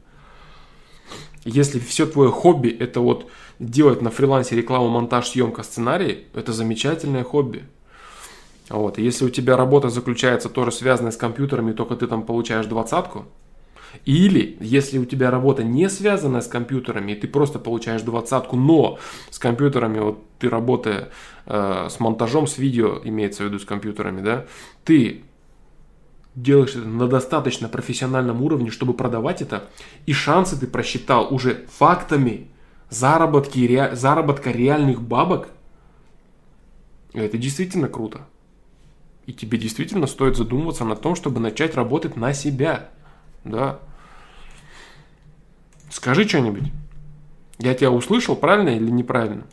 [1.44, 3.30] Если все твое хобби это вот
[3.60, 7.66] делать на фрилансе рекламу, монтаж, съемка, сценарий, это замечательное хобби.
[8.70, 8.98] Вот.
[8.98, 13.26] Если у тебя работа заключается тоже связанная с компьютерами, только ты там получаешь двадцатку,
[14.06, 19.00] или, если у тебя работа не связана с компьютерами, и ты просто получаешь двадцатку, но
[19.30, 21.10] с компьютерами, вот ты работая
[21.46, 24.46] э, с монтажом, с видео, имеется в виду с компьютерами, да,
[24.84, 25.24] ты
[26.36, 29.70] делаешь это на достаточно профессиональном уровне, чтобы продавать это,
[30.06, 32.48] и шансы ты просчитал уже фактами
[32.90, 35.50] заработки, ре, заработка реальных бабок,
[37.14, 38.28] это действительно круто.
[39.26, 42.90] И тебе действительно стоит задумываться над том, чтобы начать работать на себя.
[43.46, 43.80] Да.
[45.90, 46.72] Скажи что-нибудь.
[47.60, 49.46] Я тебя услышал, правильно или неправильно?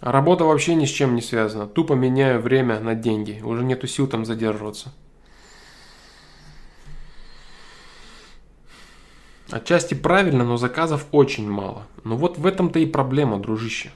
[0.00, 1.66] Работа вообще ни с чем не связана.
[1.66, 3.40] Тупо меняю время на деньги.
[3.42, 4.92] Уже нету сил там задерживаться.
[9.50, 11.86] Отчасти правильно, но заказов очень мало.
[12.04, 13.90] Но вот в этом-то и проблема, дружище.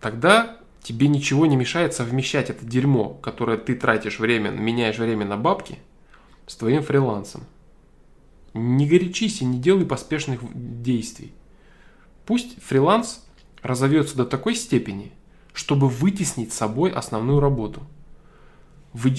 [0.00, 5.36] Тогда тебе ничего не мешает совмещать это дерьмо, которое ты тратишь время, меняешь время на
[5.36, 5.78] бабки,
[6.46, 7.44] с твоим фрилансом.
[8.52, 11.32] Не горячись и не делай поспешных действий.
[12.26, 13.23] Пусть фриланс
[13.64, 15.10] разовьется до такой степени,
[15.52, 17.82] чтобы вытеснить собой основную работу.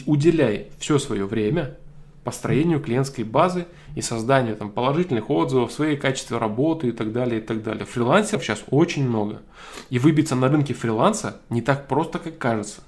[0.06, 1.78] Уделяй все свое время
[2.24, 7.44] построению клиентской базы и созданию там, положительных отзывов, своей качестве работы и так далее, и
[7.44, 7.86] так далее.
[7.86, 9.42] Фрилансеров сейчас очень много.
[9.90, 12.82] И выбиться на рынке фриланса не так просто, как кажется.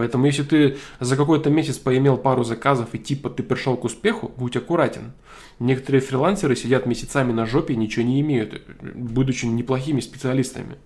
[0.00, 4.32] Поэтому если ты за какой-то месяц поимел пару заказов и типа ты пришел к успеху,
[4.34, 5.12] будь аккуратен.
[5.58, 8.62] Некоторые фрилансеры сидят месяцами на жопе и ничего не имеют,
[8.94, 10.78] будучи неплохими специалистами.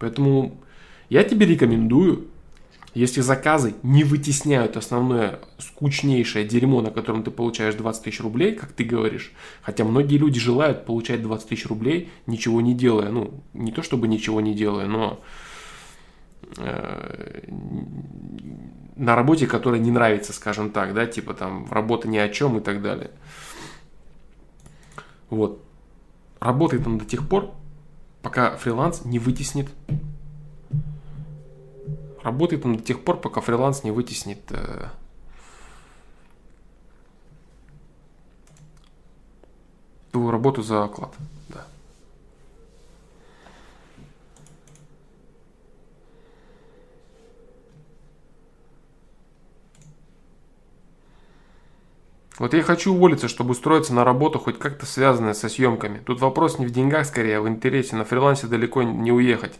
[0.00, 0.60] Поэтому
[1.08, 2.26] я тебе рекомендую
[2.94, 8.72] если заказы не вытесняют основное скучнейшее дерьмо, на котором ты получаешь 20 тысяч рублей, как
[8.72, 9.30] ты говоришь,
[9.62, 14.08] хотя многие люди желают получать 20 тысяч рублей, ничего не делая, ну, не то чтобы
[14.08, 15.20] ничего не делая, но
[18.96, 22.60] на работе, которая не нравится, скажем так, да, типа там работа ни о чем и
[22.60, 23.10] так далее.
[25.30, 25.62] Вот.
[26.40, 27.52] Работает он до тех пор,
[28.22, 29.68] пока фриланс не вытеснит
[32.22, 34.88] Работает он до тех пор, пока фриланс не вытеснит э,
[40.10, 41.14] твою работу за оклад.
[52.38, 55.98] Вот я хочу уволиться, чтобы устроиться на работу, хоть как-то связанное со съемками.
[55.98, 57.96] Тут вопрос не в деньгах скорее, а в интересе.
[57.96, 59.58] На фрилансе далеко не уехать.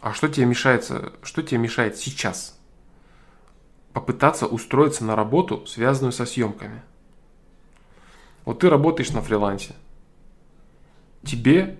[0.00, 2.56] А что тебе мешается, что тебе мешает сейчас?
[3.96, 6.82] попытаться устроиться на работу, связанную со съемками.
[8.44, 9.74] Вот ты работаешь на фрилансе.
[11.24, 11.78] Тебе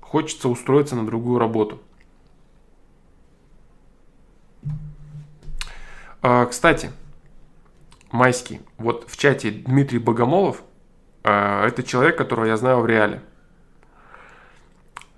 [0.00, 1.82] хочется устроиться на другую работу.
[6.20, 6.90] А, кстати,
[8.10, 8.60] майский.
[8.76, 10.62] Вот в чате Дмитрий Богомолов,
[11.22, 13.22] а, это человек, которого я знаю в реале.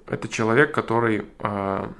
[0.06, 1.90] Это человек, который а,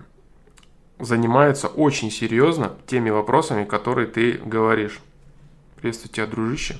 [0.98, 5.00] занимается очень серьезно теми вопросами, которые ты говоришь.
[5.76, 6.78] Приветствую тебя, дружище.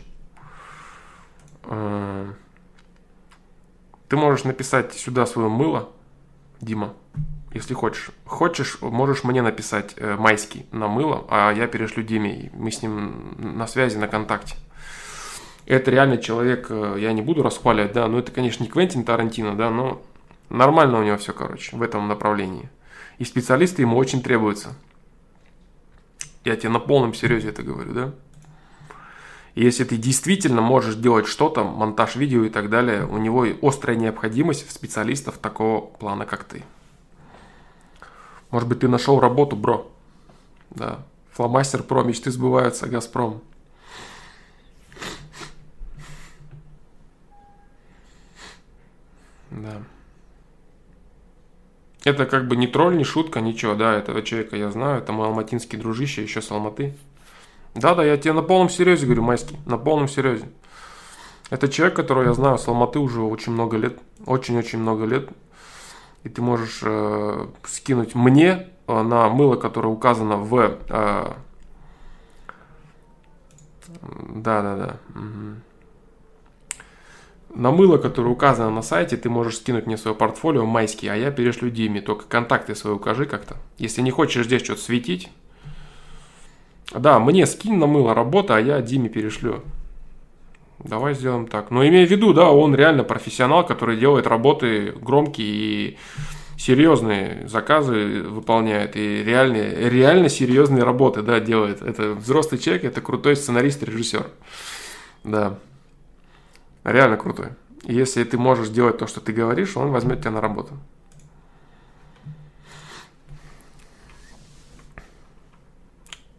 [4.08, 5.88] Ты можешь написать сюда свое мыло,
[6.60, 6.94] Дима,
[7.52, 8.10] если хочешь.
[8.24, 12.50] Хочешь, можешь мне написать э, майский на мыло, а я перешлю Диме.
[12.54, 14.56] Мы с ним на связи, на контакте.
[15.66, 19.56] Это реально человек, э, я не буду расхваливать, да, но это, конечно, не Квентин Тарантино,
[19.56, 20.02] да, но
[20.48, 22.68] нормально у него все, короче, в этом направлении.
[23.18, 24.74] И специалисты ему очень требуются.
[26.44, 28.14] Я тебе на полном серьезе это говорю, да?
[29.54, 34.66] Если ты действительно можешь делать что-то, монтаж видео и так далее, у него острая необходимость
[34.66, 36.62] в специалистов такого плана, как ты.
[38.50, 39.90] Может быть, ты нашел работу, бро.
[40.70, 41.04] Да.
[41.32, 43.42] Фломастер Про, мечты сбываются, Газпром.
[49.50, 49.82] Да.
[52.04, 55.26] Это как бы не тролль, не шутка, ничего, да, этого человека я знаю, это мой
[55.26, 56.96] алматинский дружище, еще с Алматы.
[57.74, 60.50] Да-да, я тебе на полном серьезе говорю, Майский, на полном серьезе.
[61.50, 65.28] Это человек, которого я знаю с Алматы уже очень много лет, очень-очень много лет
[66.24, 70.78] и ты можешь э, скинуть мне э, на мыло, которое указано в...
[70.88, 71.32] Э,
[74.34, 74.96] да, да, да.
[75.14, 75.56] Угу.
[77.54, 81.30] На мыло, которое указано на сайте, ты можешь скинуть мне свое портфолио майский, а я
[81.30, 82.00] перешлю Диме.
[82.00, 83.56] Только контакты свои укажи как-то.
[83.78, 85.30] Если не хочешь здесь что-то светить.
[86.92, 89.62] Да, мне скинь на мыло работа, а я Диме перешлю.
[90.82, 91.70] Давай сделаем так.
[91.70, 95.98] Но имея в виду, да, он реально профессионал, который делает работы громкие и
[96.56, 101.82] серьезные заказы выполняет и реальные, реально серьезные работы, да, делает.
[101.82, 104.26] Это взрослый человек, это крутой сценарист, режиссер.
[105.24, 105.58] Да.
[106.84, 107.48] Реально крутой.
[107.82, 110.78] Если ты можешь делать то, что ты говоришь, он возьмет тебя на работу.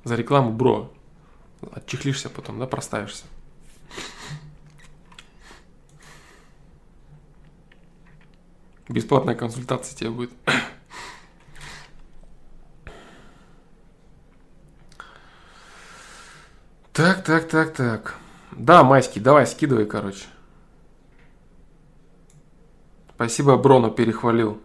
[0.04, 0.92] За рекламу, бро.
[1.74, 3.26] Отчехлишься потом, да, проставишься.
[8.92, 10.32] Бесплатная консультация тебе будет.
[16.92, 18.16] Так, так, так, так.
[18.52, 20.26] Да, Майский, давай, скидывай, короче.
[23.16, 24.62] Спасибо, Броно перехвалил.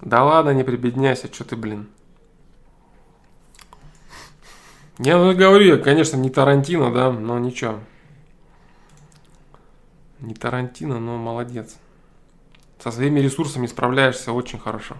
[0.00, 1.88] Да ладно, не прибедняйся, что ты, блин.
[4.98, 7.80] Я ну, говорю, я, конечно, не Тарантино, да, но ничего.
[10.20, 11.76] Не Тарантино, но молодец
[12.82, 14.96] со своими ресурсами справляешься очень хорошо.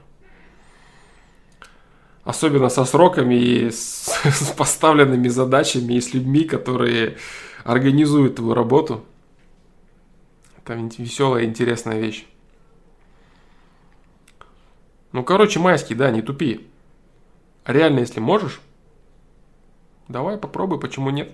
[2.22, 7.16] Особенно со сроками и с, с поставленными задачами и с людьми, которые
[7.64, 9.04] организуют твою работу.
[10.58, 12.24] Это веселая, интересная вещь.
[15.10, 16.68] Ну, короче, майский, да, не тупи.
[17.66, 18.60] Реально, если можешь,
[20.06, 21.32] давай попробуй, почему нет.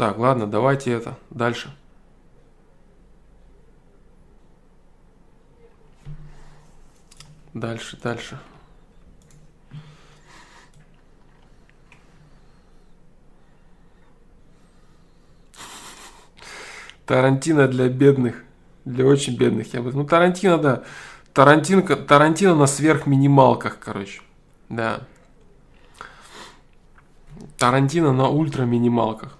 [0.00, 1.70] Так, ладно, давайте это дальше.
[7.52, 8.40] Дальше, дальше.
[17.04, 18.42] Тарантино для бедных.
[18.86, 19.92] Для очень бедных, я бы.
[19.92, 20.82] Ну, Тарантино, да.
[21.34, 24.22] Тарантино, Тарантино на сверхминималках, короче.
[24.70, 25.02] Да.
[27.58, 29.36] Тарантино на ультра минималках.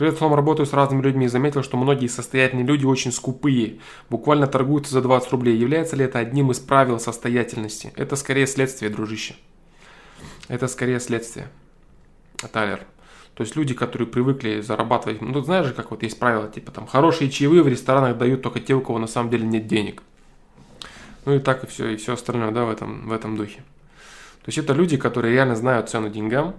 [0.00, 4.46] Привет, вам работаю с разными людьми и заметил, что многие состоятельные люди очень скупые, буквально
[4.46, 5.58] торгуются за 20 рублей.
[5.58, 7.92] Является ли это одним из правил состоятельности?
[7.96, 9.34] Это скорее следствие, дружище.
[10.48, 11.48] Это скорее следствие.
[12.50, 12.78] Талер.
[13.34, 16.86] То есть люди, которые привыкли зарабатывать, ну знаешь же, как вот есть правило, типа там
[16.86, 20.02] хорошие чаевые в ресторанах дают только те, у кого на самом деле нет денег.
[21.26, 23.58] Ну и так и все, и все остальное, да, в этом, в этом духе.
[23.58, 26.54] То есть это люди, которые реально знают цену деньгам,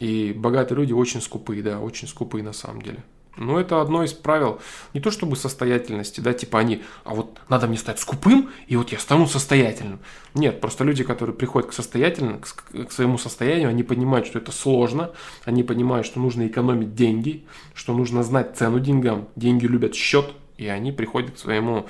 [0.00, 3.02] и богатые люди очень скупые, да, очень скупые на самом деле.
[3.36, 4.60] Но это одно из правил,
[4.92, 8.92] не то чтобы состоятельности, да, типа они, а вот надо мне стать скупым, и вот
[8.92, 10.00] я стану состоятельным.
[10.34, 14.52] Нет, просто люди, которые приходят к состоятельному, к, к своему состоянию, они понимают, что это
[14.52, 15.12] сложно,
[15.44, 19.28] они понимают, что нужно экономить деньги, что нужно знать цену деньгам.
[19.34, 20.26] Деньги любят счет,
[20.58, 21.86] и они приходят к своему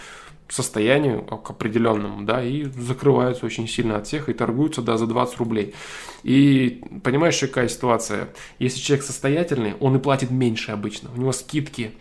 [0.49, 5.39] состоянию к определенному, да, и закрываются очень сильно от всех и торгуются, да, за 20
[5.39, 5.75] рублей.
[6.23, 8.29] И понимаешь, какая ситуация?
[8.59, 11.93] Если человек состоятельный, он и платит меньше обычно, у него скидки,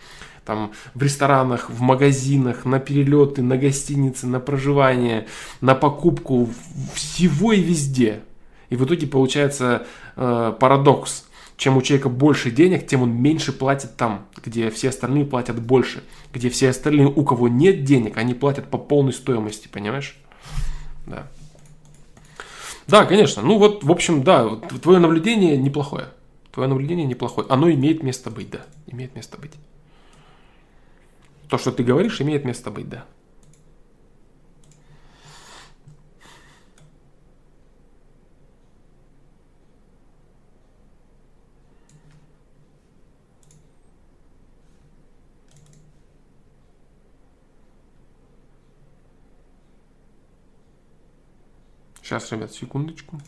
[0.45, 5.27] там в ресторанах, в магазинах, на перелеты, на гостиницы, на проживание,
[5.61, 6.49] на покупку,
[6.93, 8.21] всего и везде.
[8.69, 9.85] И в итоге получается
[10.15, 11.25] э, парадокс
[11.61, 16.03] чем у человека больше денег, тем он меньше платит там, где все остальные платят больше.
[16.33, 20.17] Где все остальные, у кого нет денег, они платят по полной стоимости, понимаешь?
[21.05, 21.27] Да.
[22.87, 23.43] Да, конечно.
[23.43, 26.07] Ну вот, в общем, да, твое наблюдение неплохое.
[26.51, 27.45] Твое наблюдение неплохое.
[27.47, 28.61] Оно имеет место быть, да.
[28.87, 29.53] Имеет место быть.
[31.47, 33.05] То, что ты говоришь, имеет место быть, да.
[52.11, 53.21] Сейчас, ребят, секундочку.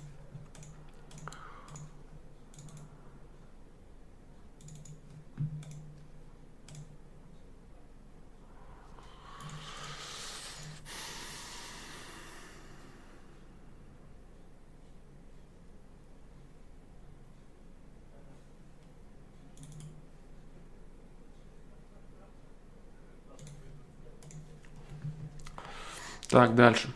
[26.29, 26.93] Так, дальше.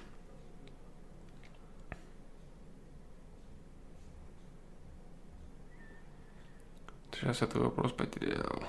[7.27, 8.63] Сейчас я твой вопрос потерял.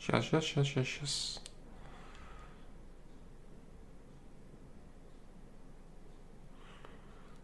[0.00, 1.42] Сейчас, сейчас, сейчас, сейчас, сейчас.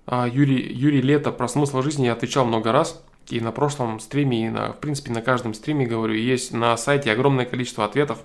[0.07, 3.01] А, Юрий, Юрий Лето про смысл жизни я отвечал много раз.
[3.29, 7.13] И на прошлом стриме, и на, в принципе на каждом стриме говорю, есть на сайте
[7.13, 8.19] огромное количество ответов.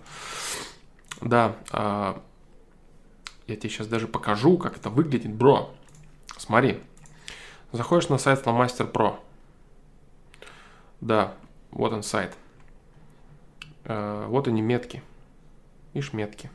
[1.22, 2.24] Да, а,
[3.46, 5.76] я тебе сейчас даже покажу, как это выглядит, бро.
[6.36, 6.80] Смотри.
[7.72, 9.20] Заходишь на сайт Flowmaster Pro.
[11.02, 11.36] Да,
[11.70, 12.36] вот он сайт.
[13.84, 15.04] Э, вот они метки.
[15.94, 16.50] Видишь, метки.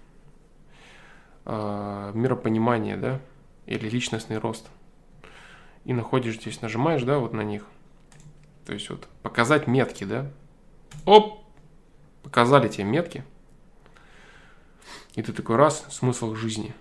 [1.44, 3.20] Э, миропонимание, да?
[3.66, 4.68] Или личностный рост.
[5.84, 7.64] И находишь здесь, нажимаешь, да, вот на них.
[8.66, 10.28] То есть вот показать метки, да?
[11.04, 11.44] Оп!
[12.24, 13.22] Показали тебе метки.
[15.14, 16.74] И ты такой раз, смысл жизни.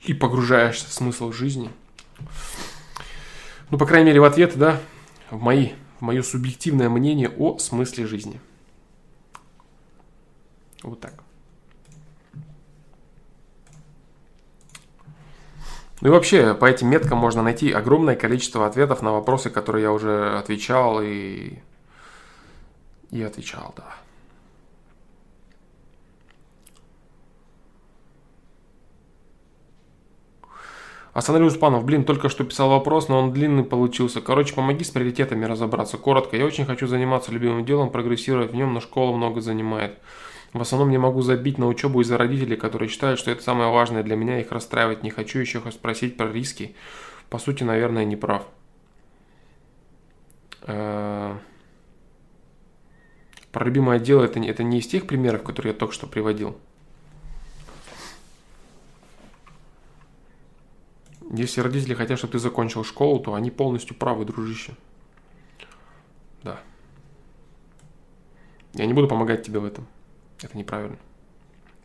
[0.00, 1.70] И погружаешься в смысл жизни–
[3.70, 4.80] ну, по крайней мере, в ответ, да,
[5.30, 8.40] в, мои, в мое субъективное мнение о смысле жизни.
[10.82, 11.14] Вот так.
[16.02, 19.92] Ну и вообще, по этим меткам можно найти огромное количество ответов на вопросы, которые я
[19.92, 21.60] уже отвечал и,
[23.10, 24.01] и отвечал, да.
[31.12, 34.22] Асанали Успанов, блин, только что писал вопрос, но он длинный получился.
[34.22, 35.98] Короче, помоги с приоритетами разобраться.
[35.98, 39.98] Коротко, я очень хочу заниматься любимым делом, прогрессировать в нем, но школа много занимает.
[40.54, 44.02] В основном не могу забить на учебу из-за родителей, которые считают, что это самое важное
[44.02, 46.74] для меня, их расстраивать не хочу, еще спросить про риски.
[47.28, 48.46] По сути, наверное, не прав.
[50.62, 51.36] Э,
[53.50, 56.56] про любимое дело это, это не из тех примеров, которые я только что приводил.
[61.32, 64.74] Если родители хотят, чтобы ты закончил школу, то они полностью правы, дружище.
[66.42, 66.60] Да.
[68.74, 69.86] Я не буду помогать тебе в этом.
[70.42, 70.98] Это неправильно.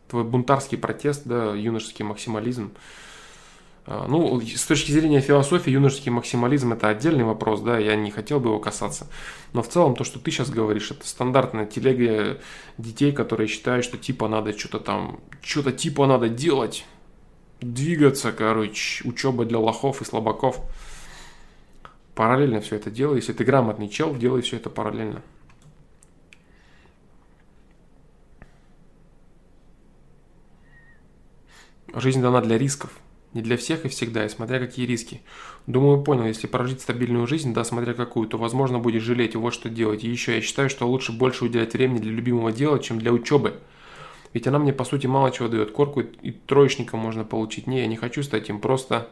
[0.06, 2.72] Твой бунтарский протест, да, юношеский максимализм.
[3.86, 8.40] А, ну, с точки зрения философии, юношеский максимализм это отдельный вопрос, да, я не хотел
[8.40, 9.06] бы его касаться.
[9.54, 12.38] Но в целом то, что ты сейчас говоришь, это стандартная телега
[12.76, 16.84] детей, которые считают, что типа надо что-то там, что-то типа надо делать,
[17.60, 20.60] двигаться, короче, учеба для лохов и слабаков.
[22.14, 23.16] Параллельно все это делай.
[23.16, 25.22] Если ты грамотный чел, делай все это параллельно.
[31.94, 32.90] Жизнь дана для рисков.
[33.34, 35.20] Не для всех и всегда, и смотря какие риски.
[35.66, 39.68] Думаю, понял, если прожить стабильную жизнь, да, смотря какую, то, возможно, будешь жалеть, вот что
[39.68, 40.02] делать.
[40.02, 43.60] И еще я считаю, что лучше больше уделять времени для любимого дела, чем для учебы.
[44.34, 45.72] Ведь она мне, по сути, мало чего дает.
[45.72, 47.66] Корку и троечника можно получить.
[47.66, 48.60] Не, я не хочу стать им.
[48.60, 49.08] Просто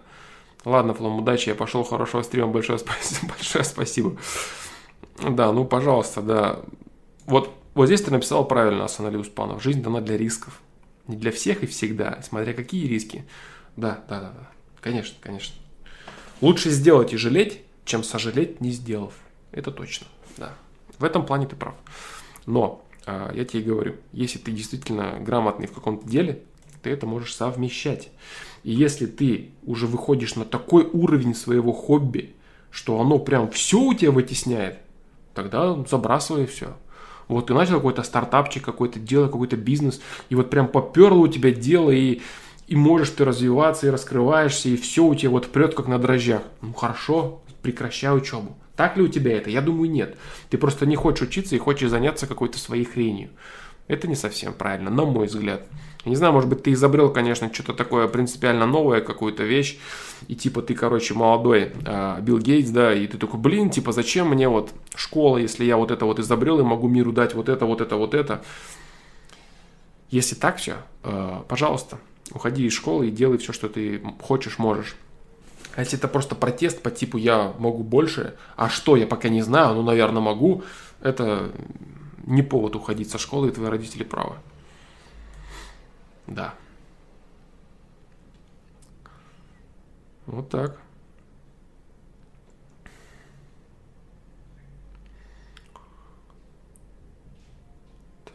[0.67, 3.33] Ладно, Флом, удачи, я пошел, хорошего стрима, большое спасибо.
[3.37, 4.17] Большое спасибо.
[5.23, 6.61] Да, ну, пожалуйста, да.
[7.27, 9.63] Вот, вот здесь ты написал правильно, Асаналий Успанов.
[9.63, 10.61] Жизнь дана для рисков.
[11.07, 13.25] Не для всех и всегда, смотря какие риски.
[13.77, 14.51] Да, да, да, да.
[14.81, 15.55] Конечно, конечно.
[16.41, 19.15] Лучше сделать и жалеть, чем сожалеть, не сделав.
[19.53, 20.53] Это точно, да.
[20.99, 21.77] В этом плане ты прав.
[22.45, 26.43] Но я тебе говорю, если ты действительно грамотный в каком-то деле,
[26.83, 28.11] ты это можешь совмещать.
[28.63, 32.35] И если ты уже выходишь на такой уровень своего хобби,
[32.71, 34.79] что оно прям все у тебя вытесняет,
[35.35, 36.77] тогда забрасывай все.
[37.29, 41.51] Вот ты начал какой-то стартапчик, какой-то дело, какой-то бизнес, и вот прям поперло у тебя
[41.51, 42.21] дело, и,
[42.69, 46.43] и можешь ты развиваться, и раскрываешься, и все у тебя вот прет как на дрожжах.
[46.61, 48.57] Ну хорошо, прекращай учебу.
[48.77, 49.51] Так ли у тебя это?
[49.51, 50.17] Я думаю, нет.
[50.51, 53.31] Ты просто не хочешь учиться и хочешь заняться какой-то своей хренью.
[53.89, 55.67] Это не совсем правильно, на мой взгляд.
[56.05, 59.79] Я не знаю, может быть, ты изобрел, конечно, что-то такое принципиально новое, какую-то вещь,
[60.29, 64.29] и типа ты, короче, молодой э, Билл Гейтс, да, и ты такой, блин, типа, зачем
[64.29, 67.67] мне вот школа, если я вот это вот изобрел и могу миру дать вот это,
[67.67, 68.45] вот это, вот это.
[70.11, 71.99] Если так все, э, пожалуйста,
[72.33, 74.95] уходи из школы и делай все, что ты хочешь, можешь.
[75.77, 79.43] А если это просто протест по типу «я могу больше», а что, я пока не
[79.43, 80.65] знаю, ну, наверное, могу,
[81.03, 81.53] это
[82.25, 84.37] не повод уходить со школы, и твои родители правы.
[86.27, 86.55] Да.
[90.25, 90.81] Вот так.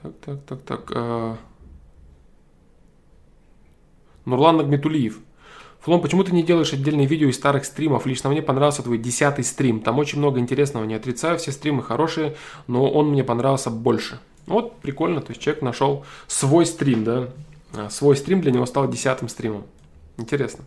[0.04, 0.92] Так, так, так, так.
[0.94, 1.38] А...
[4.26, 5.20] Нурлан Нагметулиев.
[5.82, 8.06] Флом, почему ты не делаешь отдельные видео из старых стримов?
[8.06, 9.80] Лично мне понравился твой десятый стрим.
[9.80, 10.86] Там очень много интересного.
[10.86, 12.36] Не отрицаю, все стримы хорошие,
[12.68, 14.20] но он мне понравился больше.
[14.46, 15.22] Вот, прикольно.
[15.22, 17.30] То есть человек нашел свой стрим, да.
[17.74, 19.64] А, свой стрим для него стал десятым стримом.
[20.18, 20.64] Интересно.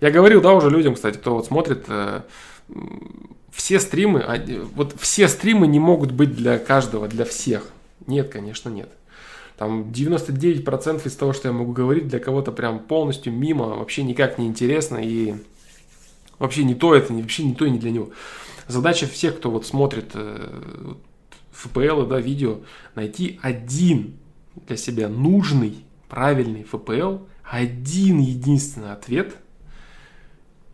[0.00, 2.22] Я говорил, да, уже людям, кстати, кто вот смотрит, э,
[3.52, 4.24] все стримы,
[4.74, 7.70] вот все стримы не могут быть для каждого, для всех.
[8.06, 8.88] Нет, конечно, нет.
[9.62, 14.36] Там 99% из того, что я могу говорить, для кого-то прям полностью мимо, вообще никак
[14.36, 15.36] не интересно и
[16.40, 18.10] вообще не то это, вообще не то и не для него.
[18.66, 20.94] Задача всех, кто вот смотрит э,
[21.54, 22.58] FPL, да, видео,
[22.96, 24.14] найти один
[24.66, 29.36] для себя нужный, правильный FPL, один единственный ответ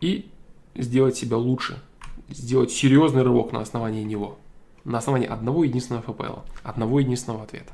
[0.01, 0.31] и
[0.73, 1.79] сделать себя лучше,
[2.27, 4.39] сделать серьезный рывок на основании него,
[4.83, 7.71] на основании одного единственного FPL, одного единственного ответа.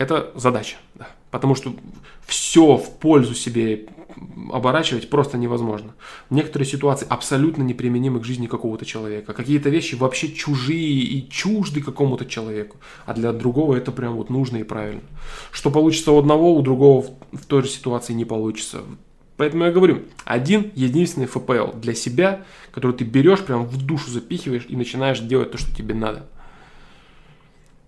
[0.00, 1.08] Это задача, да.
[1.30, 1.74] Потому что
[2.26, 3.84] все в пользу себе
[4.50, 5.92] оборачивать просто невозможно.
[6.30, 9.34] Некоторые ситуации абсолютно неприменимы к жизни какого-то человека.
[9.34, 12.78] Какие-то вещи вообще чужие и чужды какому-то человеку.
[13.04, 15.02] А для другого это прям вот нужно и правильно.
[15.52, 18.80] Что получится у одного, у другого в той же ситуации не получится.
[19.36, 24.64] Поэтому я говорю, один единственный ФПЛ для себя, который ты берешь, прям в душу запихиваешь
[24.66, 26.26] и начинаешь делать то, что тебе надо.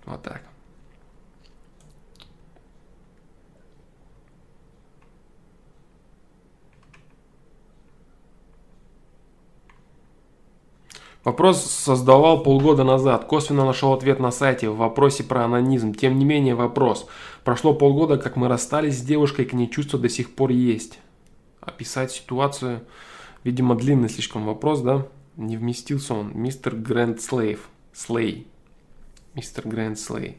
[0.04, 0.42] Вот так.
[11.24, 13.26] Вопрос создавал полгода назад.
[13.26, 15.94] Косвенно нашел ответ на сайте в вопросе про анонизм.
[15.94, 17.06] Тем не менее вопрос.
[17.44, 20.98] Прошло полгода, как мы расстались с девушкой, к ней чувство до сих пор есть.
[21.60, 22.82] Описать ситуацию.
[23.44, 25.06] Видимо, длинный слишком вопрос, да?
[25.36, 26.32] Не вместился он.
[26.34, 27.68] Мистер Грэнд Слейв.
[27.92, 28.48] Слей.
[29.34, 30.38] Мистер Грэнд Слей.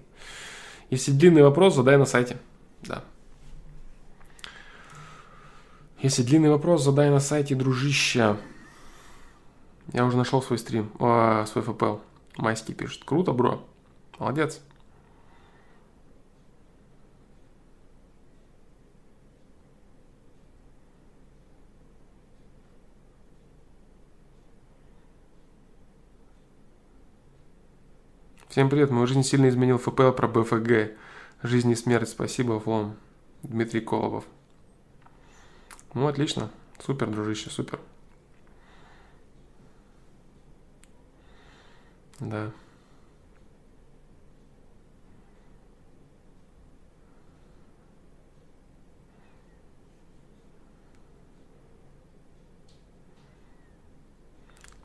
[0.90, 2.38] Если длинный вопрос, задай на сайте.
[2.82, 3.04] Да.
[6.02, 8.36] Если длинный вопрос, задай на сайте, дружище.
[9.92, 11.98] Я уже нашел свой стрим, о, свой ФПЛ.
[12.38, 13.04] Майский пишет.
[13.04, 13.64] Круто, бро.
[14.18, 14.62] Молодец.
[28.54, 30.96] Всем привет, мою жизнь сильно изменил ФПЛ про БФГ.
[31.42, 32.96] Жизнь и смерть, спасибо, Флом.
[33.42, 34.26] Дмитрий Колобов.
[35.96, 36.52] Ну, отлично.
[36.80, 37.80] Супер, дружище, супер.
[42.30, 42.52] Да.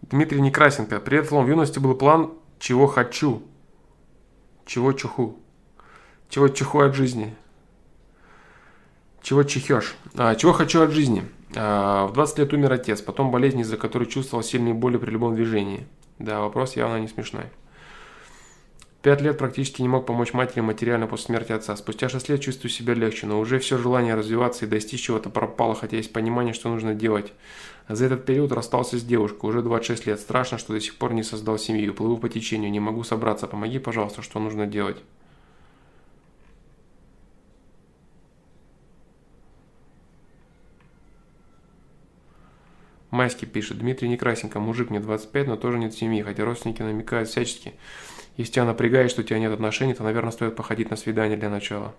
[0.02, 1.00] Дмитрий Некрасенко.
[1.00, 1.44] Привет, Флом.
[1.44, 3.42] В юности был план «Чего хочу».
[4.64, 5.38] Чего чуху.
[6.28, 7.34] Чего чуху от жизни.
[9.22, 9.94] Чего чихешь.
[10.14, 11.24] А, чего хочу от жизни.
[11.54, 13.00] А, в 20 лет умер отец.
[13.00, 15.86] Потом болезнь, из-за которой чувствовал сильные боли при любом движении.
[16.18, 17.44] Да, вопрос явно не смешной.
[19.00, 21.76] Пять лет практически не мог помочь матери материально после смерти отца.
[21.76, 25.76] Спустя шесть лет чувствую себя легче, но уже все желание развиваться и достичь чего-то пропало,
[25.76, 27.32] хотя есть понимание, что нужно делать.
[27.88, 30.20] За этот период расстался с девушкой, уже 26 лет.
[30.20, 31.94] Страшно, что до сих пор не создал семью.
[31.94, 33.46] Плыву по течению, не могу собраться.
[33.46, 34.98] Помоги, пожалуйста, что нужно делать.
[43.10, 43.78] Майский пишет.
[43.78, 44.60] Дмитрий Некрасенко.
[44.60, 47.74] Мужик, мне 25, но тоже нет семьи, хотя родственники намекают всячески.
[48.36, 51.50] Если тебя напрягает, что у тебя нет отношений, то, наверное, стоит походить на свидание для
[51.50, 51.94] начала.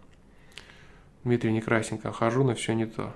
[1.24, 2.12] Дмитрий Некрасенко.
[2.12, 3.14] Хожу, но все не то.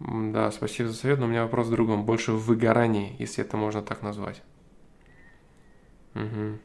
[0.00, 2.04] Да, спасибо за совет, но у меня вопрос в другом.
[2.04, 4.42] Больше в выгорании, если это можно так назвать.
[6.14, 6.58] Угу.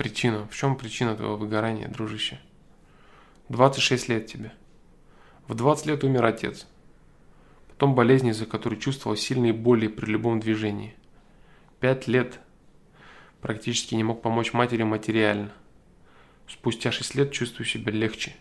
[0.00, 0.48] Причина.
[0.50, 2.40] В чем причина твоего выгорания, дружище?
[3.50, 4.50] 26 лет тебе.
[5.46, 6.66] В 20 лет умер отец.
[7.68, 10.94] Потом болезнь, из-за которой чувствовал сильные боли при любом движении.
[11.80, 12.40] Пять лет
[13.42, 15.52] практически не мог помочь матери материально.
[16.48, 18.34] Спустя 6 лет чувствую себя легче.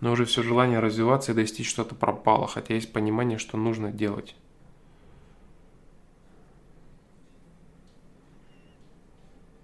[0.00, 4.36] Но уже все желание развиваться и достичь что-то пропало, хотя есть понимание, что нужно делать.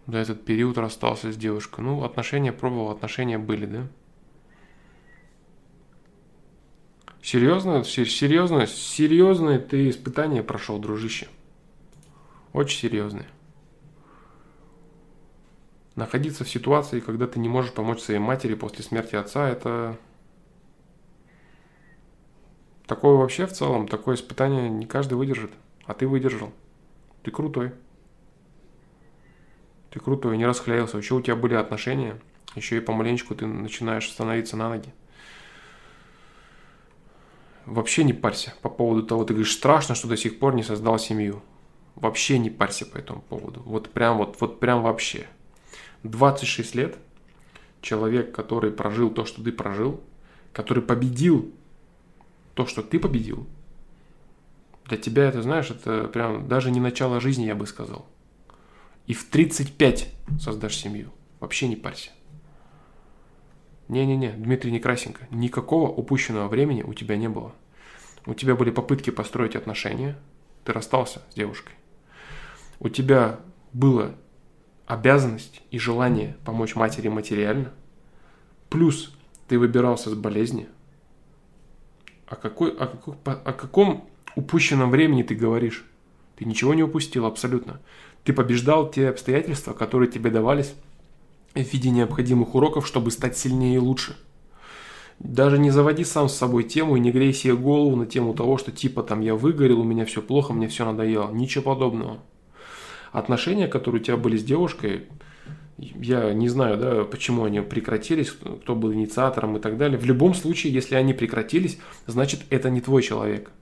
[0.07, 1.81] За этот период расстался с девушкой.
[1.81, 3.89] Ну, отношения пробовал, отношения были, да?
[7.21, 11.27] Серьезно, серьезно, серьезное ты испытание прошел, дружище.
[12.53, 13.27] Очень серьезное.
[15.97, 19.99] Находиться в ситуации, когда ты не можешь помочь своей матери после смерти отца, это...
[22.87, 25.51] Такое вообще в целом, такое испытание не каждый выдержит.
[25.85, 26.53] А ты выдержал.
[27.25, 27.73] Ты крутой.
[29.91, 30.99] Ты крутой, не расхлеился.
[30.99, 32.19] Еще у тебя были отношения.
[32.55, 34.93] Еще и помаленечку ты начинаешь становиться на ноги.
[37.65, 40.99] Вообще не парься по поводу того, ты говоришь, страшно, что до сих пор не создал
[40.99, 41.43] семью.
[41.97, 43.63] Вообще не парься по этому поводу.
[43.65, 45.27] Вот прям вот, вот прям вообще.
[46.03, 46.97] 26 лет
[47.81, 50.01] человек, который прожил то, что ты прожил,
[50.53, 51.53] который победил
[52.55, 53.47] то, что ты победил,
[54.87, 58.07] для тебя это, знаешь, это прям даже не начало жизни, я бы сказал
[59.07, 61.13] и в 35 создашь семью.
[61.41, 62.11] Вообще не парься.
[63.89, 67.53] Не-не-не, Дмитрий Некрасенко, никакого упущенного времени у тебя не было.
[68.27, 70.19] У тебя были попытки построить отношения,
[70.65, 71.75] ты расстался с девушкой.
[72.81, 73.39] У тебя
[73.73, 74.17] была
[74.87, 77.73] обязанность и желание помочь матери материально,
[78.69, 79.15] плюс
[79.47, 80.69] ты выбирался с болезни.
[82.27, 85.85] О, какой, о, какой, о каком упущенном времени ты говоришь?
[86.37, 87.81] Ты ничего не упустил абсолютно.
[88.27, 90.75] Ты побеждал те обстоятельства, которые тебе давались
[91.55, 94.17] в виде необходимых уроков, чтобы стать сильнее и лучше.
[95.21, 98.59] Даже не заводи сам с собой тему и не грей себе голову на тему того,
[98.59, 101.31] что типа там я выгорел, у меня все плохо, мне все надоело.
[101.31, 102.19] Ничего подобного.
[103.13, 105.05] Отношения, которые у тебя были с девушкой,
[105.79, 109.99] я не знаю, да, почему они прекратились, кто был инициатором и так далее.
[109.99, 111.79] В любом случае, если они прекратились,
[112.09, 113.53] значит это не твой человек.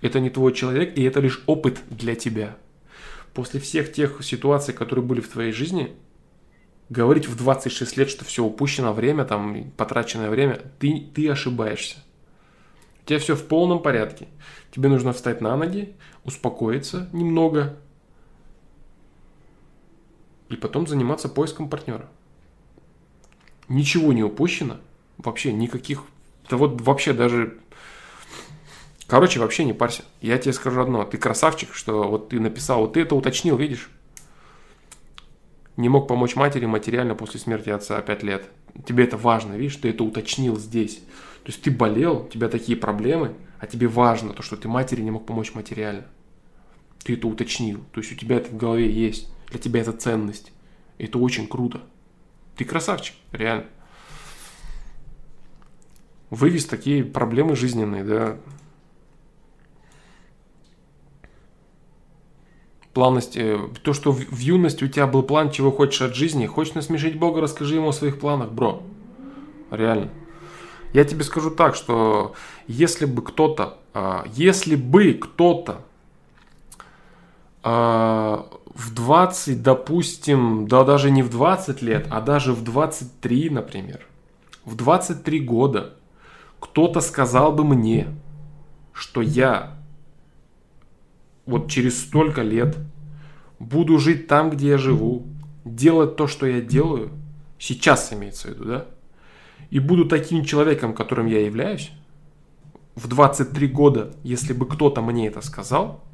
[0.00, 2.56] Это не твой человек, и это лишь опыт для тебя
[3.34, 5.94] после всех тех ситуаций, которые были в твоей жизни,
[6.90, 11.98] говорить в 26 лет, что все упущено время, там, потраченное время, ты, ты ошибаешься.
[13.02, 14.28] У тебя все в полном порядке.
[14.70, 15.94] Тебе нужно встать на ноги,
[16.24, 17.76] успокоиться немного
[20.48, 22.08] и потом заниматься поиском партнера.
[23.68, 24.78] Ничего не упущено,
[25.16, 26.04] вообще никаких,
[26.50, 27.58] да вот вообще даже
[29.12, 30.04] Короче, вообще не парься.
[30.22, 31.04] Я тебе скажу одно.
[31.04, 33.90] Ты красавчик, что вот ты написал, вот ты это уточнил, видишь?
[35.76, 38.48] Не мог помочь матери материально после смерти отца 5 лет.
[38.86, 40.94] Тебе это важно, видишь, ты это уточнил здесь.
[41.44, 45.02] То есть ты болел, у тебя такие проблемы, а тебе важно то, что ты матери
[45.02, 46.06] не мог помочь материально.
[47.04, 47.84] Ты это уточнил.
[47.92, 49.28] То есть у тебя это в голове есть.
[49.50, 50.52] Для тебя это ценность.
[50.96, 51.82] И это очень круто.
[52.56, 53.66] Ты красавчик, реально.
[56.30, 58.38] Вывез такие проблемы жизненные, да,
[62.92, 66.74] планности, то, что в, в юности у тебя был план, чего хочешь от жизни, хочешь
[66.74, 68.82] насмешить Бога, расскажи ему о своих планах, бро.
[69.70, 70.10] Реально.
[70.92, 72.34] Я тебе скажу так, что
[72.66, 75.82] если бы кто-то, а, если бы кто-то
[77.62, 84.06] а, в 20, допустим, да даже не в 20 лет, а даже в 23, например,
[84.64, 85.94] в 23 года
[86.60, 88.08] кто-то сказал бы мне,
[88.92, 89.81] что я
[91.46, 92.76] вот через столько лет
[93.58, 95.26] буду жить там, где я живу,
[95.64, 97.10] делать то, что я делаю,
[97.58, 98.86] сейчас имеется в виду, да,
[99.70, 101.92] и буду таким человеком, которым я являюсь,
[102.94, 106.04] в 23 года, если бы кто-то мне это сказал,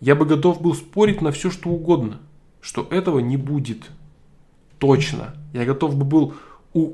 [0.00, 2.20] я бы готов был спорить на все, что угодно,
[2.60, 3.90] что этого не будет.
[4.78, 5.34] Точно.
[5.52, 6.34] Я готов бы был
[6.74, 6.92] у...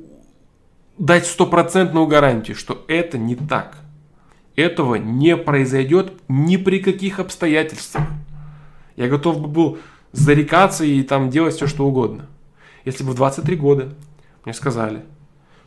[0.99, 3.79] дать стопроцентную гарантию, что это не так.
[4.57, 8.05] Этого не произойдет ни при каких обстоятельствах.
[8.97, 9.79] Я готов бы был
[10.13, 12.27] зарекаться и там делать все, что угодно.
[12.85, 13.95] Если бы в 23 года
[14.45, 15.03] мне сказали,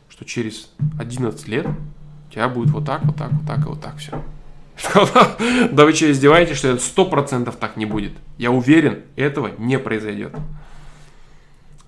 [0.08, 3.80] что через 11 лет у тебя будет вот так, вот так, вот так и вот
[3.80, 4.22] так все.
[5.72, 8.12] Да вы что, издеваетесь, что это сто процентов так не будет?
[8.38, 10.34] Я уверен, этого не произойдет.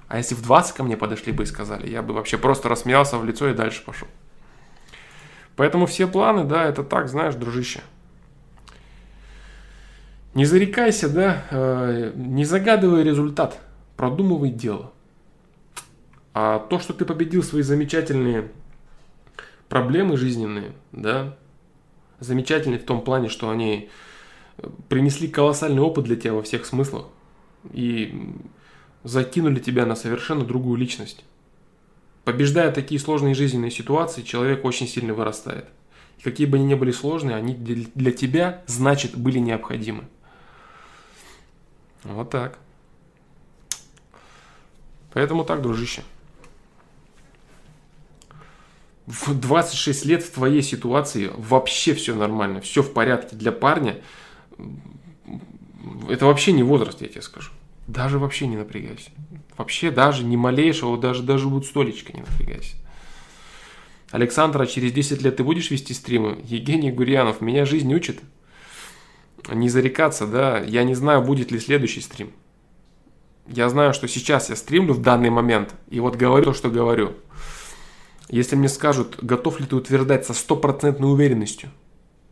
[0.09, 3.19] А если в 20 ко мне подошли бы и сказали, я бы вообще просто рассмеялся
[3.19, 4.09] в лицо и дальше пошел.
[5.59, 7.81] Поэтому все планы, да, это так, знаешь, дружище.
[10.35, 13.59] Не зарекайся, да, э, не загадывай результат,
[13.97, 14.93] продумывай дело.
[16.33, 18.53] А то, что ты победил свои замечательные
[19.69, 21.37] проблемы жизненные, да,
[22.21, 23.91] замечательные в том плане, что они
[24.89, 27.07] принесли колоссальный опыт для тебя во всех смыслах
[27.73, 28.33] и
[29.03, 31.25] закинули тебя на совершенно другую личность.
[32.29, 35.65] Побеждая такие сложные жизненные ситуации, человек очень сильно вырастает.
[36.19, 40.05] И какие бы они ни были сложные, они для тебя, значит, были необходимы.
[42.05, 42.59] Вот так.
[45.15, 46.03] Поэтому так, дружище.
[49.07, 54.03] В 26 лет в твоей ситуации вообще все нормально, все в порядке для парня.
[56.11, 57.53] Это вообще не возраст, я тебе скажу.
[57.89, 59.11] Даже вообще не напрягайся.
[59.57, 62.77] Вообще даже ни малейшего, даже, даже вот столечко не напрягайся.
[64.11, 66.39] Александра, через 10 лет ты будешь вести стримы?
[66.45, 68.21] Евгений Гурьянов, меня жизнь учит
[69.51, 72.33] не зарекаться, да, я не знаю, будет ли следующий стрим.
[73.47, 77.15] Я знаю, что сейчас я стримлю в данный момент, и вот говорю то, что говорю.
[78.29, 81.71] Если мне скажут, готов ли ты утверждать со стопроцентной уверенностью,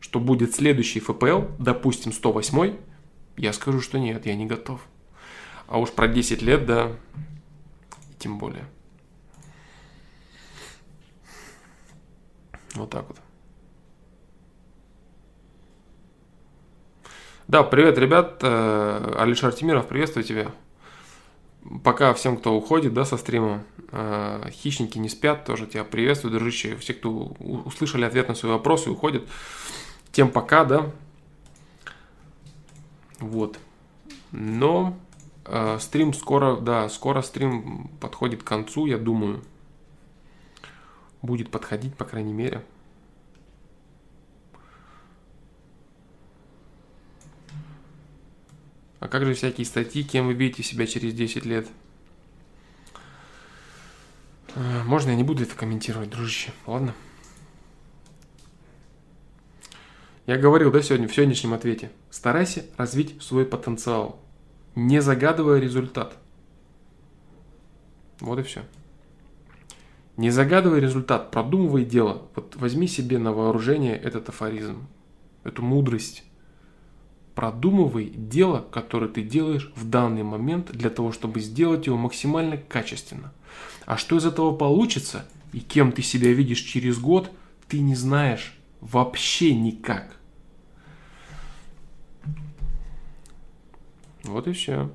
[0.00, 2.76] что будет следующий ФПЛ, допустим, 108,
[3.38, 4.80] я скажу, что нет, я не готов.
[5.68, 6.92] А уж про 10 лет, да,
[8.18, 8.64] тем более.
[12.74, 13.16] Вот так вот.
[17.48, 18.40] Да, привет, ребят.
[18.42, 20.50] Э, Алишер Тимиров, приветствую тебя.
[21.82, 26.76] Пока всем, кто уходит, да, со стрима, э, хищники не спят, тоже тебя приветствую, дружище.
[26.76, 29.24] Все, кто услышали ответ на свои вопросы и уходят,
[30.12, 30.90] тем пока, да.
[33.20, 33.58] Вот.
[34.32, 34.96] Но
[35.46, 39.42] э, стрим скоро, да, скоро стрим подходит к концу, я думаю.
[41.22, 42.62] Будет подходить, по крайней мере.
[49.00, 51.68] А как же всякие статьи, кем вы видите себя через 10 лет?
[54.56, 56.94] А, можно я не буду это комментировать, дружище, ладно?
[60.26, 61.92] Я говорил, да, сегодня, в сегодняшнем ответе.
[62.10, 64.20] Старайся развить свой потенциал,
[64.76, 66.16] не загадывая результат.
[68.20, 68.62] Вот и все.
[70.16, 72.22] Не загадывай результат, продумывай дело.
[72.36, 74.86] Вот возьми себе на вооружение этот афоризм,
[75.42, 76.22] эту мудрость
[77.36, 83.32] продумывай дело, которое ты делаешь в данный момент для того, чтобы сделать его максимально качественно.
[83.84, 87.30] А что из этого получится и кем ты себя видишь через год,
[87.68, 90.16] ты не знаешь вообще никак.
[94.26, 94.90] Вот и все.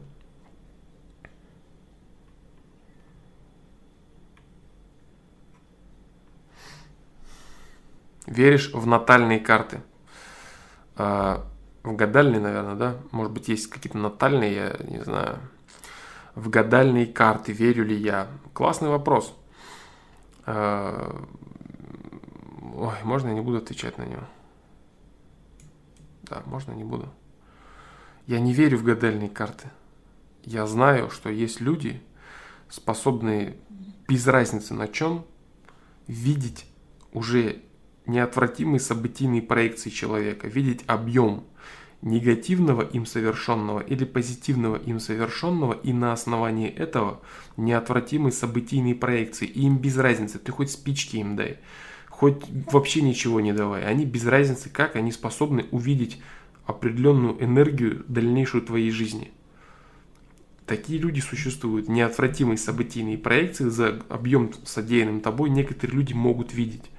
[8.27, 9.81] Веришь в натальные карты?
[10.95, 11.45] А,
[11.83, 12.97] в гадальные, наверное, да?
[13.11, 15.39] Может быть, есть какие-то натальные, я не знаю.
[16.35, 18.27] В гадальные карты верю ли я?
[18.53, 19.35] Классный вопрос.
[20.45, 21.25] А,
[22.75, 24.23] ой, можно я не буду отвечать на него?
[26.23, 27.09] Да, можно не буду.
[28.31, 29.67] Я не верю в гадальные карты.
[30.45, 32.01] Я знаю, что есть люди,
[32.69, 33.57] способные
[34.07, 35.25] без разницы на чем
[36.07, 36.65] видеть
[37.11, 37.57] уже
[38.05, 41.43] неотвратимые событийные проекции человека, видеть объем
[42.01, 47.19] негативного им совершенного или позитивного им совершенного и на основании этого
[47.57, 49.45] неотвратимые событийные проекции.
[49.45, 51.57] И им без разницы, ты хоть спички им дай,
[52.07, 53.83] хоть вообще ничего не давай.
[53.83, 56.21] Они без разницы, как они способны увидеть
[56.65, 59.31] определенную энергию дальнейшую твоей жизни.
[60.65, 61.89] Такие люди существуют.
[61.89, 66.91] Неотвратимые событийные проекции за объем содеянным тобой некоторые люди могут видеть.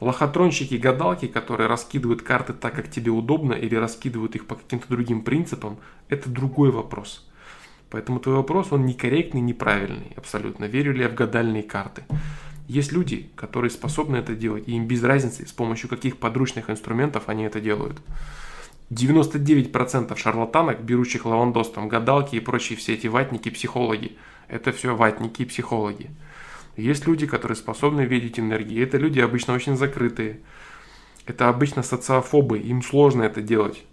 [0.00, 5.22] Лохотронщики, гадалки, которые раскидывают карты так, как тебе удобно, или раскидывают их по каким-то другим
[5.22, 5.78] принципам,
[6.08, 7.28] это другой вопрос.
[7.90, 10.66] Поэтому твой вопрос, он некорректный, неправильный, абсолютно.
[10.66, 12.04] Верю ли я в гадальные карты?
[12.68, 17.24] Есть люди, которые способны это делать, и им без разницы, с помощью каких подручных инструментов
[17.26, 17.98] они это делают.
[18.90, 24.16] 99% шарлатанок, берущих лавандос, там, гадалки и прочие все эти ватники, психологи,
[24.48, 26.10] это все ватники и психологи.
[26.76, 28.82] Есть люди, которые способны видеть энергии.
[28.82, 30.40] Это люди обычно очень закрытые.
[31.26, 33.84] Это обычно социофобы, им сложно это делать.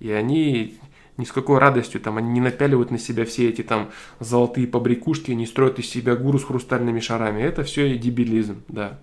[0.00, 0.78] И они
[1.18, 5.30] ни с какой радостью там, они не напяливают на себя все эти там золотые побрякушки,
[5.30, 7.42] не строят из себя гуру с хрустальными шарами.
[7.42, 8.98] Это все дебилизм, да.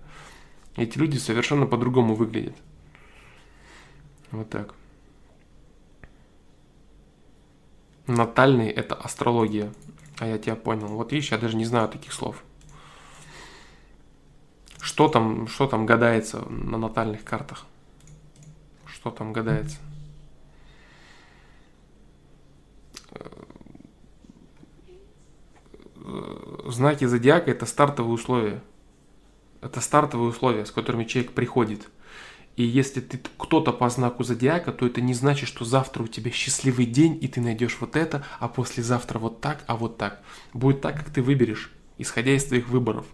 [0.76, 2.56] Эти люди совершенно по-другому выглядят.
[4.32, 4.74] Вот так.
[8.08, 9.72] Натальный– это астрология.
[10.20, 10.88] А я тебя понял.
[10.88, 12.44] Вот видишь, я даже не знаю таких слов.
[14.82, 17.66] Что там, что там гадается на натальных картах?
[18.86, 19.78] Что там гадается?
[26.66, 28.62] Знаки зодиака– это стартовые условия.
[29.62, 31.90] Это стартовые условия, с которыми человек приходит–
[32.56, 36.30] и если ты кто-то по знаку зодиака, то это не значит, что завтра у тебя
[36.30, 40.22] счастливый день, и ты найдешь вот это, а послезавтра вот так, а вот так.
[40.54, 43.08] Будет так, как ты выберешь, исходя из твоих выборов.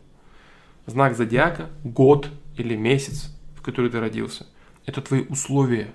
[0.88, 4.45] Знак зодиака, год или месяц, в который ты родился,
[4.86, 5.94] это твои условия,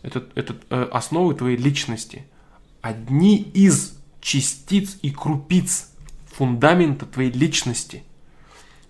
[0.00, 2.26] это, это э, основы твоей личности.
[2.80, 5.90] Одни из частиц и крупиц
[6.26, 8.02] фундамента твоей личности.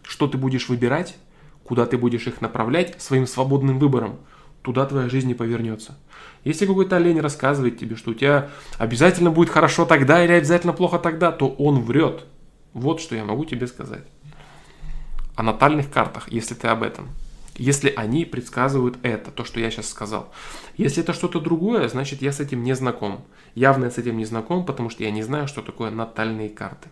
[0.02, 1.16] Что ты будешь выбирать,
[1.64, 4.18] куда ты будешь их направлять своим свободным выбором,
[4.62, 5.98] туда твоя жизнь и повернется.
[6.44, 10.98] Если какой-то олень рассказывает тебе, что у тебя обязательно будет хорошо тогда или обязательно плохо
[10.98, 12.24] тогда, то он врет.
[12.72, 14.04] Вот что я могу тебе сказать.
[15.36, 17.10] О натальных картах, если ты об этом.
[17.56, 20.32] Если они предсказывают это, то, что я сейчас сказал.
[20.76, 23.24] Если это что-то другое, значит я с этим не знаком.
[23.54, 26.88] Явно я с этим не знаком, потому что я не знаю, что такое натальные карты.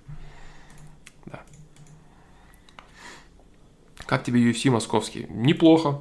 [4.11, 5.27] Как тебе UFC московский?
[5.29, 6.01] Неплохо.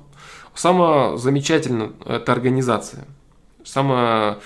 [0.56, 3.06] Самое замечательное– это организация.
[3.64, 4.40] Самое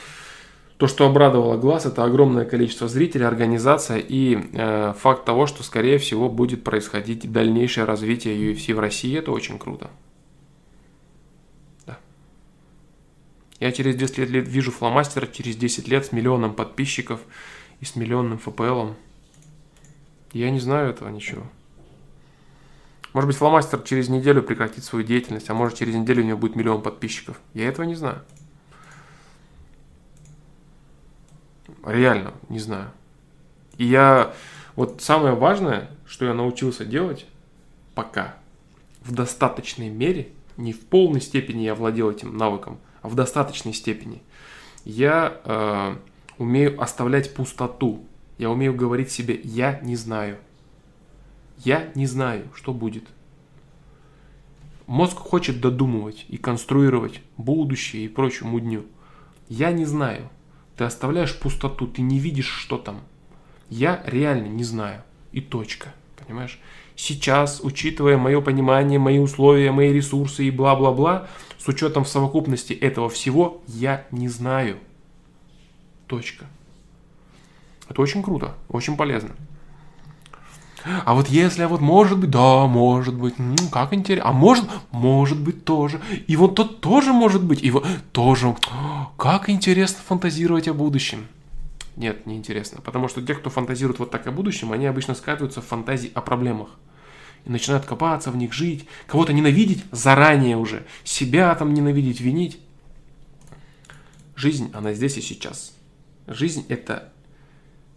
[0.76, 5.98] то, что обрадовало глаз, это огромное количество зрителей, организация и э, факт того, что, скорее
[5.98, 9.18] всего, будет происходить дальнейшее развитие UFC в России.
[9.18, 9.90] Это очень круто.
[11.86, 11.98] Да.
[13.62, 17.22] Я через 10 лет вижу фломастера, через 10 лет с миллионом подписчиков
[17.80, 18.98] и с миллионным ФПЛом.
[20.34, 21.44] Я не знаю этого ничего.
[23.14, 26.56] Может быть, фломастер через неделю прекратит свою деятельность, а может через неделю у него будет
[26.56, 27.40] миллион подписчиков.
[27.54, 28.24] Я этого не знаю.
[31.86, 32.92] Реально, не знаю.
[33.78, 34.34] И я...
[34.76, 37.28] Вот самое важное, что я научился делать
[37.94, 38.36] пока,
[39.02, 44.24] в достаточной мере, не в полной степени я владел этим навыком, а в достаточной степени,
[44.86, 45.96] я э,
[46.40, 48.04] умею оставлять пустоту.
[48.40, 50.38] Я умею говорить себе «я не знаю».
[51.58, 53.06] Я не знаю, что будет.
[54.86, 58.86] Мозг хочет додумывать и конструировать будущее и прочую мудню.
[59.48, 60.30] Я не знаю.
[60.78, 63.02] Ты оставляешь пустоту, ты не видишь, что там.
[63.70, 65.04] Я реально не знаю.
[65.32, 65.94] И точка.
[66.18, 66.60] Понимаешь?
[66.96, 71.28] Сейчас, учитывая мое понимание, мои условия, мои ресурсы и бла-бла-бла,
[71.58, 74.78] с учетом в совокупности этого всего, я не знаю.
[76.08, 76.46] Точка.
[77.90, 79.36] Это очень круто, очень полезно.
[81.06, 84.30] А вот если, а вот может быть, да, может быть, ну, как интересно.
[84.30, 86.02] А может, может быть тоже.
[86.28, 87.64] И вот тот тоже может быть.
[87.64, 88.56] И вот тоже.
[89.18, 91.28] Как интересно фантазировать о будущем.
[91.96, 92.82] Нет, не интересно.
[92.82, 96.22] Потому что те, кто фантазирует вот так о будущем, они обычно скатываются в фантазии о
[96.22, 96.70] проблемах.
[97.46, 98.86] И начинают копаться в них, жить.
[99.08, 100.86] Кого-то ненавидеть заранее уже.
[101.04, 102.60] Себя там ненавидеть, винить.
[104.36, 105.74] Жизнь, она здесь и сейчас.
[106.28, 107.12] Жизнь это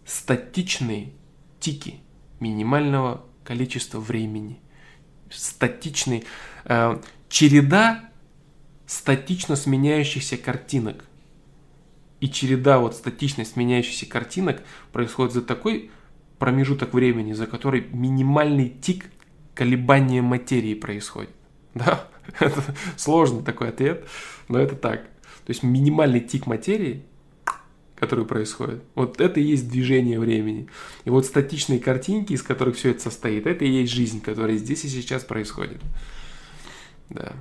[0.05, 1.11] статичные
[1.59, 1.99] тики–
[2.39, 4.59] минимального количества времени.
[5.29, 6.25] Статичный,
[6.65, 6.99] э,
[7.29, 8.09] череда
[8.85, 11.05] статично сменяющихся картинок.
[12.19, 15.91] И череда вот статично сменяющихся картинок происходит за такой
[16.39, 19.05] промежуток времени, за который минимальный тик
[19.53, 21.31] колебания материи происходит.
[21.73, 22.07] Да,
[22.39, 22.63] это
[22.95, 24.07] сложный такой ответ,
[24.47, 25.03] но это так.
[25.03, 27.03] То есть минимальный тик материи
[27.99, 28.83] которые происходят.
[28.95, 30.67] Вот это и есть движение времени.
[31.05, 34.85] И вот статичные картинки, из которых все это состоит, это и есть жизнь, которая здесь
[34.85, 35.81] и сейчас происходит.
[37.09, 37.33] Да.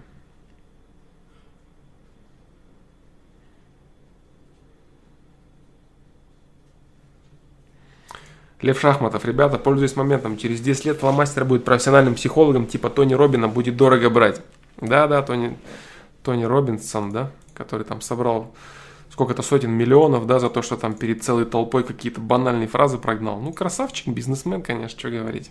[8.63, 9.25] Лев Шахматов.
[9.27, 14.09] Ребята, пользуясь моментом, через 10 лет фломастер будет профессиональным психологом, типа Тони Робина, будет дорого
[14.09, 14.41] брать.
[14.81, 15.59] Да-да, Тони,
[16.23, 18.55] Тони Робинсон, да, который там собрал
[19.17, 23.41] сколько-то сотен миллионов, да, за то, что там перед целой толпой какие-то банальные фразы прогнал.
[23.41, 25.51] Ну, красавчик, бизнесмен, конечно, что говорить.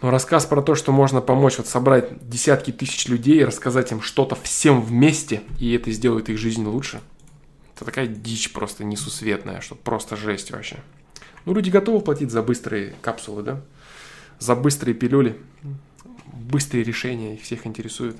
[0.00, 4.36] Но рассказ про то, что можно помочь вот собрать десятки тысяч людей, рассказать им что-то
[4.36, 7.02] всем вместе, и это сделает их жизнь лучше,
[7.74, 10.78] это такая дичь просто несусветная, что просто жесть вообще.
[11.44, 13.60] Ну, люди готовы платить за быстрые капсулы, да?
[14.38, 15.38] За быстрые пилюли,
[16.32, 18.16] быстрые решения, их всех интересует.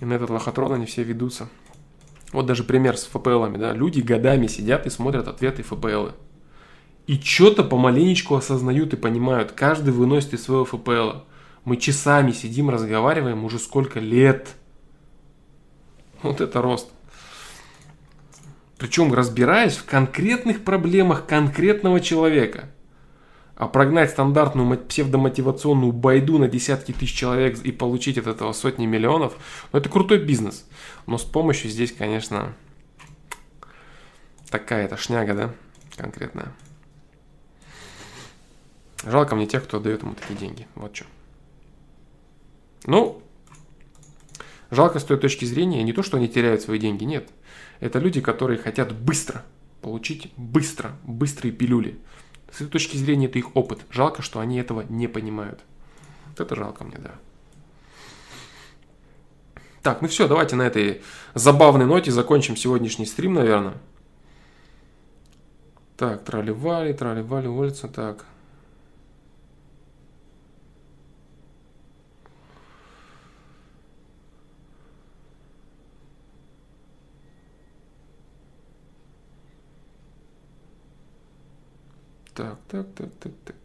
[0.00, 1.48] И на этот лохотрон они все ведутся.
[2.32, 3.72] Вот даже пример с ФПЛами, да.
[3.72, 6.12] Люди годами сидят и смотрят ответы ФПЛы.
[7.06, 9.52] И что-то помаленечку осознают и понимают.
[9.52, 11.24] Каждый выносит из своего ФПЛа.
[11.64, 14.54] Мы часами сидим, разговариваем уже сколько лет.
[16.22, 16.88] Вот это рост.
[18.78, 22.70] Причем разбираясь в конкретных проблемах конкретного человека.
[23.60, 29.36] А прогнать стандартную псевдомотивационную байду на десятки тысяч человек и получить от этого сотни миллионов,
[29.70, 30.66] ну это крутой бизнес.
[31.06, 32.54] Но с помощью здесь, конечно,
[34.48, 35.54] такая-то шняга, да,
[35.94, 36.54] конкретная.
[39.04, 40.66] Жалко мне тех, кто дает ему такие деньги.
[40.74, 41.04] Вот что.
[42.86, 43.22] Ну,
[44.70, 47.28] жалко с той точки зрения не то, что они теряют свои деньги, нет.
[47.80, 49.44] Это люди, которые хотят быстро
[49.82, 51.98] получить, быстро, быстрые пилюли.
[52.52, 53.80] С этой точки зрения это их опыт.
[53.90, 55.60] Жалко, что они этого не понимают.
[56.28, 57.14] Вот это жалко мне, да.
[59.82, 61.02] Так, ну все, давайте на этой
[61.34, 63.74] забавной ноте закончим сегодняшний стрим, наверное.
[65.96, 68.26] Так, трали-вали, трали-вали, улица, так.
[82.40, 83.56] Так, так, так, так, так.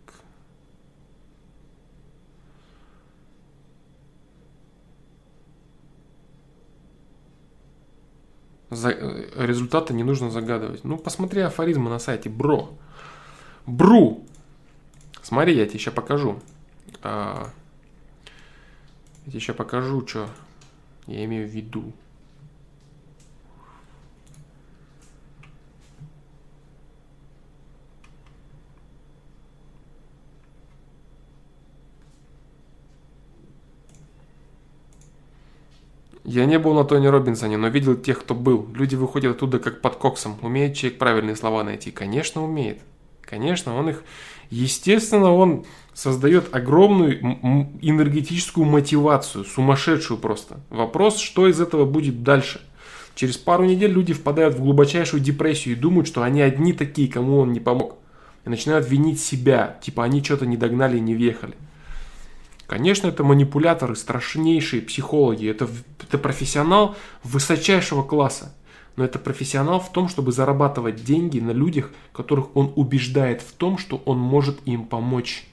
[8.69, 10.84] За, э, результаты не нужно загадывать.
[10.84, 12.73] Ну, посмотри афоризмы на сайте Бро.
[13.65, 14.26] Бру.
[15.22, 16.41] Смотри, я тебе еще покажу.
[17.02, 17.47] А,
[19.23, 20.27] я тебе еще покажу, что
[21.07, 21.93] я имею в виду.
[36.26, 38.68] Я не был на Тони Робинсоне, но видел тех, кто был.
[38.73, 40.38] Люди выходят оттуда как под коксом.
[40.41, 41.91] Умеет человек правильные слова найти?
[41.91, 42.80] Конечно, умеет.
[43.22, 44.03] Конечно, он их...
[44.49, 47.19] Естественно, он создает огромную
[47.81, 50.60] энергетическую мотивацию, сумасшедшую просто.
[50.69, 52.61] Вопрос, что из этого будет дальше.
[53.14, 57.38] Через пару недель люди впадают в глубочайшую депрессию и думают, что они одни такие, кому
[57.38, 57.97] он не помог.
[58.45, 61.53] И начинают винить себя, типа они что-то не догнали и не въехали.
[62.67, 65.47] Конечно, это манипуляторы, страшнейшие психологи.
[65.49, 65.67] Это,
[66.01, 68.55] это профессионал высочайшего класса.
[68.95, 73.77] Но это профессионал в том, чтобы зарабатывать деньги на людях, которых он убеждает в том,
[73.77, 75.47] что он может им помочь.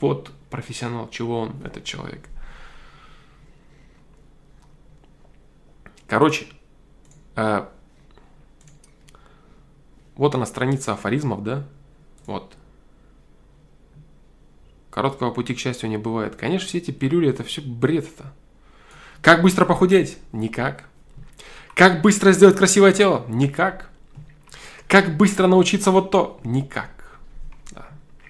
[0.00, 2.28] Вот профессионал, чего он, этот человек.
[6.08, 6.46] Короче,
[7.36, 7.66] э,
[10.16, 11.64] вот она страница афоризмов, да?
[12.26, 12.56] Вот.
[14.90, 16.36] Короткого пути к счастью не бывает.
[16.36, 18.32] Конечно, все эти пилюли это все бред это.
[19.22, 20.18] Как быстро похудеть?
[20.32, 20.88] Никак.
[21.74, 23.24] Как быстро сделать красивое тело?
[23.28, 23.90] Никак.
[24.88, 26.40] Как быстро научиться вот то?
[26.42, 26.90] Никак.
[27.70, 27.86] Да.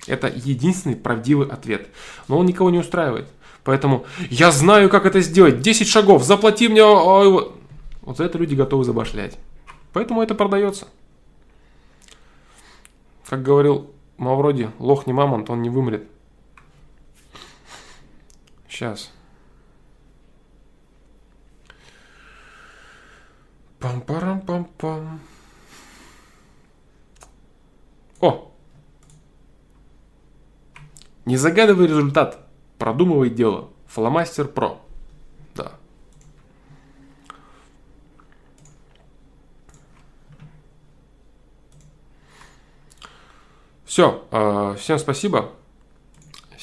[0.07, 1.89] Это единственный правдивый ответ.
[2.29, 3.29] Но он никого не устраивает.
[3.65, 5.61] Поэтому я знаю, как это сделать.
[5.61, 6.85] 10 шагов, заплати мне...
[6.85, 9.39] Вот за это люди готовы забашлять.
[9.93, 10.89] Поэтому это продается.
[13.27, 16.07] Как говорил Мавроди, лох не мамонт, он не вымрет.
[18.71, 19.11] Сейчас.
[23.81, 25.21] Пам-парам-пам-пам.
[28.21, 28.53] О!
[31.25, 32.47] Не загадывай результат,
[32.79, 33.71] продумывай дело.
[33.89, 34.81] Фломастер Про.
[35.57, 35.73] Да.
[43.85, 45.51] Все, э, всем спасибо.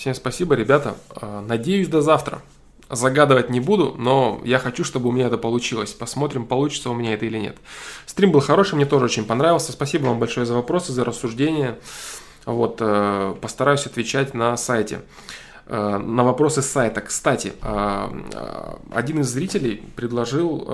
[0.07, 0.95] Всем спасибо, ребята.
[1.09, 2.41] А, надеюсь, до завтра.
[2.89, 5.91] Загадывать не буду, но я хочу, чтобы у меня это получилось.
[5.91, 7.57] Посмотрим, получится у меня это или нет.
[8.05, 9.73] Стрим был хороший, мне тоже очень понравился.
[9.73, 11.77] Спасибо вам большое за вопросы, за рассуждения.
[12.45, 15.01] Вот, э, постараюсь отвечать на сайте.
[15.69, 17.01] Э, на вопросы сайта.
[17.01, 20.65] Кстати, э, э, один из зрителей предложил,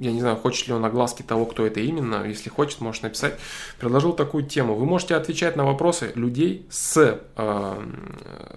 [0.00, 3.38] я не знаю, хочет ли он огласки того, кто это именно, если хочет, может написать,
[3.78, 4.74] предложил такую тему.
[4.74, 7.20] Вы можете отвечать на вопросы людей с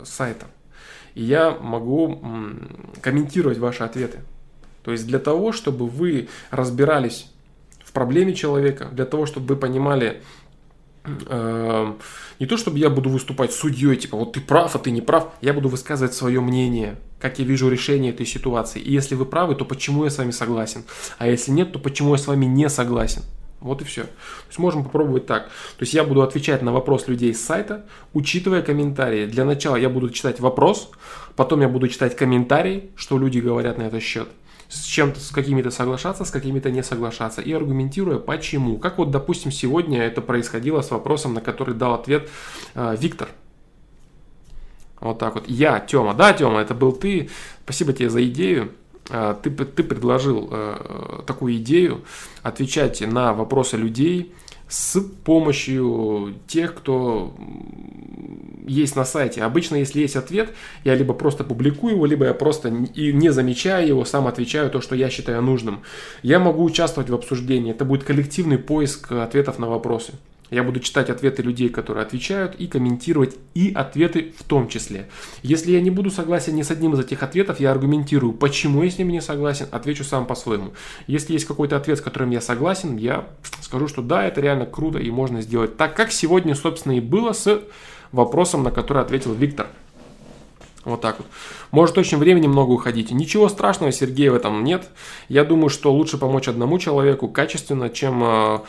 [0.06, 0.46] сайта.
[1.16, 2.22] И я могу
[3.02, 4.20] комментировать ваши ответы.
[4.84, 7.28] То есть для того, чтобы вы разбирались
[7.84, 10.22] в проблеме человека, для того, чтобы вы понимали,
[11.06, 15.34] не то чтобы я буду выступать судьей, типа вот ты прав, а ты не прав,
[15.42, 18.82] я буду высказывать свое мнение, как я вижу решение этой ситуации.
[18.82, 20.84] И если вы правы, то почему я с вами согласен?
[21.18, 23.24] А если нет, то почему я с вами не согласен?
[23.60, 24.04] Вот и все.
[24.04, 24.10] То
[24.50, 25.46] есть можем попробовать так.
[25.46, 29.26] То есть я буду отвечать на вопрос людей с сайта, учитывая комментарии.
[29.26, 30.92] Для начала я буду читать вопрос,
[31.38, 34.28] потом я буду читать комментарии, что люди говорят на этот счет.
[34.74, 37.42] С чем-то, с какими-то соглашаться, с какими-то не соглашаться.
[37.42, 38.78] И аргументируя почему.
[38.80, 42.30] Как вот, допустим, сегодня это происходило с вопросом, на который дал ответ
[42.74, 43.30] э, Виктор.
[45.00, 45.48] Вот так вот.
[45.48, 46.14] Я, Тёма.
[46.14, 47.30] Да, Тёма, это был ты.
[47.64, 48.72] Спасибо тебе за идею.
[49.10, 52.04] А, ты, ты предложил э, такую идею
[52.42, 54.34] отвечать на вопросы людей
[54.74, 57.32] с помощью тех, кто
[58.66, 59.44] есть на сайте.
[59.44, 60.50] Обычно, если есть ответ,
[60.84, 64.96] я либо просто публикую его, либо я просто не замечая его, сам отвечаю то, что
[64.96, 65.84] я считаю нужным.
[66.24, 67.70] Я могу участвовать в обсуждении.
[67.70, 70.14] Это будет коллективный поиск ответов на вопросы.
[70.50, 75.10] Я буду читать ответы людей, которые отвечают, и комментировать и ответы в том числе.
[75.42, 78.92] Если я не буду согласен ни с одним из этих ответов, я аргументирую, почему я
[78.92, 80.74] с ними не согласен, отвечу сам по-своему.
[81.08, 83.28] Если есть какой-то ответ, с которым я согласен, я
[83.62, 87.34] скажу, что да, это реально круто и можно сделать так, как сегодня, собственно, и было
[87.34, 87.64] с
[88.12, 89.68] вопросом, на который ответил Виктор.
[90.86, 91.28] Вот так вот.
[91.72, 93.12] Может очень времени много уходить.
[93.12, 94.90] Ничего страшного, Сергей, в этом нет.
[95.30, 98.60] Я думаю, что лучше помочь одному человеку качественно, чем э,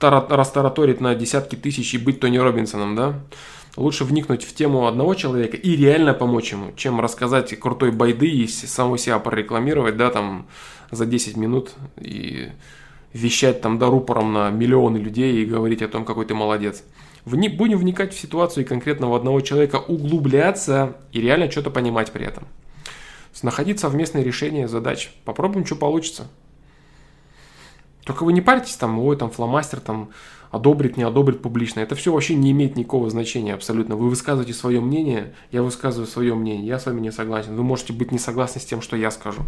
[0.00, 3.14] растараторить на десятки тысяч и быть Тони Робинсоном, да?
[3.76, 8.46] Лучше вникнуть в тему одного человека и реально помочь ему, чем рассказать крутой байды и
[8.46, 10.46] самого себя прорекламировать, да, там,
[10.90, 12.50] за 10 минут и
[13.12, 16.84] вещать там до рупором на миллионы людей и говорить о том, какой ты молодец.
[17.24, 22.46] Вни, будем вникать в ситуацию конкретного одного человека, углубляться и реально что-то понимать при этом.
[23.42, 25.12] Находить совместное решение задач.
[25.24, 26.28] Попробуем, что получится.
[28.04, 30.10] Только вы не паритесь там, ой, там фломастер там
[30.50, 31.80] одобрит, не одобрит публично.
[31.80, 33.96] Это все вообще не имеет никакого значения абсолютно.
[33.96, 37.56] Вы высказываете свое мнение, я высказываю свое мнение, я с вами не согласен.
[37.56, 39.42] Вы можете быть не согласны с тем, что я скажу.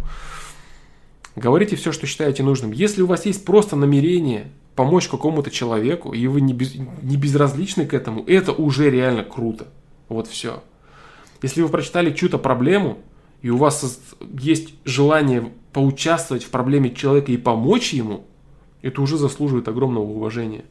[1.35, 2.71] Говорите все, что считаете нужным.
[2.71, 7.87] Если у вас есть просто намерение помочь какому-то человеку, и вы не, без, не безразличны
[7.87, 9.67] к этому, это уже реально круто.
[10.07, 10.63] Вот все.
[11.41, 12.99] Если вы прочитали чью-то проблему,
[13.41, 13.99] и у вас
[14.39, 18.25] есть желание поучаствовать в проблеме человека и помочь ему,
[18.83, 20.63] это уже заслуживает огромного уважения.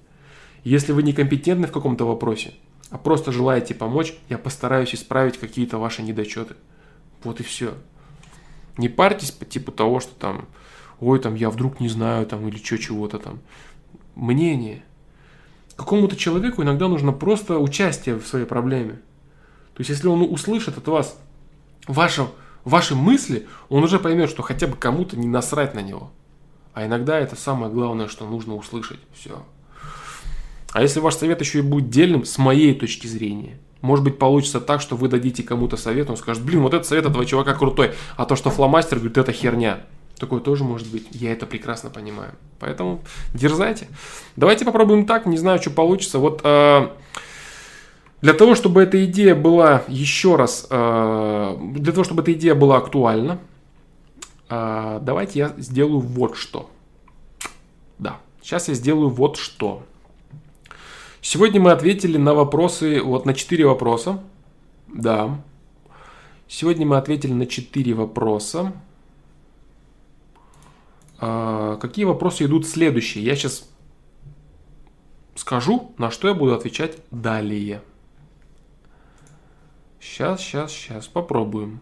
[0.63, 2.55] Если вы некомпетентны в каком-то вопросе,
[2.91, 6.55] а просто желаете помочь, я постараюсь исправить какие-то ваши недочеты.
[7.25, 7.75] Вот и все.
[8.79, 10.47] Не парьтесь по типу того, что там,
[11.01, 13.41] ой, там я вдруг не знаю, там, или что, чего-то там
[14.17, 14.83] мнение.
[15.77, 18.95] Какому-то человеку иногда нужно просто участие в своей проблеме.
[19.75, 21.19] То есть, если он услышит от вас
[21.87, 22.27] ваши,
[22.65, 26.11] ваши мысли, он уже поймет, что хотя бы кому-то не насрать на него.
[26.73, 28.99] А иногда это самое главное, что нужно услышать.
[29.15, 29.45] Все.
[30.73, 34.61] А если ваш совет еще и будет дельным, с моей точки зрения, может быть, получится
[34.61, 37.93] так, что вы дадите кому-то совет, он скажет, блин, вот этот совет этого чувака крутой,
[38.17, 39.81] а то, что фломастер говорит, это херня.
[40.19, 41.07] Такое тоже может быть.
[41.11, 42.33] Я это прекрасно понимаю.
[42.59, 43.03] Поэтому
[43.35, 43.89] дерзайте.
[44.35, 45.27] Давайте попробуем так.
[45.27, 46.19] Не знаю, что получится.
[46.19, 46.89] Вот э,
[48.23, 52.79] для того, чтобы эта идея была еще раз, э, для того, чтобы эта идея была
[52.79, 53.39] актуальна,
[54.49, 56.71] э, давайте я сделаю вот что.
[57.99, 59.83] Да, сейчас я сделаю вот что.
[61.21, 64.23] Сегодня мы ответили на вопросы, вот на 4 вопроса.
[64.87, 65.39] Да.
[66.49, 68.73] Сегодня мы ответили на 4 вопроса.
[71.19, 73.25] А, какие вопросы идут следующие?
[73.25, 73.69] Я сейчас
[75.35, 77.83] скажу, на что я буду отвечать далее.
[80.01, 81.81] Сейчас, сейчас, сейчас, попробуем.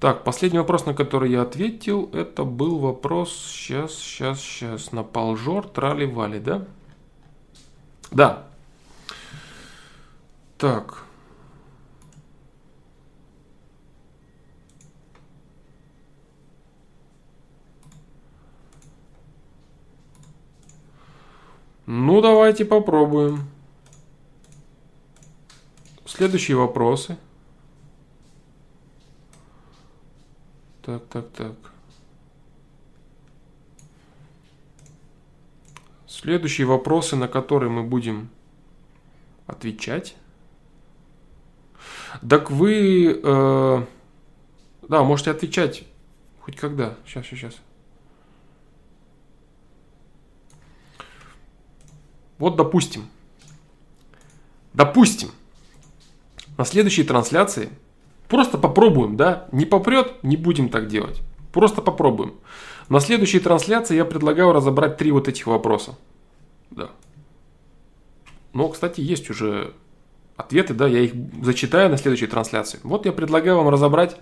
[0.00, 5.68] Так, последний вопрос, на который я ответил, это был вопрос, сейчас, сейчас, сейчас, на полжор,
[5.68, 6.64] трали-вали, да?
[8.10, 8.46] Да.
[10.56, 11.04] Так,
[21.92, 23.48] Ну, давайте попробуем.
[26.06, 27.16] Следующие вопросы.
[30.82, 31.56] Так, так, так.
[36.06, 38.30] Следующие вопросы, на которые мы будем
[39.48, 40.14] отвечать.
[42.20, 43.84] Так вы, э,
[44.88, 45.82] да, можете отвечать
[46.38, 46.94] хоть когда.
[47.04, 47.69] Сейчас, сейчас, сейчас.
[52.40, 53.04] Вот допустим,
[54.72, 55.28] допустим,
[56.56, 57.68] на следующей трансляции
[58.28, 61.20] просто попробуем, да, не попрет, не будем так делать.
[61.52, 62.34] Просто попробуем.
[62.88, 65.98] На следующей трансляции я предлагаю разобрать три вот этих вопроса.
[66.70, 66.90] Да.
[68.54, 69.74] Но, кстати, есть уже
[70.36, 71.12] ответы, да, я их
[71.42, 72.80] зачитаю на следующей трансляции.
[72.84, 74.16] Вот я предлагаю вам разобрать,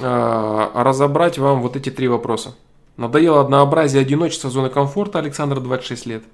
[0.00, 2.56] э, разобрать вам вот эти три вопроса.
[2.96, 6.24] Надоело однообразие, одиночество, зона комфорта, Александр, 26 лет.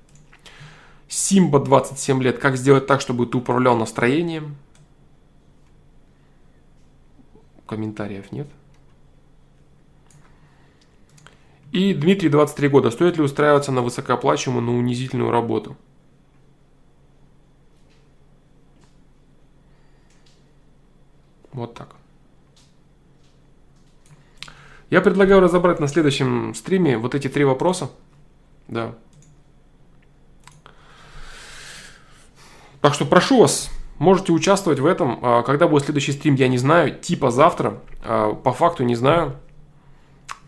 [1.09, 4.57] Симба, 27 лет, как сделать так, чтобы ты управлял настроением?
[7.67, 8.49] Комментариев нет.
[11.73, 12.91] И Дмитрий, 23 года.
[12.91, 15.77] Стоит ли устраиваться на высокооплачиваемую, но унизительную работу?
[21.53, 21.97] Вот так.
[24.91, 27.91] Я предлагаю разобрать на следующем стриме вот эти три вопроса.
[28.69, 28.95] Да.
[32.81, 35.19] Так что прошу вас, можете участвовать в этом.
[35.23, 36.95] А, когда будет следующий стрим, я не знаю.
[36.99, 37.81] Типа завтра.
[38.05, 39.37] А, по факту не знаю.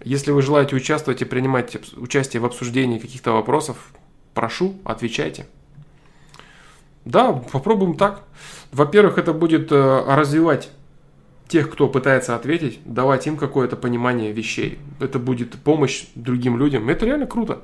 [0.04, 3.76] Если вы желаете участвовать и принимать участие в обсуждении каких-то вопросов,
[4.32, 5.46] прошу, отвечайте.
[7.04, 8.22] Да, попробуем так.
[8.70, 10.70] Во-первых, это будет э, развивать
[11.48, 14.78] тех, кто пытается ответить, давать им какое-то понимание вещей.
[15.00, 16.88] Это будет помощь другим людям.
[16.88, 17.62] Это реально круто.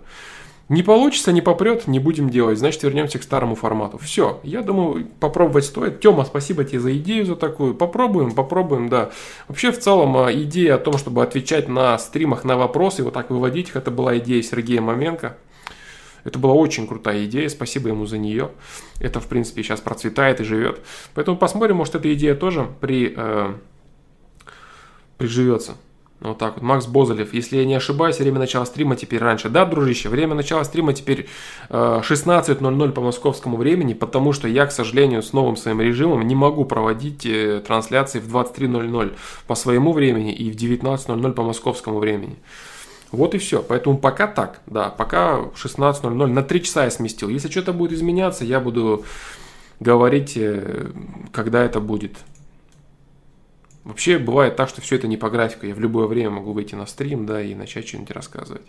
[0.70, 3.98] Не получится, не попрет, не будем делать, значит вернемся к старому формату.
[3.98, 6.00] Все, я думаю, попробовать стоит.
[6.00, 7.74] Тема, спасибо тебе за идею, за такую.
[7.74, 9.10] Попробуем, попробуем, да.
[9.46, 13.28] Вообще, в целом, а, идея о том, чтобы отвечать на стримах на вопросы, вот так
[13.28, 15.36] выводить их, это была идея Сергея Маменко.
[16.24, 18.50] Это была очень крутая идея, спасибо ему за нее.
[19.00, 20.80] Это, в принципе, сейчас процветает и живет.
[21.12, 23.52] Поэтому посмотрим, может, эта идея тоже при, э,
[25.18, 25.74] приживется.
[26.20, 26.62] Вот так вот.
[26.62, 27.34] Макс Бозалев.
[27.34, 29.48] Если я не ошибаюсь, время начала стрима теперь раньше.
[29.48, 31.28] Да, дружище, время начала стрима теперь
[31.68, 36.34] 16.00 э, по московскому времени, потому что я, к сожалению, с новым своим режимом не
[36.34, 39.14] могу проводить э, трансляции в 23.00
[39.46, 42.36] по своему времени и в 19.00 по московскому времени.
[43.12, 43.62] Вот и все.
[43.62, 47.28] Поэтому пока так, да, пока 16.00 на 3 часа я сместил.
[47.28, 49.04] Если что-то будет изменяться, я буду
[49.78, 50.90] говорить, э,
[51.32, 52.16] когда это будет.
[53.84, 55.66] Вообще бывает так, что все это не по графику.
[55.66, 58.62] Я в любое время могу выйти на стрим, да, и начать что-нибудь рассказывать.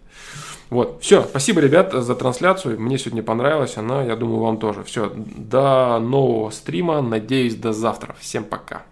[0.69, 1.23] Вот, все.
[1.23, 2.79] Спасибо, ребят, за трансляцию.
[2.79, 4.83] Мне сегодня понравилась она, я думаю, вам тоже.
[4.83, 7.01] Все, до нового стрима.
[7.01, 8.15] Надеюсь, до завтра.
[8.19, 8.83] Всем пока.